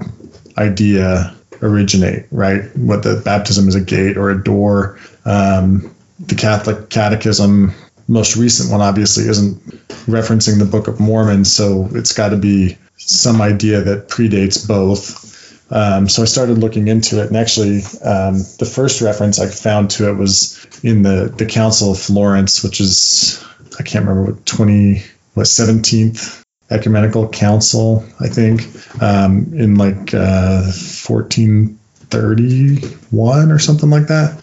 idea 0.59 1.35
originate, 1.63 2.27
right? 2.31 2.65
What 2.77 3.03
the 3.03 3.21
baptism 3.25 3.69
is 3.69 3.75
a 3.75 3.81
gate 3.81 4.17
or 4.17 4.31
a 4.31 4.43
door. 4.43 4.99
Um, 5.25 5.95
the 6.19 6.35
Catholic 6.35 6.91
Catechism, 6.91 7.73
most 8.09 8.37
recent 8.37 8.71
one, 8.71 8.81
obviously 8.81 9.29
isn't 9.29 9.63
referencing 10.07 10.59
the 10.59 10.65
Book 10.65 10.89
of 10.89 11.01
Mormon, 11.01 11.45
so 11.45 11.89
it's 11.93 12.13
got 12.13 12.31
to 12.31 12.37
be 12.37 12.79
some 12.97 13.41
idea 13.41 13.83
that 13.83 14.09
predates 14.09 14.67
both. 14.67 15.26
Um, 15.71 16.09
so 16.09 16.23
I 16.23 16.27
started 16.27 16.59
looking 16.59 16.89
into 16.89 17.21
it, 17.23 17.27
and 17.27 17.37
actually, 17.37 17.79
um, 18.05 18.39
the 18.59 18.71
first 18.73 19.01
reference 19.01 19.41
I 19.41 19.49
found 19.49 19.91
to 19.91 20.09
it 20.09 20.15
was 20.15 20.65
in 20.83 21.03
the 21.03 21.33
the 21.37 21.47
Council 21.47 21.93
of 21.93 21.99
Florence, 21.99 22.63
which 22.63 22.81
is 22.81 23.45
I 23.79 23.83
can't 23.83 24.07
remember 24.07 24.33
what 24.33 24.47
twenty 24.47 25.03
what 25.35 25.47
seventeenth 25.47 26.45
ecumenical 26.71 27.29
council, 27.29 28.05
I 28.21 28.29
think, 28.29 28.63
um, 29.03 29.53
in 29.55 29.77
like 29.77 30.15
uh, 30.15 30.71
fourteen 30.71 31.79
thirty 31.95 32.77
one 33.11 33.51
or 33.51 33.59
something 33.59 33.91
like 33.91 34.07
that. 34.07 34.43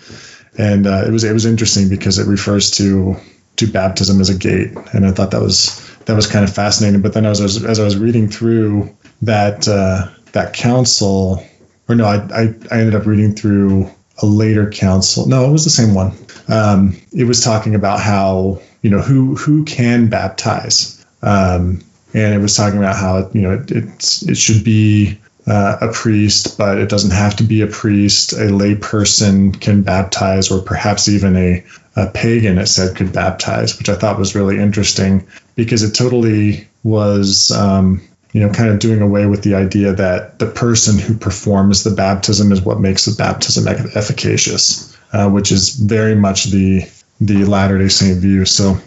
And 0.57 0.85
uh, 0.85 1.03
it 1.07 1.11
was 1.11 1.23
it 1.23 1.33
was 1.33 1.45
interesting 1.45 1.89
because 1.89 2.19
it 2.19 2.27
refers 2.27 2.71
to 2.71 3.15
to 3.55 3.67
baptism 3.67 4.19
as 4.19 4.29
a 4.29 4.37
gate, 4.37 4.71
and 4.93 5.05
I 5.05 5.11
thought 5.11 5.31
that 5.31 5.41
was 5.41 5.79
that 6.05 6.15
was 6.15 6.27
kind 6.27 6.43
of 6.43 6.53
fascinating. 6.53 7.01
But 7.01 7.13
then 7.13 7.25
as 7.25 7.39
I 7.39 7.43
was 7.43 7.63
as 7.63 7.79
I 7.79 7.83
was 7.83 7.97
reading 7.97 8.27
through 8.27 8.95
that 9.21 9.67
uh, 9.67 10.09
that 10.33 10.53
council, 10.53 11.43
or 11.87 11.95
no, 11.95 12.05
I, 12.05 12.17
I, 12.17 12.41
I 12.71 12.79
ended 12.79 12.95
up 12.95 13.05
reading 13.05 13.33
through 13.33 13.89
a 14.21 14.25
later 14.25 14.69
council. 14.69 15.27
No, 15.27 15.47
it 15.47 15.51
was 15.51 15.63
the 15.63 15.69
same 15.69 15.93
one. 15.93 16.13
Um, 16.47 16.95
it 17.11 17.23
was 17.23 17.43
talking 17.43 17.73
about 17.73 17.99
how 17.99 18.61
you 18.81 18.89
know 18.89 18.99
who 18.99 19.35
who 19.35 19.63
can 19.63 20.09
baptize, 20.09 21.03
um, 21.21 21.81
and 22.13 22.33
it 22.33 22.39
was 22.39 22.55
talking 22.55 22.77
about 22.77 22.97
how 22.97 23.29
you 23.33 23.41
know 23.41 23.53
it 23.53 23.71
it's, 23.71 24.21
it 24.23 24.35
should 24.35 24.63
be 24.63 25.17
uh, 25.47 25.77
a 25.81 25.91
priest, 25.91 26.57
but 26.57 26.77
it 26.77 26.89
doesn't 26.89 27.11
have 27.11 27.35
to 27.37 27.43
be 27.43 27.61
a 27.61 27.67
priest. 27.67 28.33
A 28.33 28.45
lay 28.45 28.75
person 28.75 29.51
can 29.51 29.83
baptize, 29.83 30.51
or 30.51 30.61
perhaps 30.61 31.07
even 31.09 31.35
a, 31.35 31.63
a 31.95 32.07
pagan, 32.07 32.57
it 32.57 32.67
said, 32.67 32.95
could 32.95 33.13
baptize, 33.13 33.77
which 33.77 33.89
I 33.89 33.95
thought 33.95 34.19
was 34.19 34.35
really 34.35 34.57
interesting 34.57 35.27
because 35.55 35.83
it 35.83 35.91
totally 35.91 36.67
was, 36.83 37.51
um, 37.51 38.01
you 38.33 38.41
know, 38.41 38.49
kind 38.49 38.69
of 38.69 38.79
doing 38.79 39.01
away 39.01 39.27
with 39.27 39.43
the 39.43 39.53
idea 39.53 39.93
that 39.93 40.39
the 40.39 40.47
person 40.47 40.97
who 40.97 41.15
performs 41.15 41.83
the 41.83 41.91
baptism 41.91 42.51
is 42.51 42.61
what 42.61 42.79
makes 42.79 43.05
the 43.05 43.15
baptism 43.15 43.67
efficacious, 43.95 44.97
uh, 45.13 45.29
which 45.29 45.51
is 45.51 45.75
very 45.75 46.15
much 46.15 46.45
the 46.45 46.81
the 47.21 47.45
Latter 47.45 47.77
Day 47.77 47.89
Saint 47.89 48.19
view. 48.19 48.45
So, 48.45 48.77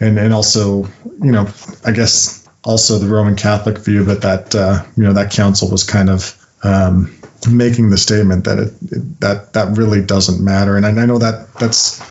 and 0.00 0.18
and 0.18 0.34
also, 0.34 0.84
you 1.22 1.32
know, 1.32 1.48
I 1.86 1.92
guess 1.92 2.46
also 2.64 2.98
the 2.98 3.06
Roman 3.06 3.36
Catholic 3.36 3.78
view 3.78 4.02
that 4.04 4.22
that 4.22 4.54
uh, 4.54 4.84
you 4.96 5.04
know 5.04 5.12
that 5.12 5.30
council 5.30 5.70
was 5.70 5.84
kind 5.84 6.10
of 6.10 6.34
um, 6.64 7.16
making 7.48 7.90
the 7.90 7.98
statement 7.98 8.44
that 8.46 8.58
it, 8.58 8.72
it, 8.90 9.20
that 9.20 9.52
that 9.52 9.76
really 9.76 10.04
doesn't 10.04 10.44
matter. 10.44 10.76
And 10.76 10.84
I, 10.84 10.90
I, 10.90 11.06
know 11.06 11.18
that 11.18 11.54
that's 11.54 12.02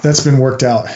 that's 0.00 0.24
been 0.24 0.38
worked 0.38 0.62
out 0.62 0.88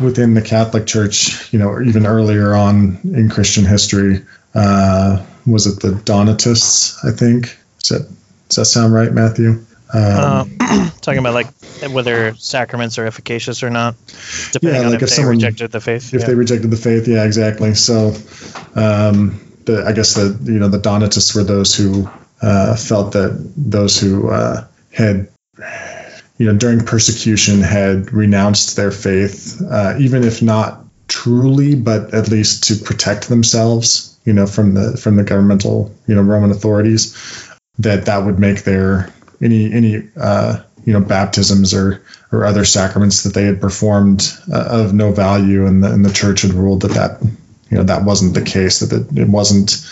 within 0.00 0.34
the 0.34 0.42
Catholic 0.42 0.86
Church. 0.86 1.52
You 1.52 1.60
know, 1.60 1.80
even 1.80 2.04
earlier 2.04 2.56
on 2.56 2.98
in 3.04 3.30
Christian 3.30 3.64
history, 3.64 4.24
uh, 4.54 5.24
was 5.46 5.66
it 5.66 5.80
the 5.80 6.00
Donatists? 6.04 7.04
I 7.04 7.10
think. 7.10 7.58
Does 7.80 7.88
that 7.90 8.08
does 8.48 8.56
that 8.56 8.64
sound 8.66 8.94
right, 8.94 9.12
Matthew? 9.12 9.64
Um, 9.92 10.56
uh, 10.60 10.90
talking 11.00 11.18
about 11.18 11.34
like 11.34 11.48
whether 11.90 12.34
sacraments 12.34 12.98
are 12.98 13.06
efficacious 13.06 13.62
or 13.62 13.70
not, 13.70 13.94
depending 14.52 14.82
yeah, 14.82 14.86
on 14.86 14.92
like 14.92 15.02
if, 15.02 15.04
if 15.04 15.10
they 15.10 15.16
someone, 15.16 15.36
rejected 15.36 15.72
the 15.72 15.80
faith. 15.80 16.12
If 16.12 16.20
yeah. 16.20 16.26
they 16.26 16.34
rejected 16.34 16.70
the 16.70 16.76
faith, 16.76 17.08
yeah, 17.08 17.24
exactly. 17.24 17.74
So, 17.74 18.08
um, 18.74 19.40
the, 19.64 19.84
I 19.86 19.92
guess 19.92 20.14
the 20.14 20.38
you 20.44 20.58
know 20.58 20.68
the 20.68 20.78
Donatists 20.78 21.34
were 21.34 21.44
those 21.44 21.74
who 21.74 22.08
uh, 22.42 22.76
felt 22.76 23.12
that 23.12 23.52
those 23.56 23.98
who 23.98 24.28
uh, 24.28 24.66
had 24.92 25.28
you 26.36 26.46
know 26.46 26.56
during 26.56 26.84
persecution 26.84 27.62
had 27.62 28.12
renounced 28.12 28.76
their 28.76 28.90
faith, 28.90 29.62
uh, 29.70 29.94
even 29.98 30.22
if 30.22 30.42
not 30.42 30.84
truly, 31.08 31.74
but 31.74 32.12
at 32.12 32.28
least 32.28 32.64
to 32.64 32.76
protect 32.76 33.28
themselves, 33.28 34.07
you 34.28 34.34
know, 34.34 34.46
from 34.46 34.74
the 34.74 34.94
from 34.98 35.16
the 35.16 35.24
governmental 35.24 35.90
you 36.06 36.14
know 36.14 36.20
Roman 36.20 36.50
authorities, 36.50 37.16
that 37.78 38.04
that 38.04 38.26
would 38.26 38.38
make 38.38 38.64
their 38.64 39.10
any 39.40 39.72
any 39.72 40.06
uh, 40.20 40.60
you 40.84 40.92
know 40.92 41.00
baptisms 41.00 41.72
or 41.72 42.02
or 42.30 42.44
other 42.44 42.66
sacraments 42.66 43.22
that 43.22 43.32
they 43.32 43.44
had 43.44 43.58
performed 43.58 44.30
uh, 44.52 44.66
of 44.68 44.92
no 44.92 45.12
value, 45.12 45.64
and 45.64 45.82
the, 45.82 45.90
and 45.90 46.04
the 46.04 46.12
church 46.12 46.42
had 46.42 46.52
ruled 46.52 46.82
that 46.82 46.92
that 46.92 47.22
you 47.70 47.78
know 47.78 47.84
that 47.84 48.04
wasn't 48.04 48.34
the 48.34 48.42
case, 48.42 48.80
that 48.80 48.92
it, 48.92 49.18
it 49.18 49.30
wasn't 49.30 49.82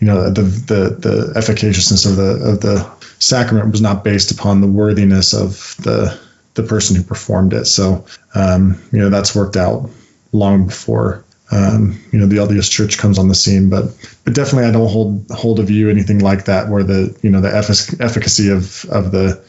you 0.00 0.06
know 0.06 0.30
the 0.30 0.40
the 0.40 0.96
the 0.98 1.32
efficaciousness 1.36 2.06
of 2.06 2.16
the 2.16 2.30
of 2.48 2.60
the 2.62 2.90
sacrament 3.18 3.72
was 3.72 3.82
not 3.82 4.04
based 4.04 4.30
upon 4.30 4.62
the 4.62 4.66
worthiness 4.66 5.34
of 5.34 5.76
the 5.84 6.18
the 6.54 6.62
person 6.62 6.96
who 6.96 7.02
performed 7.02 7.52
it. 7.52 7.66
So 7.66 8.06
um, 8.34 8.82
you 8.90 9.00
know 9.00 9.10
that's 9.10 9.36
worked 9.36 9.58
out 9.58 9.90
long 10.32 10.64
before 10.64 11.25
um, 11.50 11.98
you 12.12 12.18
know 12.18 12.26
the 12.26 12.36
LDS 12.36 12.70
Church 12.70 12.98
comes 12.98 13.18
on 13.18 13.28
the 13.28 13.34
scene. 13.34 13.70
But 13.70 13.84
but 14.24 14.34
definitely 14.34 14.68
I 14.68 14.72
don't 14.72 14.90
hold 14.90 15.26
hold 15.30 15.60
a 15.60 15.62
view 15.62 15.90
anything 15.90 16.20
like 16.20 16.46
that 16.46 16.68
where 16.68 16.82
the 16.82 17.16
you 17.22 17.30
know 17.30 17.40
the 17.40 17.50
effic- 17.50 18.00
efficacy 18.00 18.50
of 18.50 18.84
of 18.86 19.12
the 19.12 19.42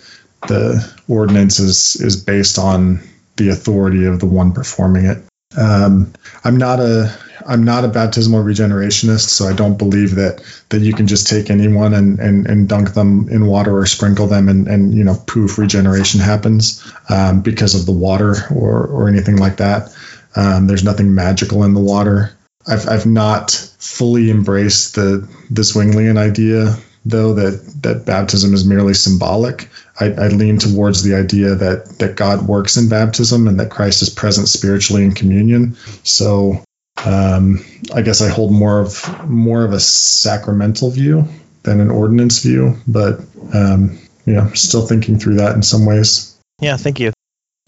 the 0.47 0.95
ordinance 1.07 1.59
is 1.59 1.95
is 1.99 2.21
based 2.21 2.57
on 2.57 3.01
the 3.37 3.49
authority 3.49 4.05
of 4.05 4.19
the 4.19 4.25
one 4.25 4.51
performing 4.51 5.05
it. 5.05 5.23
Um, 5.57 6.13
I'm 6.43 6.57
not 6.57 6.79
a 6.79 7.15
I'm 7.47 7.63
not 7.63 7.85
a 7.85 7.87
baptismal 7.87 8.43
regenerationist, 8.43 9.29
so 9.29 9.47
I 9.47 9.53
don't 9.53 9.77
believe 9.77 10.15
that 10.15 10.43
that 10.69 10.81
you 10.81 10.93
can 10.93 11.07
just 11.07 11.27
take 11.27 11.49
anyone 11.49 11.93
and, 11.93 12.19
and, 12.19 12.45
and 12.45 12.67
dunk 12.67 12.93
them 12.93 13.29
in 13.29 13.45
water 13.45 13.77
or 13.77 13.85
sprinkle 13.85 14.27
them 14.27 14.49
and, 14.49 14.67
and 14.67 14.93
you 14.93 15.03
know 15.03 15.15
poof 15.27 15.57
regeneration 15.57 16.19
happens 16.19 16.83
um, 17.09 17.41
because 17.41 17.73
of 17.73 17.85
the 17.85 17.91
water 17.91 18.35
or 18.51 18.85
or 18.85 19.07
anything 19.07 19.37
like 19.37 19.57
that. 19.57 19.95
Um, 20.37 20.67
there's 20.67 20.83
nothing 20.83 21.15
magical 21.15 21.63
in 21.63 21.73
the 21.73 21.81
water. 21.81 22.37
I've 22.67 22.87
I've 22.87 23.05
not 23.05 23.51
fully 23.79 24.29
embraced 24.29 24.95
the 24.95 25.27
the 25.49 25.63
Zwinglian 25.63 26.17
idea 26.17 26.77
though 27.05 27.33
that 27.33 27.81
that 27.81 28.05
baptism 28.05 28.53
is 28.53 28.65
merely 28.65 28.93
symbolic. 28.93 29.69
I, 29.99 30.11
I, 30.11 30.27
lean 30.27 30.59
towards 30.59 31.01
the 31.01 31.15
idea 31.15 31.55
that 31.55 31.97
that 31.99 32.15
God 32.15 32.47
works 32.47 32.77
in 32.77 32.89
baptism 32.89 33.47
and 33.47 33.59
that 33.59 33.71
Christ 33.71 34.01
is 34.01 34.09
present 34.09 34.47
spiritually 34.47 35.03
in 35.03 35.13
communion. 35.13 35.75
So 36.03 36.63
um, 37.03 37.65
I 37.95 38.01
guess 38.01 38.21
I 38.21 38.29
hold 38.29 38.51
more 38.51 38.79
of 38.79 39.27
more 39.27 39.63
of 39.63 39.73
a 39.73 39.79
sacramental 39.79 40.91
view 40.91 41.25
than 41.63 41.79
an 41.79 41.89
ordinance 41.89 42.43
view, 42.43 42.75
but 42.87 43.19
um, 43.53 43.97
you 44.25 44.33
know, 44.33 44.51
still 44.53 44.85
thinking 44.85 45.17
through 45.17 45.35
that 45.35 45.55
in 45.55 45.63
some 45.63 45.85
ways. 45.85 46.37
Yeah, 46.61 46.77
thank 46.77 46.99
you. 46.99 47.13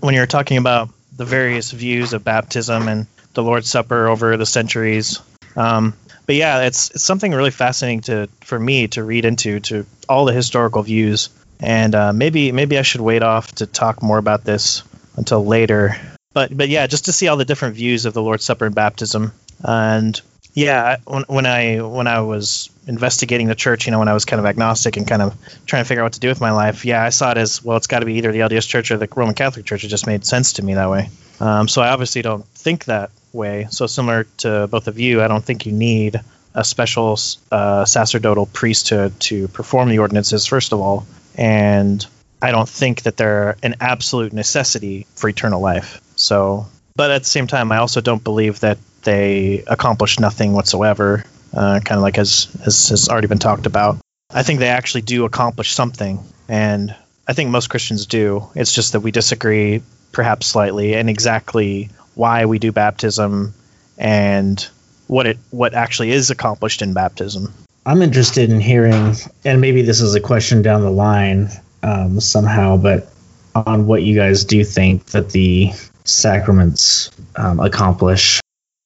When 0.01 0.13
you're 0.13 0.27
talking 0.27 0.57
about 0.57 0.89
the 1.19 1.25
various 1.25 1.71
views 1.71 2.13
of 2.13 2.23
baptism 2.23 2.87
and 2.87 3.05
the 3.33 3.43
Lord's 3.43 3.69
Supper 3.69 4.07
over 4.07 4.37
the 4.37 4.45
centuries. 4.45 5.19
Um, 5.57 5.93
but 6.25 6.35
yeah, 6.35 6.61
it's 6.61 6.91
it's 6.91 7.03
something 7.03 7.33
really 7.33 7.51
fascinating 7.51 8.01
to 8.01 8.29
for 8.39 8.57
me 8.57 8.87
to 8.89 9.03
read 9.03 9.25
into 9.25 9.59
to 9.59 9.85
all 10.07 10.23
the 10.23 10.31
historical 10.31 10.81
views. 10.81 11.29
And 11.59 11.93
uh, 11.93 12.13
maybe 12.13 12.53
maybe 12.53 12.77
I 12.77 12.83
should 12.83 13.01
wait 13.01 13.21
off 13.21 13.51
to 13.55 13.65
talk 13.65 14.01
more 14.01 14.17
about 14.17 14.45
this 14.45 14.83
until 15.17 15.45
later. 15.45 15.97
But 16.33 16.55
but 16.55 16.69
yeah, 16.69 16.87
just 16.87 17.05
to 17.05 17.11
see 17.11 17.27
all 17.27 17.35
the 17.35 17.43
different 17.43 17.75
views 17.75 18.05
of 18.05 18.13
the 18.13 18.21
Lord's 18.21 18.45
Supper 18.45 18.65
and 18.65 18.73
baptism. 18.73 19.33
And 19.61 20.19
yeah, 20.53 20.97
when, 21.05 21.23
when 21.27 21.45
I 21.45 21.81
when 21.81 22.07
I 22.07 22.21
was 22.21 22.69
investigating 22.87 23.47
the 23.47 23.55
church, 23.55 23.85
you 23.85 23.91
know, 23.91 23.99
when 23.99 24.07
I 24.07 24.13
was 24.13 24.25
kind 24.25 24.39
of 24.39 24.45
agnostic 24.45 24.97
and 24.97 25.07
kind 25.07 25.21
of 25.21 25.35
trying 25.65 25.83
to 25.83 25.87
figure 25.87 26.01
out 26.01 26.05
what 26.05 26.13
to 26.13 26.19
do 26.19 26.27
with 26.27 26.41
my 26.41 26.51
life, 26.51 26.85
yeah, 26.85 27.03
I 27.03 27.09
saw 27.09 27.31
it 27.31 27.37
as 27.37 27.63
well. 27.63 27.77
It's 27.77 27.87
got 27.87 27.99
to 27.99 28.05
be 28.05 28.15
either 28.15 28.31
the 28.31 28.39
LDS 28.39 28.67
Church 28.67 28.91
or 28.91 28.97
the 28.97 29.07
Roman 29.15 29.35
Catholic 29.35 29.65
Church. 29.65 29.83
It 29.83 29.89
just 29.89 30.07
made 30.07 30.25
sense 30.25 30.53
to 30.53 30.63
me 30.63 30.73
that 30.73 30.89
way. 30.89 31.09
Um, 31.39 31.67
so 31.67 31.81
I 31.81 31.89
obviously 31.89 32.21
don't 32.21 32.45
think 32.47 32.85
that 32.85 33.11
way. 33.31 33.67
So 33.69 33.87
similar 33.87 34.25
to 34.37 34.67
both 34.67 34.87
of 34.87 34.99
you, 34.99 35.21
I 35.21 35.27
don't 35.27 35.43
think 35.43 35.65
you 35.65 35.71
need 35.71 36.19
a 36.55 36.63
special 36.63 37.17
uh, 37.51 37.85
sacerdotal 37.85 38.47
priesthood 38.47 39.19
to 39.21 39.47
perform 39.49 39.89
the 39.89 39.99
ordinances. 39.99 40.45
First 40.45 40.73
of 40.73 40.79
all, 40.79 41.05
and 41.35 42.05
I 42.41 42.51
don't 42.51 42.67
think 42.67 43.03
that 43.03 43.17
they're 43.17 43.55
an 43.61 43.75
absolute 43.79 44.33
necessity 44.33 45.05
for 45.15 45.29
eternal 45.29 45.61
life. 45.61 46.01
So, 46.15 46.67
but 46.95 47.11
at 47.11 47.21
the 47.21 47.29
same 47.29 47.47
time, 47.47 47.71
I 47.71 47.77
also 47.77 48.01
don't 48.01 48.23
believe 48.23 48.59
that 48.61 48.77
they 49.03 49.63
accomplish 49.67 50.19
nothing 50.19 50.53
whatsoever 50.53 51.23
uh, 51.53 51.79
kind 51.83 51.97
of 51.97 52.01
like 52.01 52.17
as, 52.17 52.47
as 52.65 52.89
has 52.89 53.09
already 53.09 53.27
been 53.27 53.39
talked 53.39 53.65
about. 53.65 53.97
I 54.31 54.43
think 54.43 54.59
they 54.59 54.67
actually 54.67 55.01
do 55.01 55.25
accomplish 55.25 55.73
something, 55.73 56.19
and 56.47 56.95
I 57.27 57.33
think 57.33 57.49
most 57.49 57.69
Christians 57.69 58.05
do. 58.05 58.47
It's 58.55 58.73
just 58.73 58.93
that 58.93 58.99
we 58.99 59.11
disagree, 59.11 59.81
perhaps 60.11 60.47
slightly, 60.47 60.93
and 60.93 61.09
exactly 61.09 61.89
why 62.13 62.45
we 62.45 62.59
do 62.59 62.71
baptism 62.71 63.53
and 63.97 64.67
what 65.07 65.25
it 65.25 65.37
what 65.49 65.73
actually 65.73 66.11
is 66.11 66.29
accomplished 66.29 66.81
in 66.81 66.93
baptism. 66.93 67.53
I'm 67.85 68.03
interested 68.03 68.51
in 68.51 68.59
hearing, 68.59 69.15
and 69.43 69.61
maybe 69.61 69.81
this 69.81 70.01
is 70.01 70.13
a 70.13 70.19
question 70.19 70.61
down 70.61 70.81
the 70.81 70.91
line 70.91 71.49
um, 71.81 72.19
somehow, 72.19 72.77
but 72.77 73.11
on 73.55 73.87
what 73.87 74.03
you 74.03 74.15
guys 74.15 74.45
do 74.45 74.63
think 74.63 75.05
that 75.07 75.31
the 75.31 75.71
sacraments 76.03 77.09
um, 77.35 77.59
accomplish. 77.59 78.41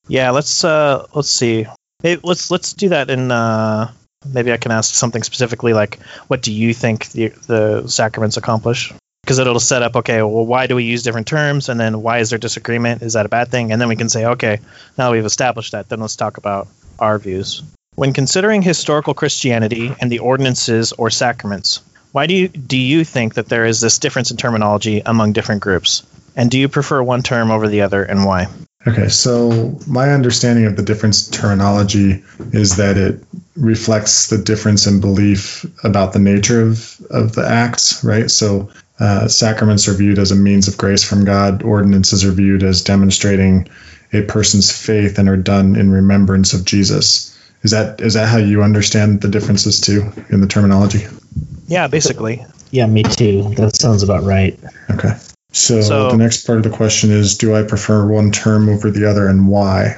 Yeah, 0.08 0.32
let's 0.32 0.64
uh, 0.64 1.08
let's 1.14 1.30
see. 1.30 1.66
Maybe 2.02 2.22
let's 2.24 2.52
let's 2.52 2.74
do 2.74 2.90
that 2.90 3.10
in. 3.10 3.32
Uh, 3.32 3.92
maybe 4.26 4.52
I 4.52 4.58
can 4.58 4.72
ask 4.72 4.94
something 4.94 5.24
specifically 5.24 5.74
like, 5.74 6.00
what 6.28 6.42
do 6.42 6.52
you 6.52 6.74
think 6.74 7.08
the 7.10 7.30
the 7.48 7.88
sacraments 7.88 8.38
accomplish? 8.38 8.94
Because 9.24 9.40
it'll 9.40 9.60
set 9.62 9.84
up, 9.84 9.96
okay, 9.96 10.22
well, 10.22 10.46
why 10.46 10.68
do 10.68 10.76
we 10.76 10.84
use 10.84 11.02
different 11.04 11.28
terms, 11.28 11.70
and 11.70 11.80
then 11.80 12.02
why 12.02 12.20
is 12.20 12.30
there 12.30 12.40
disagreement? 12.40 13.02
Is 13.02 13.14
that 13.14 13.26
a 13.26 13.30
bad 13.30 13.48
thing? 13.48 13.72
And 13.72 13.80
then 13.80 13.88
we 13.88 13.96
can 13.96 14.10
say, 14.10 14.26
okay, 14.26 14.60
now 14.98 15.14
we've 15.14 15.26
established 15.26 15.72
that. 15.72 15.88
Then 15.88 16.02
let's 16.02 16.18
talk 16.18 16.38
about 16.38 16.68
our 17.00 17.18
views. 17.18 17.64
When 17.96 18.12
considering 18.12 18.62
historical 18.62 19.14
Christianity 19.14 19.96
and 20.02 20.12
the 20.12 20.20
ordinances 20.20 20.92
or 20.92 21.10
sacraments, 21.10 21.82
why 22.12 22.28
do 22.28 22.34
you 22.34 22.50
do 22.50 22.78
you 22.78 23.06
think 23.06 23.36
that 23.36 23.48
there 23.48 23.66
is 23.66 23.80
this 23.80 24.00
difference 24.00 24.32
in 24.32 24.38
terminology 24.38 25.02
among 25.06 25.32
different 25.32 25.62
groups? 25.62 26.04
And 26.36 26.52
do 26.52 26.60
you 26.60 26.68
prefer 26.68 27.02
one 27.02 27.24
term 27.24 27.50
over 27.52 27.70
the 27.70 27.82
other, 27.82 28.04
and 28.04 28.26
why? 28.26 28.48
Okay, 28.86 29.08
so 29.08 29.80
my 29.88 30.12
understanding 30.12 30.66
of 30.66 30.76
the 30.76 30.84
difference 30.84 31.30
terminology 31.30 32.24
is 32.52 32.76
that 32.78 32.98
it 32.98 33.24
reflects 33.56 34.28
the 34.28 34.38
difference 34.38 34.88
in 34.88 35.00
belief 35.00 35.66
about 35.86 36.12
the 36.12 36.20
nature 36.20 36.62
of, 36.62 37.00
of 37.10 37.34
the 37.34 37.48
acts, 37.48 38.04
right? 38.04 38.30
So 38.30 38.72
uh, 39.00 39.28
sacraments 39.28 39.88
are 39.88 39.94
viewed 39.94 40.20
as 40.20 40.32
a 40.32 40.36
means 40.36 40.68
of 40.68 40.78
grace 40.78 41.04
from 41.04 41.24
God, 41.24 41.64
ordinances 41.64 42.26
are 42.26 42.32
viewed 42.32 42.64
as 42.64 42.82
demonstrating 42.82 43.70
a 44.12 44.22
person's 44.22 44.72
faith 44.72 45.18
and 45.18 45.30
are 45.30 45.38
done 45.38 45.76
in 45.76 45.92
remembrance 45.92 46.54
of 46.54 46.66
Jesus. 46.66 47.30
Is 47.64 47.72
that 47.72 48.02
is 48.02 48.16
that 48.16 48.28
how 48.28 48.38
you 48.38 48.62
understand 48.62 49.22
the 49.22 49.30
differences 49.30 49.80
too 49.80 50.12
in 50.30 50.42
the 50.42 50.48
terminology? 50.48 51.08
Yeah, 51.68 51.88
basically. 51.88 52.46
Yeah, 52.72 52.88
me 52.88 53.04
too. 53.04 53.54
That 53.56 53.76
sounds 53.76 54.04
about 54.04 54.24
right. 54.24 54.60
Okay. 54.92 55.16
So, 55.54 55.82
So- 55.82 56.12
the 56.12 56.18
next 56.18 56.46
part 56.46 56.58
of 56.58 56.64
the 56.64 56.70
question 56.70 57.12
is 57.12 57.38
do 57.38 57.56
I 57.56 57.64
prefer 57.64 58.06
one 58.06 58.32
term 58.32 58.70
over 58.70 58.92
the 58.92 59.10
other 59.10 59.28
and 59.28 59.48
why? 59.48 59.98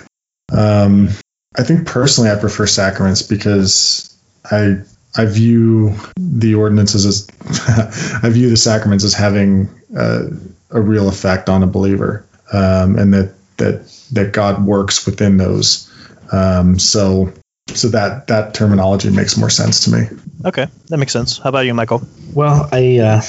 Um, 0.51 1.09
I 1.57 1.63
think 1.63 1.87
personally 1.87 2.29
I 2.29 2.35
prefer 2.35 2.67
sacraments 2.67 3.21
because 3.21 4.15
I 4.51 4.77
I 5.17 5.25
view 5.25 5.95
the 6.17 6.55
ordinances 6.55 7.05
as 7.05 7.27
I 8.23 8.29
view 8.29 8.49
the 8.49 8.57
sacraments 8.57 9.03
as 9.03 9.13
having 9.13 9.69
uh, 9.97 10.25
a 10.71 10.81
real 10.81 11.07
effect 11.07 11.49
on 11.49 11.63
a 11.63 11.67
believer, 11.67 12.25
um, 12.51 12.97
and 12.97 13.13
that 13.13 13.33
that 13.57 13.87
that 14.11 14.33
God 14.33 14.65
works 14.65 15.05
within 15.05 15.37
those. 15.37 15.89
Um, 16.33 16.77
so 16.77 17.31
so 17.69 17.87
that 17.89 18.27
that 18.27 18.53
terminology 18.53 19.09
makes 19.09 19.37
more 19.37 19.49
sense 19.49 19.85
to 19.85 19.91
me. 19.91 20.07
Okay, 20.43 20.67
that 20.89 20.97
makes 20.97 21.13
sense. 21.13 21.37
How 21.37 21.49
about 21.49 21.65
you, 21.65 21.73
Michael? 21.73 22.05
Well, 22.33 22.67
I 22.71 22.99
uh, 22.99 23.21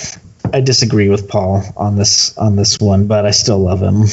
I 0.52 0.60
disagree 0.60 1.08
with 1.08 1.28
Paul 1.28 1.62
on 1.76 1.96
this 1.96 2.36
on 2.36 2.56
this 2.56 2.78
one, 2.78 3.06
but 3.06 3.26
I 3.26 3.30
still 3.30 3.58
love 3.58 3.80
him. 3.80 4.04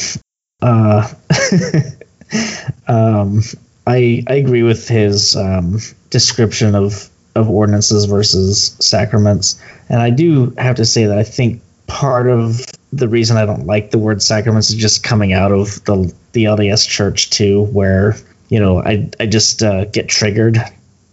Uh, 0.62 1.08
um, 2.88 3.42
I 3.86 4.24
I 4.26 4.34
agree 4.34 4.62
with 4.62 4.88
his 4.88 5.36
um, 5.36 5.78
description 6.10 6.74
of 6.74 7.08
of 7.34 7.50
ordinances 7.50 8.04
versus 8.04 8.76
sacraments, 8.80 9.60
and 9.88 10.00
I 10.00 10.10
do 10.10 10.54
have 10.56 10.76
to 10.76 10.84
say 10.84 11.06
that 11.06 11.18
I 11.18 11.24
think 11.24 11.62
part 11.86 12.28
of 12.28 12.64
the 12.92 13.08
reason 13.08 13.36
I 13.36 13.44
don't 13.44 13.66
like 13.66 13.90
the 13.90 13.98
word 13.98 14.22
sacraments 14.22 14.70
is 14.70 14.76
just 14.76 15.02
coming 15.02 15.32
out 15.32 15.52
of 15.52 15.84
the 15.84 16.12
the 16.32 16.44
LDS 16.44 16.88
Church 16.88 17.30
too, 17.30 17.64
where 17.66 18.16
you 18.48 18.60
know 18.60 18.80
I 18.80 19.10
I 19.20 19.26
just 19.26 19.62
uh, 19.62 19.84
get 19.86 20.08
triggered, 20.08 20.58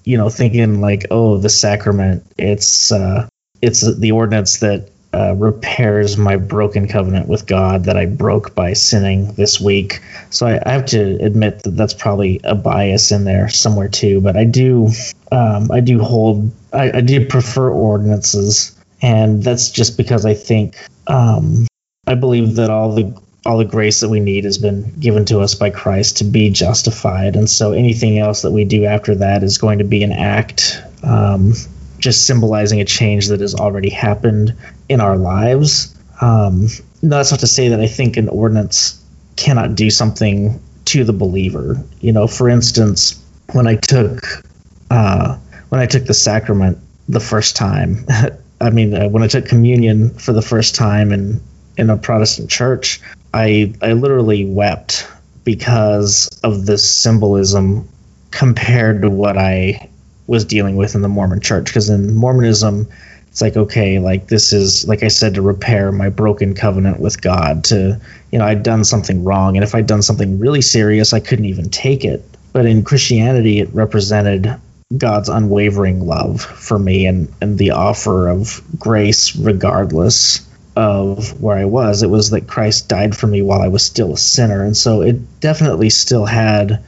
you 0.03 0.17
know, 0.17 0.29
thinking 0.29 0.79
like, 0.81 1.05
oh, 1.11 1.37
the 1.37 1.49
sacrament, 1.49 2.25
it's 2.37 2.91
uh, 2.91 3.27
it's 3.61 3.81
the 3.97 4.11
ordinance 4.11 4.59
that 4.59 4.90
uh, 5.13 5.35
repairs 5.35 6.17
my 6.17 6.37
broken 6.37 6.87
covenant 6.87 7.27
with 7.27 7.45
God 7.45 7.85
that 7.85 7.97
I 7.97 8.05
broke 8.05 8.55
by 8.55 8.73
sinning 8.73 9.33
this 9.33 9.59
week. 9.59 9.99
So 10.29 10.47
I, 10.47 10.61
I 10.65 10.71
have 10.71 10.85
to 10.87 11.17
admit 11.23 11.63
that 11.63 11.71
that's 11.71 11.93
probably 11.93 12.39
a 12.43 12.55
bias 12.55 13.11
in 13.11 13.25
there 13.25 13.49
somewhere 13.49 13.89
too. 13.89 14.21
But 14.21 14.37
I 14.37 14.45
do, 14.45 14.89
um, 15.31 15.71
I 15.71 15.81
do 15.81 15.99
hold, 15.99 16.51
I, 16.71 16.97
I 16.97 17.01
do 17.01 17.25
prefer 17.25 17.69
ordinances, 17.69 18.75
and 19.01 19.43
that's 19.43 19.69
just 19.69 19.97
because 19.97 20.25
I 20.25 20.33
think 20.33 20.77
um, 21.07 21.67
I 22.07 22.15
believe 22.15 22.55
that 22.55 22.69
all 22.69 22.93
the 22.93 23.21
all 23.43 23.57
the 23.57 23.65
grace 23.65 24.01
that 24.01 24.09
we 24.09 24.19
need 24.19 24.43
has 24.43 24.59
been 24.59 24.93
given 24.99 25.25
to 25.25 25.39
us 25.39 25.55
by 25.55 25.71
Christ 25.71 26.17
to 26.17 26.23
be 26.23 26.51
justified, 26.51 27.35
and 27.35 27.49
so 27.49 27.71
anything 27.71 28.19
else 28.19 28.43
that 28.43 28.51
we 28.51 28.65
do 28.65 28.85
after 28.85 29.15
that 29.15 29.43
is 29.43 29.57
going 29.57 29.79
to 29.79 29.83
be 29.83 30.03
an 30.03 30.11
act. 30.11 30.81
Um, 31.03 31.53
just 32.01 32.27
symbolizing 32.27 32.81
a 32.81 32.85
change 32.85 33.27
that 33.27 33.39
has 33.39 33.55
already 33.55 33.89
happened 33.89 34.55
in 34.89 34.99
our 34.99 35.15
lives. 35.15 35.95
Um, 36.19 36.67
that's 37.01 37.31
not 37.31 37.39
to 37.39 37.47
say 37.47 37.69
that 37.69 37.79
I 37.79 37.87
think 37.87 38.17
an 38.17 38.27
ordinance 38.27 39.01
cannot 39.37 39.75
do 39.75 39.89
something 39.89 40.61
to 40.85 41.03
the 41.03 41.13
believer. 41.13 41.81
You 42.01 42.11
know, 42.11 42.27
for 42.27 42.49
instance, 42.49 43.23
when 43.53 43.67
I 43.67 43.75
took 43.75 44.43
uh, 44.89 45.37
when 45.69 45.79
I 45.79 45.85
took 45.85 46.05
the 46.05 46.13
sacrament 46.13 46.77
the 47.07 47.19
first 47.19 47.55
time, 47.55 48.05
I 48.61 48.69
mean, 48.69 48.93
uh, 48.93 49.09
when 49.09 49.23
I 49.23 49.27
took 49.27 49.45
communion 49.45 50.09
for 50.11 50.33
the 50.33 50.41
first 50.41 50.75
time 50.75 51.11
in 51.11 51.41
in 51.77 51.89
a 51.89 51.97
Protestant 51.97 52.49
church, 52.49 53.01
I 53.33 53.73
I 53.81 53.93
literally 53.93 54.45
wept 54.45 55.07
because 55.43 56.27
of 56.43 56.65
the 56.65 56.77
symbolism 56.77 57.87
compared 58.31 59.01
to 59.01 59.09
what 59.09 59.37
I 59.37 59.89
was 60.27 60.45
dealing 60.45 60.75
with 60.75 60.95
in 60.95 61.01
the 61.01 61.09
Mormon 61.09 61.41
church. 61.41 61.65
Because 61.65 61.89
in 61.89 62.15
Mormonism, 62.15 62.87
it's 63.29 63.41
like, 63.41 63.55
okay, 63.55 63.99
like 63.99 64.27
this 64.27 64.53
is, 64.53 64.87
like 64.87 65.03
I 65.03 65.07
said, 65.07 65.35
to 65.35 65.41
repair 65.41 65.91
my 65.91 66.09
broken 66.09 66.53
covenant 66.53 66.99
with 66.99 67.21
God. 67.21 67.63
To, 67.65 67.99
you 68.31 68.39
know, 68.39 68.45
I'd 68.45 68.63
done 68.63 68.83
something 68.83 69.23
wrong. 69.23 69.55
And 69.55 69.63
if 69.63 69.73
I'd 69.73 69.87
done 69.87 70.01
something 70.01 70.39
really 70.39 70.61
serious, 70.61 71.13
I 71.13 71.19
couldn't 71.19 71.45
even 71.45 71.69
take 71.69 72.03
it. 72.03 72.23
But 72.53 72.65
in 72.65 72.83
Christianity, 72.83 73.59
it 73.59 73.73
represented 73.73 74.53
God's 74.97 75.29
unwavering 75.29 76.05
love 76.05 76.41
for 76.41 76.77
me 76.77 77.05
and, 77.05 77.33
and 77.39 77.57
the 77.57 77.71
offer 77.71 78.27
of 78.27 78.61
grace 78.77 79.35
regardless 79.37 80.45
of 80.75 81.41
where 81.41 81.57
I 81.57 81.65
was. 81.65 82.03
It 82.03 82.09
was 82.09 82.31
that 82.31 82.47
Christ 82.47 82.89
died 82.89 83.15
for 83.15 83.27
me 83.27 83.41
while 83.41 83.61
I 83.61 83.67
was 83.69 83.83
still 83.83 84.13
a 84.13 84.17
sinner. 84.17 84.63
And 84.63 84.75
so 84.75 85.01
it 85.01 85.39
definitely 85.39 85.89
still 85.89 86.25
had 86.25 86.83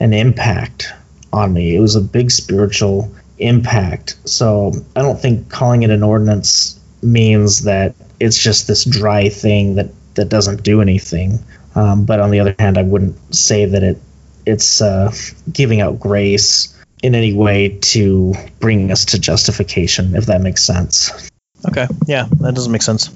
an 0.00 0.12
impact 0.12 0.92
on 1.32 1.52
me. 1.52 1.74
It 1.74 1.80
was 1.80 1.96
a 1.96 2.00
big 2.00 2.30
spiritual 2.30 3.12
impact. 3.38 4.16
So 4.24 4.72
I 4.96 5.02
don't 5.02 5.20
think 5.20 5.50
calling 5.50 5.82
it 5.82 5.90
an 5.90 6.02
ordinance 6.02 6.78
means 7.02 7.64
that 7.64 7.94
it's 8.20 8.38
just 8.38 8.66
this 8.66 8.84
dry 8.84 9.28
thing 9.28 9.76
that, 9.76 9.90
that 10.14 10.28
doesn't 10.28 10.62
do 10.62 10.80
anything. 10.80 11.38
Um, 11.74 12.04
but 12.04 12.20
on 12.20 12.30
the 12.30 12.40
other 12.40 12.54
hand, 12.58 12.76
I 12.78 12.82
wouldn't 12.82 13.34
say 13.34 13.64
that 13.66 13.82
it 13.82 14.00
it's 14.46 14.80
uh, 14.80 15.12
giving 15.52 15.82
out 15.82 16.00
grace 16.00 16.74
in 17.02 17.14
any 17.14 17.34
way 17.34 17.78
to 17.82 18.34
bring 18.60 18.90
us 18.90 19.04
to 19.06 19.18
justification, 19.18 20.16
if 20.16 20.26
that 20.26 20.40
makes 20.40 20.64
sense. 20.64 21.30
Okay, 21.68 21.86
yeah, 22.06 22.26
that 22.40 22.54
doesn't 22.54 22.72
make 22.72 22.82
sense. 22.82 23.10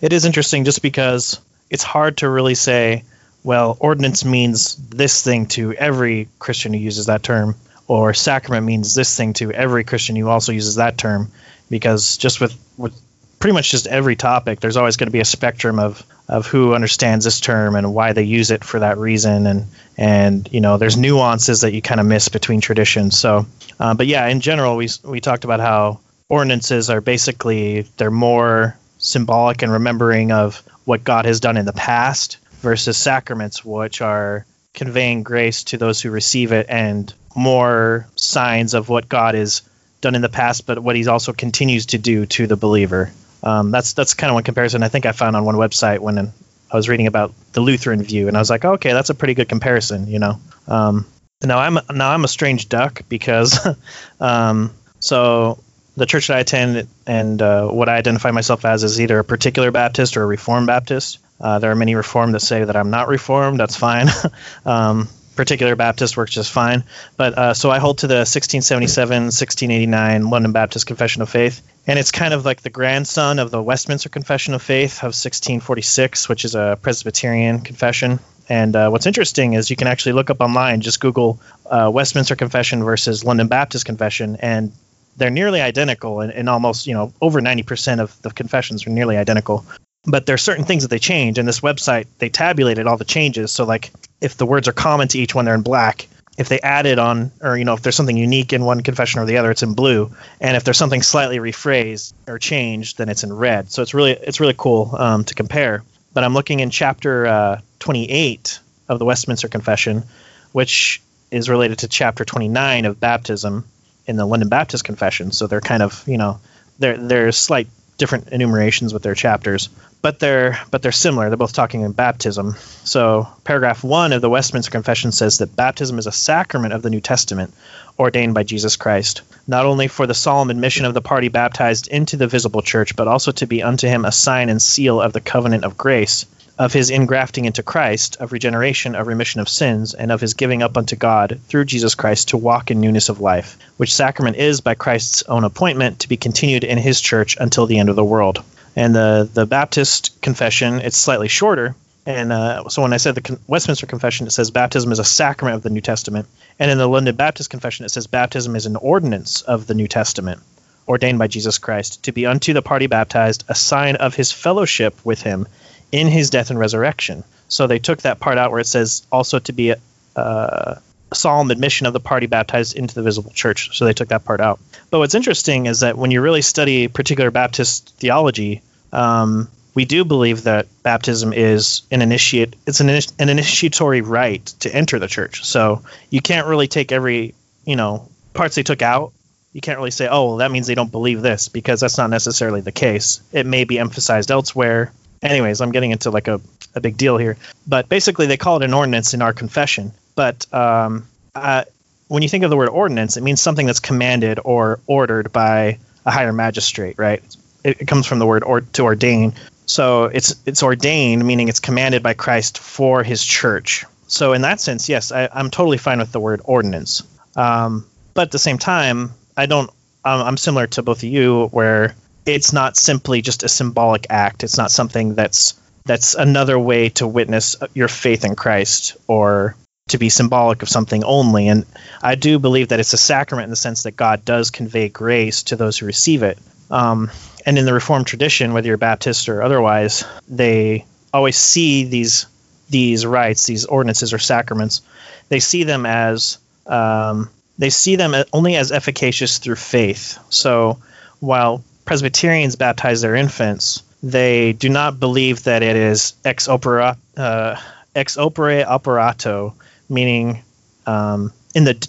It 0.00 0.12
is 0.12 0.24
interesting 0.24 0.64
just 0.64 0.82
because 0.82 1.40
it's 1.70 1.82
hard 1.82 2.18
to 2.18 2.28
really 2.30 2.54
say, 2.54 3.02
well, 3.46 3.76
ordinance 3.78 4.24
means 4.24 4.74
this 4.74 5.22
thing 5.22 5.46
to 5.46 5.72
every 5.72 6.28
Christian 6.40 6.74
who 6.74 6.80
uses 6.80 7.06
that 7.06 7.22
term, 7.22 7.54
or 7.86 8.12
sacrament 8.12 8.66
means 8.66 8.92
this 8.96 9.16
thing 9.16 9.34
to 9.34 9.52
every 9.52 9.84
Christian 9.84 10.16
who 10.16 10.28
also 10.28 10.50
uses 10.50 10.74
that 10.74 10.98
term, 10.98 11.30
because 11.70 12.16
just 12.16 12.40
with, 12.40 12.58
with 12.76 13.00
pretty 13.38 13.54
much 13.54 13.70
just 13.70 13.86
every 13.86 14.16
topic, 14.16 14.58
there's 14.58 14.76
always 14.76 14.96
going 14.96 15.06
to 15.06 15.12
be 15.12 15.20
a 15.20 15.24
spectrum 15.24 15.78
of, 15.78 16.02
of 16.28 16.48
who 16.48 16.74
understands 16.74 17.24
this 17.24 17.38
term 17.38 17.76
and 17.76 17.94
why 17.94 18.14
they 18.14 18.24
use 18.24 18.50
it 18.50 18.64
for 18.64 18.80
that 18.80 18.98
reason, 18.98 19.46
and 19.46 19.66
and 19.96 20.48
you 20.50 20.60
know 20.60 20.76
there's 20.76 20.96
nuances 20.96 21.60
that 21.60 21.72
you 21.72 21.80
kind 21.80 22.00
of 22.00 22.06
miss 22.06 22.28
between 22.28 22.60
traditions. 22.60 23.16
So, 23.16 23.46
uh, 23.78 23.94
but 23.94 24.08
yeah, 24.08 24.26
in 24.26 24.40
general, 24.40 24.74
we 24.74 24.88
we 25.04 25.20
talked 25.20 25.44
about 25.44 25.60
how 25.60 26.00
ordinances 26.28 26.90
are 26.90 27.00
basically 27.00 27.82
they're 27.96 28.10
more 28.10 28.76
symbolic 28.98 29.62
and 29.62 29.70
remembering 29.70 30.32
of 30.32 30.64
what 30.84 31.04
God 31.04 31.26
has 31.26 31.38
done 31.38 31.56
in 31.56 31.64
the 31.64 31.72
past 31.72 32.38
versus 32.60 32.96
sacraments, 32.96 33.64
which 33.64 34.00
are 34.00 34.46
conveying 34.74 35.22
grace 35.22 35.64
to 35.64 35.78
those 35.78 36.00
who 36.00 36.10
receive 36.10 36.52
it 36.52 36.66
and 36.68 37.12
more 37.34 38.06
signs 38.16 38.74
of 38.74 38.88
what 38.88 39.08
God 39.08 39.34
has 39.34 39.62
done 40.00 40.14
in 40.14 40.22
the 40.22 40.28
past, 40.28 40.66
but 40.66 40.78
what 40.78 40.96
He's 40.96 41.08
also 41.08 41.32
continues 41.32 41.86
to 41.86 41.98
do 41.98 42.26
to 42.26 42.46
the 42.46 42.56
believer. 42.56 43.10
Um, 43.42 43.70
that's 43.70 43.92
that's 43.92 44.14
kind 44.14 44.30
of 44.30 44.34
one 44.34 44.44
comparison 44.44 44.82
I 44.82 44.88
think 44.88 45.06
I 45.06 45.12
found 45.12 45.36
on 45.36 45.44
one 45.44 45.56
website 45.56 46.00
when 46.00 46.18
I 46.18 46.76
was 46.76 46.88
reading 46.88 47.06
about 47.06 47.32
the 47.52 47.60
Lutheran 47.60 48.02
view, 48.02 48.28
and 48.28 48.36
I 48.36 48.40
was 48.40 48.50
like, 48.50 48.64
okay, 48.64 48.92
that's 48.92 49.10
a 49.10 49.14
pretty 49.14 49.34
good 49.34 49.48
comparison, 49.48 50.08
you 50.08 50.18
know. 50.18 50.40
Um, 50.66 51.06
now 51.42 51.58
I'm 51.58 51.78
now 51.94 52.10
I'm 52.10 52.24
a 52.24 52.28
strange 52.28 52.68
duck 52.68 53.02
because, 53.08 53.58
um, 54.20 54.72
so 54.98 55.58
the 55.96 56.06
church 56.06 56.28
that 56.28 56.36
I 56.36 56.40
attend 56.40 56.88
and 57.06 57.40
uh, 57.40 57.68
what 57.68 57.88
I 57.88 57.96
identify 57.96 58.30
myself 58.30 58.64
as 58.64 58.84
is 58.84 59.00
either 59.00 59.18
a 59.18 59.24
particular 59.24 59.70
Baptist 59.70 60.16
or 60.16 60.22
a 60.22 60.26
Reformed 60.26 60.66
Baptist. 60.66 61.18
Uh, 61.40 61.58
there 61.58 61.70
are 61.70 61.76
many 61.76 61.94
Reformed 61.94 62.34
that 62.34 62.40
say 62.40 62.64
that 62.64 62.76
I'm 62.76 62.90
not 62.90 63.08
Reformed. 63.08 63.60
That's 63.60 63.76
fine. 63.76 64.08
um, 64.64 65.08
particular 65.36 65.76
Baptist 65.76 66.16
works 66.16 66.32
just 66.32 66.50
fine. 66.50 66.82
But 67.16 67.38
uh, 67.38 67.54
so 67.54 67.70
I 67.70 67.78
hold 67.78 67.98
to 67.98 68.06
the 68.06 68.24
1677, 68.24 69.24
1689 69.24 70.30
London 70.30 70.52
Baptist 70.52 70.86
Confession 70.86 71.22
of 71.22 71.28
Faith, 71.28 71.62
and 71.86 71.98
it's 71.98 72.10
kind 72.10 72.34
of 72.34 72.44
like 72.44 72.62
the 72.62 72.70
grandson 72.70 73.38
of 73.38 73.50
the 73.50 73.62
Westminster 73.62 74.08
Confession 74.08 74.54
of 74.54 74.62
Faith 74.62 74.98
of 74.98 75.12
1646, 75.14 76.28
which 76.28 76.44
is 76.44 76.54
a 76.54 76.78
Presbyterian 76.80 77.60
confession. 77.60 78.18
And 78.48 78.74
uh, 78.74 78.88
what's 78.90 79.06
interesting 79.06 79.54
is 79.54 79.70
you 79.70 79.76
can 79.76 79.88
actually 79.88 80.12
look 80.12 80.30
up 80.30 80.40
online, 80.40 80.80
just 80.80 81.00
Google 81.00 81.40
uh, 81.68 81.90
Westminster 81.92 82.36
Confession 82.36 82.82
versus 82.82 83.24
London 83.24 83.48
Baptist 83.48 83.84
Confession, 83.84 84.36
and 84.36 84.72
they're 85.16 85.30
nearly 85.30 85.60
identical, 85.60 86.20
and, 86.20 86.32
and 86.32 86.48
almost 86.48 86.86
you 86.86 86.94
know 86.94 87.12
over 87.20 87.40
90% 87.40 88.00
of 88.00 88.20
the 88.22 88.30
confessions 88.30 88.86
are 88.86 88.90
nearly 88.90 89.16
identical 89.16 89.66
but 90.06 90.24
there 90.24 90.34
are 90.34 90.38
certain 90.38 90.64
things 90.64 90.84
that 90.84 90.88
they 90.88 90.98
change 90.98 91.38
and 91.38 91.48
this 91.48 91.60
website 91.60 92.06
they 92.18 92.28
tabulated 92.28 92.86
all 92.86 92.96
the 92.96 93.04
changes. 93.04 93.50
So 93.50 93.64
like 93.64 93.92
if 94.20 94.36
the 94.36 94.46
words 94.46 94.68
are 94.68 94.72
common 94.72 95.08
to 95.08 95.18
each 95.18 95.34
one 95.34 95.44
they're 95.44 95.54
in 95.54 95.62
black. 95.62 96.08
If 96.38 96.50
they 96.50 96.60
added 96.60 96.98
on 96.98 97.32
or 97.40 97.56
you 97.56 97.64
know 97.64 97.74
if 97.74 97.82
there's 97.82 97.96
something 97.96 98.16
unique 98.16 98.52
in 98.52 98.64
one 98.64 98.82
confession 98.82 99.20
or 99.20 99.26
the 99.26 99.38
other 99.38 99.50
it's 99.50 99.62
in 99.62 99.74
blue. 99.74 100.14
And 100.40 100.56
if 100.56 100.64
there's 100.64 100.78
something 100.78 101.02
slightly 101.02 101.38
rephrased 101.38 102.12
or 102.28 102.38
changed 102.38 102.98
then 102.98 103.08
it's 103.08 103.24
in 103.24 103.32
red. 103.32 103.70
So 103.70 103.82
it's 103.82 103.94
really 103.94 104.12
it's 104.12 104.38
really 104.38 104.54
cool 104.56 104.94
um, 104.96 105.24
to 105.24 105.34
compare. 105.34 105.82
But 106.14 106.24
i'm 106.24 106.34
looking 106.34 106.60
in 106.60 106.70
chapter 106.70 107.26
uh, 107.26 107.60
28 107.80 108.60
of 108.88 108.98
the 108.98 109.04
westminster 109.04 109.48
confession 109.48 110.04
which 110.52 111.02
is 111.30 111.50
related 111.50 111.80
to 111.80 111.88
chapter 111.88 112.24
29 112.24 112.84
of 112.84 113.00
baptism 113.00 113.64
in 114.06 114.16
the 114.16 114.24
london 114.24 114.48
baptist 114.48 114.84
confession. 114.84 115.32
So 115.32 115.48
they're 115.48 115.60
kind 115.60 115.82
of 115.82 116.06
you 116.06 116.18
know 116.18 116.38
there 116.78 116.96
there's 116.96 117.36
slight 117.36 117.68
different 117.96 118.28
enumerations 118.28 118.92
with 118.92 119.02
their 119.02 119.14
chapters 119.14 119.68
but 120.06 120.20
they're 120.20 120.56
but 120.70 120.82
they're 120.82 120.92
similar. 120.92 121.28
They're 121.28 121.36
both 121.36 121.52
talking 121.52 121.80
in 121.80 121.90
baptism. 121.90 122.54
So 122.84 123.26
paragraph 123.42 123.82
one 123.82 124.12
of 124.12 124.22
the 124.22 124.30
Westminster 124.30 124.70
Confession 124.70 125.10
says 125.10 125.38
that 125.38 125.56
baptism 125.56 125.98
is 125.98 126.06
a 126.06 126.12
sacrament 126.12 126.74
of 126.74 126.82
the 126.82 126.90
New 126.90 127.00
Testament, 127.00 127.52
ordained 127.98 128.32
by 128.32 128.44
Jesus 128.44 128.76
Christ, 128.76 129.22
not 129.48 129.66
only 129.66 129.88
for 129.88 130.06
the 130.06 130.14
solemn 130.14 130.50
admission 130.50 130.84
of 130.84 130.94
the 130.94 131.02
party 131.02 131.26
baptized 131.26 131.88
into 131.88 132.16
the 132.16 132.28
visible 132.28 132.62
church, 132.62 132.94
but 132.94 133.08
also 133.08 133.32
to 133.32 133.48
be 133.48 133.64
unto 133.64 133.88
him 133.88 134.04
a 134.04 134.12
sign 134.12 134.48
and 134.48 134.62
seal 134.62 135.00
of 135.00 135.12
the 135.12 135.20
covenant 135.20 135.64
of 135.64 135.76
grace, 135.76 136.24
of 136.58 136.72
his 136.72 136.90
ingrafting 136.90 137.44
into 137.44 137.62
Christ, 137.62 138.16
of 138.18 138.32
regeneration, 138.32 138.94
of 138.94 139.06
remission 139.06 139.40
of 139.40 139.48
sins, 139.48 139.92
and 139.92 140.10
of 140.10 140.20
his 140.20 140.34
giving 140.34 140.62
up 140.62 140.76
unto 140.76 140.96
God 140.96 141.40
through 141.48 141.66
Jesus 141.66 141.94
Christ 141.94 142.28
to 142.28 142.38
walk 142.38 142.70
in 142.70 142.80
newness 142.80 143.08
of 143.08 143.20
life, 143.20 143.58
which 143.76 143.94
sacrament 143.94 144.36
is 144.36 144.62
by 144.62 144.74
Christ's 144.74 145.22
own 145.24 145.44
appointment 145.44 146.00
to 146.00 146.08
be 146.08 146.16
continued 146.16 146.64
in 146.64 146.78
his 146.78 147.00
church 147.00 147.36
until 147.38 147.66
the 147.66 147.78
end 147.78 147.90
of 147.90 147.96
the 147.96 148.04
world. 148.04 148.42
And 148.74 148.94
the 148.94 149.28
the 149.32 149.46
Baptist 149.46 150.20
confession, 150.22 150.80
it's 150.80 150.96
slightly 150.96 151.28
shorter. 151.28 151.74
And 152.06 152.32
uh, 152.32 152.68
so 152.68 152.82
when 152.82 152.92
I 152.92 152.98
said 152.98 153.16
the 153.16 153.38
Westminster 153.48 153.86
Confession, 153.86 154.26
it 154.26 154.30
says 154.30 154.50
baptism 154.50 154.92
is 154.92 155.00
a 155.00 155.04
sacrament 155.04 155.56
of 155.56 155.62
the 155.62 155.70
New 155.70 155.80
Testament. 155.80 156.28
And 156.58 156.70
in 156.70 156.78
the 156.78 156.88
London 156.88 157.16
Baptist 157.16 157.50
Confession, 157.50 157.84
it 157.84 157.90
says 157.90 158.06
baptism 158.06 158.54
is 158.54 158.64
an 158.64 158.76
ordinance 158.76 159.42
of 159.42 159.66
the 159.66 159.74
New 159.74 159.88
Testament, 159.88 160.40
ordained 160.86 161.18
by 161.18 161.26
Jesus 161.26 161.58
Christ, 161.58 162.04
to 162.04 162.12
be 162.12 162.24
unto 162.24 162.52
the 162.52 162.62
party 162.62 162.86
baptized 162.86 163.44
a 163.48 163.56
sign 163.56 163.96
of 163.96 164.14
his 164.14 164.30
fellowship 164.30 164.94
with 165.04 165.20
him 165.20 165.48
in 165.96 166.08
his 166.08 166.30
death 166.30 166.50
and 166.50 166.58
resurrection. 166.58 167.24
So 167.48 167.66
they 167.66 167.78
took 167.78 168.02
that 168.02 168.20
part 168.20 168.38
out 168.38 168.50
where 168.50 168.60
it 168.60 168.66
says 168.66 169.06
also 169.10 169.38
to 169.38 169.52
be 169.52 169.70
a, 169.70 169.78
uh, 170.14 170.78
solemn 171.14 171.50
admission 171.50 171.86
of 171.86 171.92
the 171.92 172.00
party 172.00 172.26
baptized 172.26 172.76
into 172.76 172.94
the 172.94 173.02
visible 173.02 173.30
church. 173.30 173.76
So 173.76 173.84
they 173.84 173.92
took 173.92 174.08
that 174.08 174.24
part 174.24 174.40
out. 174.40 174.60
But 174.90 174.98
what's 174.98 175.14
interesting 175.14 175.66
is 175.66 175.80
that 175.80 175.96
when 175.96 176.10
you 176.10 176.20
really 176.20 176.42
study 176.42 176.88
particular 176.88 177.30
Baptist 177.30 177.94
theology, 177.96 178.62
um, 178.92 179.48
we 179.74 179.84
do 179.84 180.04
believe 180.04 180.44
that 180.44 180.66
baptism 180.82 181.32
is 181.32 181.82
an 181.90 182.02
initiate 182.02 182.56
it's 182.66 182.80
an, 182.80 182.88
an 182.88 183.28
initiatory 183.28 184.00
rite 184.00 184.46
to 184.60 184.74
enter 184.74 184.98
the 184.98 185.06
church. 185.06 185.44
So 185.44 185.82
you 186.10 186.20
can't 186.20 186.46
really 186.46 186.66
take 186.66 186.92
every 186.92 187.34
you 187.64 187.76
know 187.76 188.08
parts 188.34 188.56
they 188.56 188.62
took 188.62 188.82
out. 188.82 189.12
You 189.52 189.60
can't 189.62 189.78
really 189.78 189.90
say, 189.90 190.06
oh, 190.06 190.26
well, 190.26 190.36
that 190.38 190.50
means 190.50 190.66
they 190.66 190.74
don't 190.74 190.92
believe 190.92 191.22
this 191.22 191.48
because 191.48 191.80
that's 191.80 191.96
not 191.96 192.10
necessarily 192.10 192.60
the 192.60 192.72
case. 192.72 193.22
It 193.32 193.46
may 193.46 193.64
be 193.64 193.78
emphasized 193.78 194.30
elsewhere. 194.30 194.92
Anyways, 195.22 195.60
I'm 195.60 195.72
getting 195.72 195.90
into 195.90 196.10
like 196.10 196.28
a, 196.28 196.40
a 196.74 196.80
big 196.80 196.96
deal 196.96 197.16
here. 197.16 197.36
But 197.66 197.88
basically, 197.88 198.26
they 198.26 198.36
call 198.36 198.56
it 198.56 198.64
an 198.64 198.74
ordinance 198.74 199.14
in 199.14 199.22
our 199.22 199.32
confession. 199.32 199.92
But 200.14 200.52
um, 200.52 201.08
uh, 201.34 201.64
when 202.08 202.22
you 202.22 202.28
think 202.28 202.44
of 202.44 202.50
the 202.50 202.56
word 202.56 202.68
ordinance, 202.68 203.16
it 203.16 203.22
means 203.22 203.40
something 203.40 203.66
that's 203.66 203.80
commanded 203.80 204.38
or 204.44 204.80
ordered 204.86 205.32
by 205.32 205.78
a 206.04 206.10
higher 206.10 206.32
magistrate, 206.32 206.98
right? 206.98 207.22
It, 207.64 207.82
it 207.82 207.88
comes 207.88 208.06
from 208.06 208.18
the 208.18 208.26
word 208.26 208.44
or, 208.44 208.60
to 208.60 208.82
ordain. 208.82 209.34
So 209.66 210.04
it's 210.04 210.36
it's 210.46 210.62
ordained, 210.62 211.26
meaning 211.26 211.48
it's 211.48 211.60
commanded 211.60 212.02
by 212.02 212.14
Christ 212.14 212.58
for 212.58 213.02
His 213.02 213.24
church. 213.24 213.84
So 214.06 214.32
in 214.32 214.42
that 214.42 214.60
sense, 214.60 214.88
yes, 214.88 215.10
I, 215.10 215.28
am 215.32 215.50
totally 215.50 215.78
fine 215.78 215.98
with 215.98 216.12
the 216.12 216.20
word 216.20 216.40
ordinance. 216.44 217.02
Um, 217.34 217.86
but 218.14 218.22
at 218.22 218.30
the 218.30 218.38
same 218.38 218.58
time, 218.58 219.12
I 219.36 219.46
don't. 219.46 219.70
I'm 220.04 220.36
similar 220.36 220.68
to 220.68 220.84
both 220.84 220.98
of 220.98 221.08
you, 221.08 221.48
where 221.48 221.96
it's 222.26 222.52
not 222.52 222.76
simply 222.76 223.22
just 223.22 223.44
a 223.44 223.48
symbolic 223.48 224.08
act. 224.10 224.44
It's 224.44 224.58
not 224.58 224.70
something 224.70 225.14
that's 225.14 225.54
that's 225.84 226.14
another 226.14 226.58
way 226.58 226.88
to 226.90 227.06
witness 227.06 227.54
your 227.72 227.86
faith 227.86 228.24
in 228.24 228.34
Christ 228.34 228.96
or 229.06 229.54
to 229.88 229.98
be 229.98 230.08
symbolic 230.08 230.62
of 230.62 230.68
something 230.68 231.04
only. 231.04 231.46
And 231.46 231.64
I 232.02 232.16
do 232.16 232.40
believe 232.40 232.68
that 232.68 232.80
it's 232.80 232.92
a 232.92 232.98
sacrament 232.98 233.44
in 233.44 233.50
the 233.50 233.56
sense 233.56 233.84
that 233.84 233.96
God 233.96 234.24
does 234.24 234.50
convey 234.50 234.88
grace 234.88 235.44
to 235.44 235.56
those 235.56 235.78
who 235.78 235.86
receive 235.86 236.24
it. 236.24 236.38
Um, 236.72 237.12
and 237.46 237.56
in 237.56 237.64
the 237.64 237.72
Reformed 237.72 238.08
tradition, 238.08 238.52
whether 238.52 238.66
you're 238.66 238.76
Baptist 238.76 239.28
or 239.28 239.42
otherwise, 239.42 240.04
they 240.28 240.84
always 241.14 241.36
see 241.36 241.84
these 241.84 242.26
these 242.68 243.06
rites, 243.06 243.46
these 243.46 243.64
ordinances 243.64 244.12
or 244.12 244.18
sacraments, 244.18 244.82
they 245.28 245.38
see 245.38 245.62
them 245.62 245.86
as 245.86 246.38
um, 246.66 247.30
they 247.58 247.70
see 247.70 247.94
them 247.94 248.12
only 248.32 248.56
as 248.56 248.72
efficacious 248.72 249.38
through 249.38 249.54
faith. 249.54 250.18
So 250.30 250.80
while 251.20 251.62
Presbyterians 251.86 252.56
baptize 252.56 253.00
their 253.00 253.14
infants, 253.14 253.82
they 254.02 254.52
do 254.52 254.68
not 254.68 255.00
believe 255.00 255.44
that 255.44 255.62
it 255.62 255.76
is 255.76 256.14
ex 256.24 256.48
opera 256.48 256.98
uh, 257.16 257.56
ex 257.94 258.16
opere 258.16 258.64
operato 258.66 259.54
meaning 259.88 260.42
um, 260.86 261.32
in 261.54 261.64
the 261.64 261.88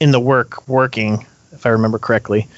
in 0.00 0.10
the 0.10 0.20
work 0.20 0.66
working, 0.68 1.26
if 1.52 1.66
I 1.66 1.70
remember 1.70 1.98
correctly. 1.98 2.48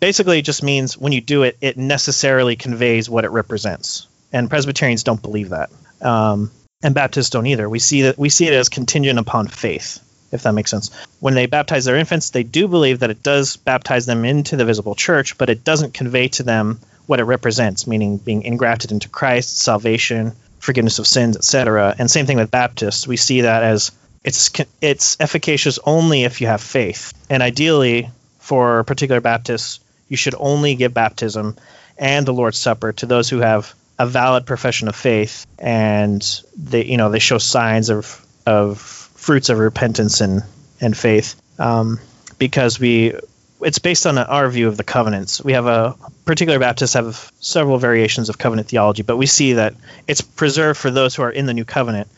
Basically, 0.00 0.38
it 0.38 0.44
just 0.44 0.62
means 0.62 0.96
when 0.96 1.12
you 1.12 1.20
do 1.20 1.42
it, 1.42 1.56
it 1.60 1.76
necessarily 1.76 2.56
conveys 2.56 3.10
what 3.10 3.24
it 3.24 3.30
represents. 3.30 4.06
And 4.32 4.48
Presbyterians 4.48 5.02
don't 5.02 5.20
believe 5.20 5.50
that, 5.50 5.70
um, 6.00 6.50
and 6.82 6.94
Baptists 6.94 7.30
don't 7.30 7.46
either. 7.46 7.68
We 7.68 7.78
see 7.78 8.02
that 8.02 8.18
we 8.18 8.28
see 8.28 8.46
it 8.46 8.54
as 8.54 8.68
contingent 8.68 9.18
upon 9.18 9.48
faith, 9.48 10.00
if 10.32 10.42
that 10.42 10.54
makes 10.54 10.70
sense. 10.70 10.90
When 11.20 11.34
they 11.34 11.46
baptize 11.46 11.84
their 11.84 11.96
infants, 11.96 12.30
they 12.30 12.42
do 12.42 12.68
believe 12.68 13.00
that 13.00 13.10
it 13.10 13.22
does 13.22 13.56
baptize 13.56 14.06
them 14.06 14.24
into 14.24 14.56
the 14.56 14.64
visible 14.64 14.94
church, 14.94 15.38
but 15.38 15.50
it 15.50 15.64
doesn't 15.64 15.94
convey 15.94 16.28
to 16.28 16.42
them 16.42 16.80
what 17.06 17.20
it 17.20 17.24
represents, 17.24 17.86
meaning 17.86 18.18
being 18.18 18.42
engrafted 18.42 18.92
into 18.92 19.08
Christ, 19.08 19.58
salvation, 19.58 20.32
forgiveness 20.58 20.98
of 20.98 21.06
sins, 21.06 21.36
etc. 21.36 21.94
And 21.98 22.10
same 22.10 22.26
thing 22.26 22.36
with 22.36 22.50
Baptists. 22.50 23.06
We 23.06 23.16
see 23.16 23.42
that 23.42 23.62
as 23.62 23.92
it's 24.24 24.50
it's 24.80 25.16
efficacious 25.20 25.78
only 25.84 26.24
if 26.24 26.40
you 26.40 26.48
have 26.48 26.60
faith, 26.60 27.14
and 27.30 27.42
ideally 27.42 28.10
for 28.38 28.84
particular 28.84 29.20
Baptists, 29.20 29.80
you 30.08 30.16
should 30.16 30.34
only 30.38 30.74
give 30.74 30.92
baptism 30.92 31.56
and 31.98 32.26
the 32.26 32.32
Lord's 32.32 32.58
Supper 32.58 32.92
to 32.92 33.06
those 33.06 33.28
who 33.28 33.38
have 33.38 33.74
a 33.98 34.06
valid 34.06 34.46
profession 34.46 34.88
of 34.88 34.94
faith 34.94 35.46
and 35.58 36.42
they 36.56 36.84
you 36.84 36.96
know 36.96 37.10
they 37.10 37.18
show 37.18 37.38
signs 37.38 37.90
of 37.90 38.24
of 38.46 38.97
fruits 39.28 39.50
of 39.50 39.58
repentance 39.58 40.22
and 40.22 40.42
and 40.80 40.96
faith 40.96 41.38
um, 41.58 42.00
because 42.38 42.80
we 42.80 43.12
it's 43.60 43.78
based 43.78 44.06
on 44.06 44.16
our 44.16 44.48
view 44.48 44.68
of 44.68 44.78
the 44.78 44.84
covenants. 44.84 45.44
We 45.44 45.52
have 45.52 45.66
a 45.66 45.96
particular 46.24 46.58
Baptists 46.58 46.94
have 46.94 47.30
several 47.38 47.76
variations 47.76 48.30
of 48.30 48.38
covenant 48.38 48.68
theology, 48.68 49.02
but 49.02 49.18
we 49.18 49.26
see 49.26 49.52
that 49.54 49.74
it's 50.06 50.22
preserved 50.22 50.80
for 50.80 50.90
those 50.90 51.14
who 51.14 51.24
are 51.24 51.30
in 51.30 51.44
the 51.44 51.52
new 51.52 51.66
covenant 51.66 52.08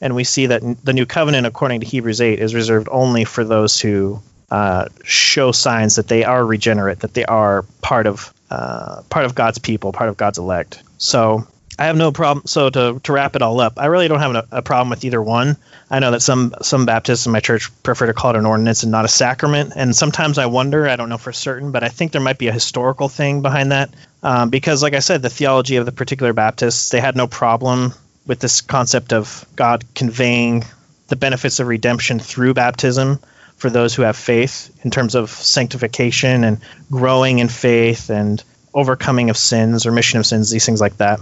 and 0.00 0.14
we 0.14 0.22
see 0.22 0.46
that 0.46 0.62
the 0.84 0.92
new 0.92 1.06
covenant, 1.06 1.44
according 1.44 1.80
to 1.80 1.86
Hebrews 1.86 2.20
8, 2.20 2.38
is 2.38 2.54
reserved 2.54 2.86
only 2.88 3.24
for 3.24 3.42
those 3.42 3.80
who 3.80 4.22
uh, 4.48 4.86
show 5.02 5.50
signs 5.50 5.96
that 5.96 6.06
they 6.06 6.22
are 6.22 6.46
regenerate, 6.46 7.00
that 7.00 7.14
they 7.14 7.24
are 7.24 7.64
part 7.82 8.06
of 8.06 8.32
uh, 8.48 9.02
part 9.10 9.24
of 9.24 9.34
God's 9.34 9.58
people, 9.58 9.90
part 9.90 10.08
of 10.08 10.16
God's 10.16 10.38
elect. 10.38 10.84
So 10.98 11.48
I 11.80 11.86
have 11.86 11.96
no 11.96 12.12
problem. 12.12 12.46
So 12.46 12.68
to, 12.68 13.00
to 13.04 13.12
wrap 13.12 13.36
it 13.36 13.40
all 13.40 13.58
up, 13.58 13.78
I 13.78 13.86
really 13.86 14.06
don't 14.06 14.20
have 14.20 14.34
a, 14.34 14.46
a, 14.52 14.62
problem 14.62 14.90
with 14.90 15.02
either 15.02 15.22
one. 15.22 15.56
I 15.90 15.98
know 15.98 16.10
that 16.10 16.20
some 16.20 16.54
some 16.60 16.84
Baptists 16.84 17.24
in 17.24 17.32
my 17.32 17.40
church 17.40 17.70
prefer 17.82 18.04
to 18.04 18.12
call 18.12 18.32
it 18.32 18.36
an 18.36 18.44
ordinance 18.44 18.82
and 18.82 18.92
not 18.92 19.06
a 19.06 19.08
sacrament, 19.08 19.72
and 19.74 19.96
sometimes 19.96 20.36
I 20.36 20.44
wonder. 20.44 20.86
I 20.86 20.96
don't 20.96 21.08
know 21.08 21.16
for 21.16 21.32
certain, 21.32 21.72
but 21.72 21.82
I 21.82 21.88
think 21.88 22.12
there 22.12 22.20
might 22.20 22.36
be 22.36 22.48
a 22.48 22.52
historical 22.52 23.08
thing 23.08 23.40
behind 23.40 23.72
that, 23.72 23.88
um, 24.22 24.50
because, 24.50 24.82
like 24.82 24.92
I 24.92 24.98
said, 24.98 25.22
the 25.22 25.30
theology 25.30 25.76
of 25.76 25.86
the 25.86 25.92
particular 25.92 26.34
Baptists, 26.34 26.90
they 26.90 27.00
had 27.00 27.16
no 27.16 27.26
problem 27.26 27.94
with 28.26 28.40
this 28.40 28.60
concept 28.60 29.14
of 29.14 29.46
God 29.56 29.82
conveying 29.94 30.66
the 31.08 31.16
benefits 31.16 31.60
of 31.60 31.66
redemption 31.66 32.18
through 32.18 32.52
baptism 32.52 33.20
for 33.56 33.70
those 33.70 33.94
who 33.94 34.02
have 34.02 34.18
faith 34.18 34.70
in 34.84 34.90
terms 34.90 35.14
of 35.14 35.30
sanctification 35.30 36.44
and 36.44 36.60
growing 36.90 37.38
in 37.38 37.48
faith 37.48 38.10
and 38.10 38.44
overcoming 38.74 39.30
of 39.30 39.38
sins, 39.38 39.86
or 39.86 39.92
mission 39.92 40.20
of 40.20 40.26
sins, 40.26 40.50
these 40.50 40.66
things 40.66 40.82
like 40.82 40.98
that. 40.98 41.20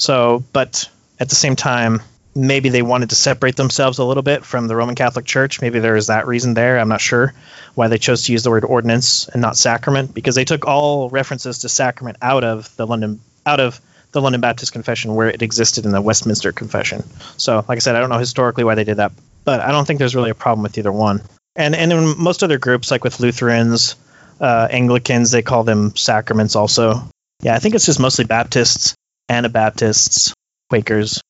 So, 0.00 0.42
but 0.54 0.88
at 1.18 1.28
the 1.28 1.34
same 1.34 1.56
time, 1.56 2.00
maybe 2.34 2.70
they 2.70 2.80
wanted 2.80 3.10
to 3.10 3.16
separate 3.16 3.56
themselves 3.56 3.98
a 3.98 4.04
little 4.04 4.22
bit 4.22 4.46
from 4.46 4.66
the 4.66 4.74
Roman 4.74 4.94
Catholic 4.94 5.26
Church. 5.26 5.60
Maybe 5.60 5.78
there 5.78 5.94
is 5.94 6.06
that 6.06 6.26
reason 6.26 6.54
there. 6.54 6.78
I'm 6.78 6.88
not 6.88 7.02
sure 7.02 7.34
why 7.74 7.88
they 7.88 7.98
chose 7.98 8.24
to 8.24 8.32
use 8.32 8.42
the 8.42 8.50
word 8.50 8.64
ordinance 8.64 9.28
and 9.28 9.42
not 9.42 9.58
sacrament 9.58 10.14
because 10.14 10.34
they 10.34 10.46
took 10.46 10.66
all 10.66 11.10
references 11.10 11.58
to 11.58 11.68
sacrament 11.68 12.16
out 12.22 12.44
of 12.44 12.74
the 12.76 12.86
London 12.86 13.20
out 13.44 13.60
of 13.60 13.78
the 14.12 14.22
London 14.22 14.40
Baptist 14.40 14.72
Confession 14.72 15.14
where 15.14 15.28
it 15.28 15.42
existed 15.42 15.84
in 15.84 15.92
the 15.92 16.00
Westminster 16.00 16.50
Confession. 16.50 17.04
So, 17.36 17.64
like 17.68 17.76
I 17.76 17.80
said, 17.80 17.94
I 17.94 18.00
don't 18.00 18.08
know 18.08 18.18
historically 18.18 18.64
why 18.64 18.74
they 18.76 18.84
did 18.84 18.96
that, 18.96 19.12
but 19.44 19.60
I 19.60 19.70
don't 19.70 19.84
think 19.84 19.98
there's 19.98 20.16
really 20.16 20.30
a 20.30 20.34
problem 20.34 20.62
with 20.62 20.78
either 20.78 20.92
one. 20.92 21.20
And 21.56 21.74
and 21.74 21.92
in 21.92 22.14
most 22.18 22.42
other 22.42 22.58
groups, 22.58 22.90
like 22.90 23.04
with 23.04 23.20
Lutherans, 23.20 23.96
uh, 24.40 24.66
Anglicans, 24.70 25.30
they 25.30 25.42
call 25.42 25.64
them 25.64 25.94
sacraments 25.94 26.56
also. 26.56 27.02
Yeah, 27.42 27.54
I 27.54 27.58
think 27.58 27.74
it's 27.74 27.86
just 27.86 28.00
mostly 28.00 28.24
Baptists, 28.24 28.94
Anabaptists, 29.30 30.34
Quakers. 30.68 31.22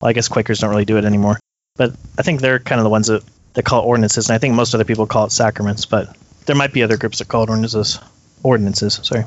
Well, 0.00 0.10
I 0.10 0.12
guess 0.12 0.28
Quakers 0.28 0.60
don't 0.60 0.70
really 0.70 0.84
do 0.84 0.98
it 0.98 1.04
anymore, 1.04 1.38
but 1.76 1.94
I 2.18 2.22
think 2.22 2.40
they're 2.40 2.58
kind 2.58 2.78
of 2.78 2.84
the 2.84 2.90
ones 2.90 3.08
that, 3.08 3.24
that 3.54 3.64
call 3.64 3.82
it 3.82 3.86
ordinances, 3.86 4.28
and 4.28 4.34
I 4.34 4.38
think 4.38 4.54
most 4.54 4.74
other 4.74 4.84
people 4.84 5.06
call 5.06 5.24
it 5.24 5.32
sacraments, 5.32 5.86
but 5.86 6.14
there 6.44 6.54
might 6.54 6.72
be 6.72 6.82
other 6.82 6.96
groups 6.96 7.18
that 7.18 7.28
call 7.28 7.44
it 7.44 7.48
ordinances. 7.48 7.98
Ordinances, 8.42 9.00
sorry. 9.02 9.24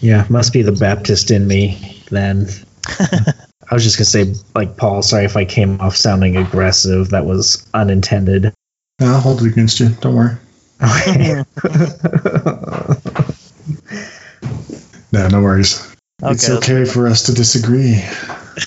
Yeah, 0.00 0.26
must 0.28 0.52
be 0.52 0.62
the 0.62 0.72
Baptist 0.72 1.30
in 1.30 1.46
me 1.46 2.02
then. 2.10 2.48
I 2.88 3.74
was 3.74 3.84
just 3.84 3.96
gonna 3.96 4.04
say, 4.04 4.34
like 4.54 4.76
Paul. 4.76 5.02
Sorry 5.02 5.24
if 5.24 5.36
I 5.36 5.44
came 5.44 5.80
off 5.80 5.96
sounding 5.96 6.36
aggressive. 6.36 7.10
That 7.10 7.24
was 7.24 7.66
unintended. 7.72 8.52
No, 9.00 9.06
I'll 9.06 9.20
hold 9.20 9.42
it 9.42 9.52
against 9.52 9.80
you. 9.80 9.90
Don't 10.00 10.14
worry. 10.14 10.36
no, 15.12 15.28
no 15.28 15.40
worries. 15.40 15.91
It's 16.30 16.48
Okay, 16.48 16.72
okay 16.74 16.90
for 16.90 17.06
us 17.08 17.24
to 17.24 17.34
disagree. 17.34 18.02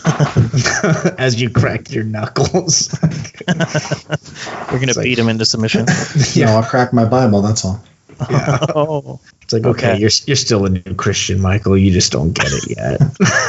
As 1.18 1.40
you 1.40 1.50
crack 1.50 1.92
your 1.92 2.04
knuckles. 2.04 2.90
We're 3.48 3.54
gonna 3.54 4.88
It's 4.88 4.98
like- 4.98 5.04
beat 5.06 5.20
him 5.20 5.30
into 5.30 5.46
submission. 5.46 5.86
No, 6.38 6.46
I'll 6.48 6.64
crack 6.64 6.92
my 6.94 7.06
Bible. 7.06 7.42
That's 7.42 7.64
all. 7.66 7.84
yeah. 8.30 8.60
oh, 8.76 9.20
It's 9.42 9.54
like, 9.54 9.66
okay, 9.66 9.92
Okay. 9.92 10.00
you're 10.02 10.10
you're 10.26 10.36
still 10.36 10.66
a 10.66 10.70
new 10.70 10.96
Christian, 10.96 11.42
Michael. 11.42 11.78
You 11.78 11.92
just 11.92 12.12
don't 12.12 12.32
get 12.34 12.48
it 12.52 12.78
yet. 12.78 13.02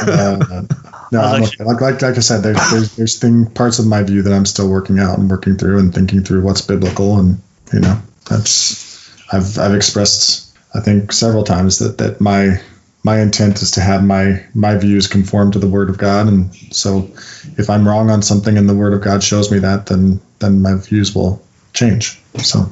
Uh, 0.07 0.63
no, 1.11 1.21
I'm 1.21 1.43
okay. 1.43 1.63
like, 1.63 1.81
like 1.81 2.01
like 2.01 2.17
I 2.17 2.19
said, 2.19 2.41
there's 2.43 2.71
there's, 2.71 2.95
there's 2.97 3.19
thing 3.19 3.45
parts 3.47 3.79
of 3.79 3.87
my 3.87 4.03
view 4.03 4.21
that 4.23 4.33
I'm 4.33 4.45
still 4.45 4.69
working 4.69 4.99
out 4.99 5.17
and 5.17 5.29
working 5.29 5.55
through 5.57 5.79
and 5.79 5.93
thinking 5.93 6.23
through 6.23 6.41
what's 6.41 6.61
biblical, 6.61 7.17
and 7.19 7.41
you 7.73 7.79
know, 7.79 7.99
that's 8.29 9.09
I've 9.31 9.57
I've 9.57 9.73
expressed 9.73 10.55
I 10.75 10.81
think 10.81 11.11
several 11.13 11.43
times 11.45 11.79
that 11.79 11.97
that 11.99 12.19
my 12.21 12.61
my 13.07 13.21
intent 13.21 13.61
is 13.61 13.71
to 13.71 13.79
have 13.79 14.03
my 14.03 14.43
my 14.53 14.75
views 14.75 15.07
conform 15.07 15.49
to 15.51 15.59
the 15.59 15.67
Word 15.69 15.89
of 15.89 15.97
God, 15.97 16.27
and 16.27 16.53
so 16.75 17.09
if 17.57 17.69
I'm 17.69 17.87
wrong 17.87 18.09
on 18.09 18.21
something 18.21 18.57
and 18.57 18.67
the 18.67 18.75
Word 18.75 18.91
of 18.91 18.99
God 19.01 19.23
shows 19.23 19.49
me 19.49 19.59
that, 19.59 19.85
then 19.85 20.19
then 20.39 20.61
my 20.61 20.75
views 20.75 21.15
will 21.15 21.41
change. 21.73 22.19
So 22.43 22.69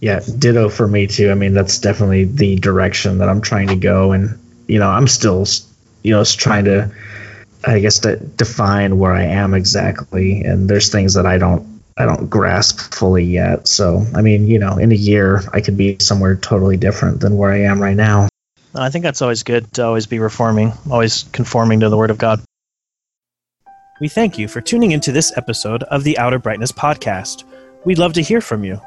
yeah, 0.00 0.18
ditto 0.38 0.68
for 0.68 0.88
me 0.88 1.06
too. 1.06 1.30
I 1.30 1.34
mean, 1.34 1.54
that's 1.54 1.78
definitely 1.78 2.24
the 2.24 2.56
direction 2.56 3.18
that 3.18 3.28
I'm 3.28 3.40
trying 3.40 3.68
to 3.68 3.76
go, 3.76 4.10
and 4.10 4.36
you 4.66 4.80
know, 4.80 4.90
I'm 4.90 5.06
still, 5.06 5.46
you 6.02 6.14
know, 6.14 6.24
trying 6.24 6.64
to, 6.64 6.90
I 7.64 7.78
guess, 7.78 8.00
to 8.00 8.16
define 8.16 8.98
where 8.98 9.12
I 9.12 9.22
am 9.22 9.54
exactly. 9.54 10.42
And 10.42 10.68
there's 10.68 10.90
things 10.90 11.14
that 11.14 11.26
I 11.26 11.38
don't, 11.38 11.80
I 11.96 12.06
don't 12.06 12.28
grasp 12.28 12.92
fully 12.92 13.24
yet. 13.24 13.68
So, 13.68 14.04
I 14.16 14.22
mean, 14.22 14.48
you 14.48 14.58
know, 14.58 14.78
in 14.78 14.90
a 14.90 14.96
year, 14.96 15.42
I 15.52 15.60
could 15.60 15.76
be 15.76 15.96
somewhere 16.00 16.34
totally 16.34 16.76
different 16.76 17.20
than 17.20 17.36
where 17.36 17.52
I 17.52 17.60
am 17.62 17.80
right 17.80 17.96
now. 17.96 18.31
I 18.74 18.88
think 18.88 19.02
that's 19.02 19.20
always 19.20 19.42
good 19.42 19.70
to 19.74 19.84
always 19.84 20.06
be 20.06 20.18
reforming, 20.18 20.72
always 20.90 21.24
conforming 21.24 21.80
to 21.80 21.90
the 21.90 21.96
Word 21.96 22.10
of 22.10 22.18
God. 22.18 22.40
We 24.00 24.08
thank 24.08 24.38
you 24.38 24.48
for 24.48 24.60
tuning 24.60 24.92
into 24.92 25.12
this 25.12 25.36
episode 25.36 25.82
of 25.84 26.04
the 26.04 26.18
Outer 26.18 26.38
Brightness 26.38 26.72
Podcast. 26.72 27.44
We'd 27.84 27.98
love 27.98 28.14
to 28.14 28.22
hear 28.22 28.40
from 28.40 28.64
you. 28.64 28.80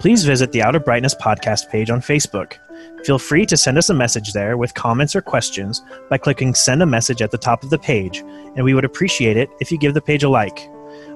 Please 0.00 0.24
visit 0.24 0.50
the 0.52 0.62
Outer 0.62 0.80
Brightness 0.80 1.14
Podcast 1.14 1.70
page 1.70 1.88
on 1.88 2.00
Facebook. 2.00 2.54
Feel 3.04 3.18
free 3.18 3.46
to 3.46 3.56
send 3.56 3.78
us 3.78 3.90
a 3.90 3.94
message 3.94 4.32
there 4.32 4.56
with 4.56 4.74
comments 4.74 5.14
or 5.14 5.22
questions 5.22 5.82
by 6.10 6.18
clicking 6.18 6.54
Send 6.54 6.82
a 6.82 6.86
Message 6.86 7.22
at 7.22 7.30
the 7.30 7.38
top 7.38 7.62
of 7.62 7.70
the 7.70 7.78
page, 7.78 8.18
and 8.56 8.64
we 8.64 8.74
would 8.74 8.84
appreciate 8.84 9.36
it 9.36 9.48
if 9.60 9.70
you 9.70 9.78
give 9.78 9.94
the 9.94 10.02
page 10.02 10.24
a 10.24 10.28
like. 10.28 10.68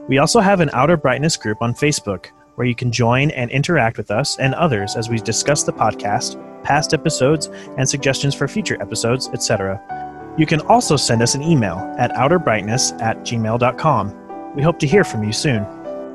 We 0.08 0.18
also 0.18 0.40
have 0.40 0.60
an 0.60 0.70
Outer 0.72 0.96
Brightness 0.96 1.36
group 1.36 1.60
on 1.60 1.74
Facebook 1.74 2.30
where 2.54 2.66
you 2.66 2.74
can 2.74 2.92
join 2.92 3.30
and 3.32 3.50
interact 3.50 3.96
with 3.96 4.10
us 4.10 4.38
and 4.38 4.54
others 4.54 4.96
as 4.96 5.08
we 5.08 5.18
discuss 5.18 5.62
the 5.62 5.72
podcast, 5.72 6.36
past 6.62 6.94
episodes, 6.94 7.48
and 7.76 7.88
suggestions 7.88 8.34
for 8.34 8.48
future 8.48 8.80
episodes, 8.80 9.28
etc. 9.32 9.80
You 10.38 10.46
can 10.46 10.60
also 10.62 10.96
send 10.96 11.22
us 11.22 11.34
an 11.34 11.42
email 11.42 11.76
at 11.98 12.12
outerbrightness 12.12 13.00
at 13.00 13.18
gmail.com. 13.18 14.54
We 14.54 14.62
hope 14.62 14.78
to 14.80 14.86
hear 14.86 15.04
from 15.04 15.24
you 15.24 15.32
soon. 15.32 15.66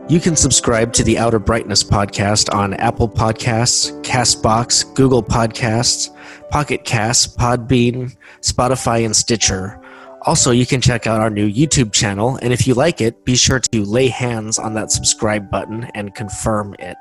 You 0.09 0.21
can 0.21 0.37
subscribe 0.37 0.93
to 0.93 1.03
the 1.03 1.17
Outer 1.17 1.37
Brightness 1.37 1.83
podcast 1.83 2.53
on 2.55 2.75
Apple 2.75 3.09
Podcasts, 3.09 3.91
Castbox, 4.03 4.93
Google 4.93 5.21
Podcasts, 5.21 6.15
Pocket 6.49 6.85
Casts, 6.85 7.27
Podbean, 7.35 8.15
Spotify, 8.41 9.05
and 9.05 9.13
Stitcher. 9.13 9.81
Also, 10.27 10.51
you 10.51 10.65
can 10.65 10.81
check 10.81 11.07
out 11.07 11.21
our 11.21 11.29
new 11.29 11.49
YouTube 11.49 11.93
channel, 11.93 12.37
and 12.41 12.51
if 12.51 12.67
you 12.67 12.73
like 12.73 12.99
it, 12.99 13.23
be 13.23 13.33
sure 13.33 13.61
to 13.61 13.85
lay 13.85 14.09
hands 14.09 14.59
on 14.59 14.73
that 14.73 14.91
subscribe 14.91 15.49
button 15.49 15.85
and 15.95 16.13
confirm 16.15 16.75
it. 16.79 16.97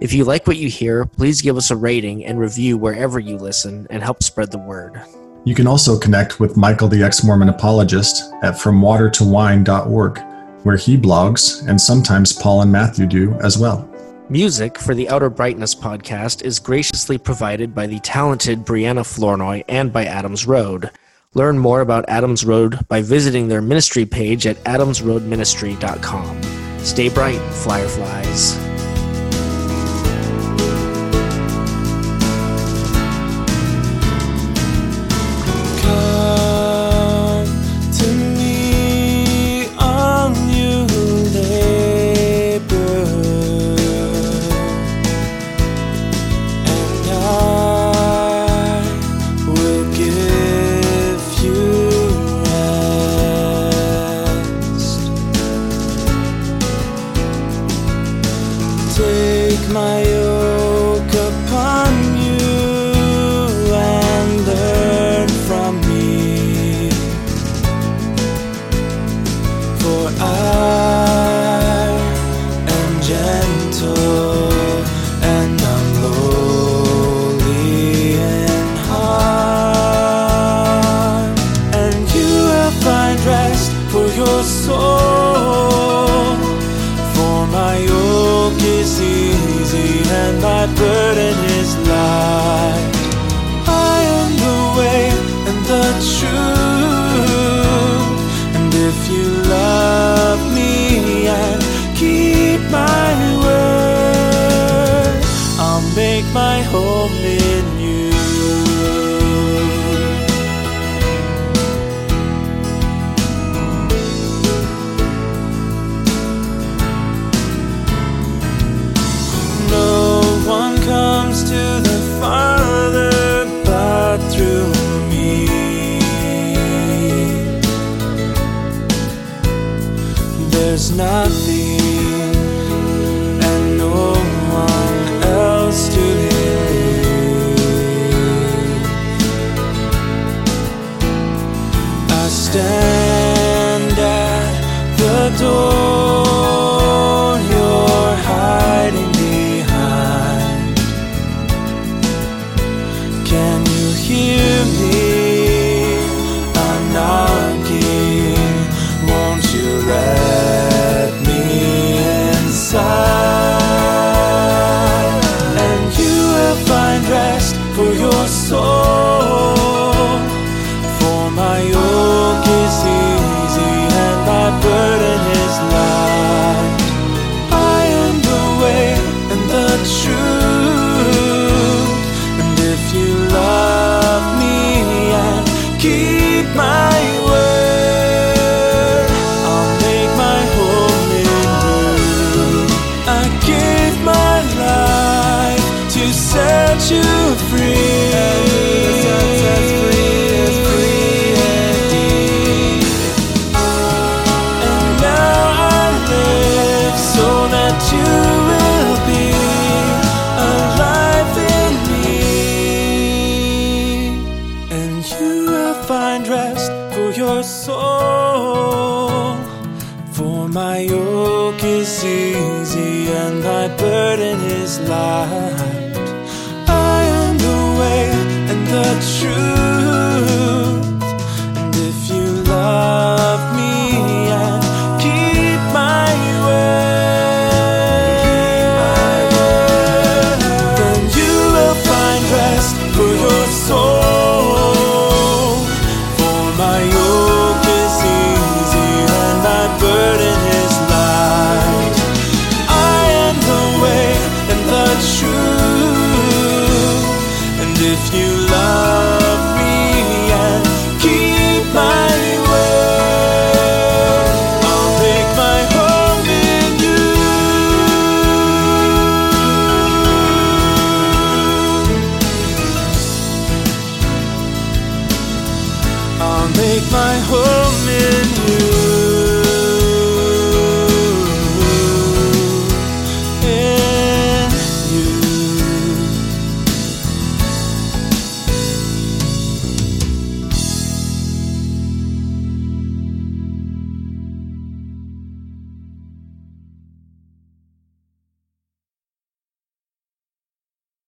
If 0.00 0.12
you 0.12 0.24
like 0.24 0.48
what 0.48 0.56
you 0.56 0.68
hear, 0.68 1.06
please 1.06 1.40
give 1.40 1.56
us 1.56 1.70
a 1.70 1.76
rating 1.76 2.26
and 2.26 2.40
review 2.40 2.76
wherever 2.76 3.20
you 3.20 3.36
listen 3.36 3.86
and 3.88 4.02
help 4.02 4.20
spread 4.20 4.50
the 4.50 4.58
word. 4.58 5.00
You 5.44 5.54
can 5.54 5.68
also 5.68 5.96
connect 5.96 6.40
with 6.40 6.56
Michael 6.56 6.88
the 6.88 7.04
Ex 7.04 7.22
Mormon 7.22 7.50
Apologist 7.50 8.34
at 8.42 8.54
FromWaterToWine.org, 8.54 10.18
where 10.64 10.76
he 10.76 10.96
blogs, 10.96 11.64
and 11.68 11.80
sometimes 11.80 12.32
Paul 12.32 12.62
and 12.62 12.72
Matthew 12.72 13.06
do 13.06 13.34
as 13.34 13.56
well. 13.56 13.88
Music 14.28 14.76
for 14.76 14.92
the 14.92 15.08
Outer 15.08 15.30
Brightness 15.30 15.72
podcast 15.72 16.42
is 16.42 16.58
graciously 16.58 17.16
provided 17.16 17.76
by 17.76 17.86
the 17.86 18.00
talented 18.00 18.64
Brianna 18.64 19.06
Flournoy 19.06 19.62
and 19.68 19.92
by 19.92 20.04
Adams 20.06 20.48
Road. 20.48 20.90
Learn 21.36 21.58
more 21.58 21.82
about 21.82 22.08
Adams 22.08 22.46
Road 22.46 22.78
by 22.88 23.02
visiting 23.02 23.48
their 23.48 23.60
ministry 23.60 24.06
page 24.06 24.46
at 24.46 24.56
adamsroadministry.com. 24.64 26.42
Stay 26.78 27.10
bright, 27.10 27.40
fireflies. 27.52 28.75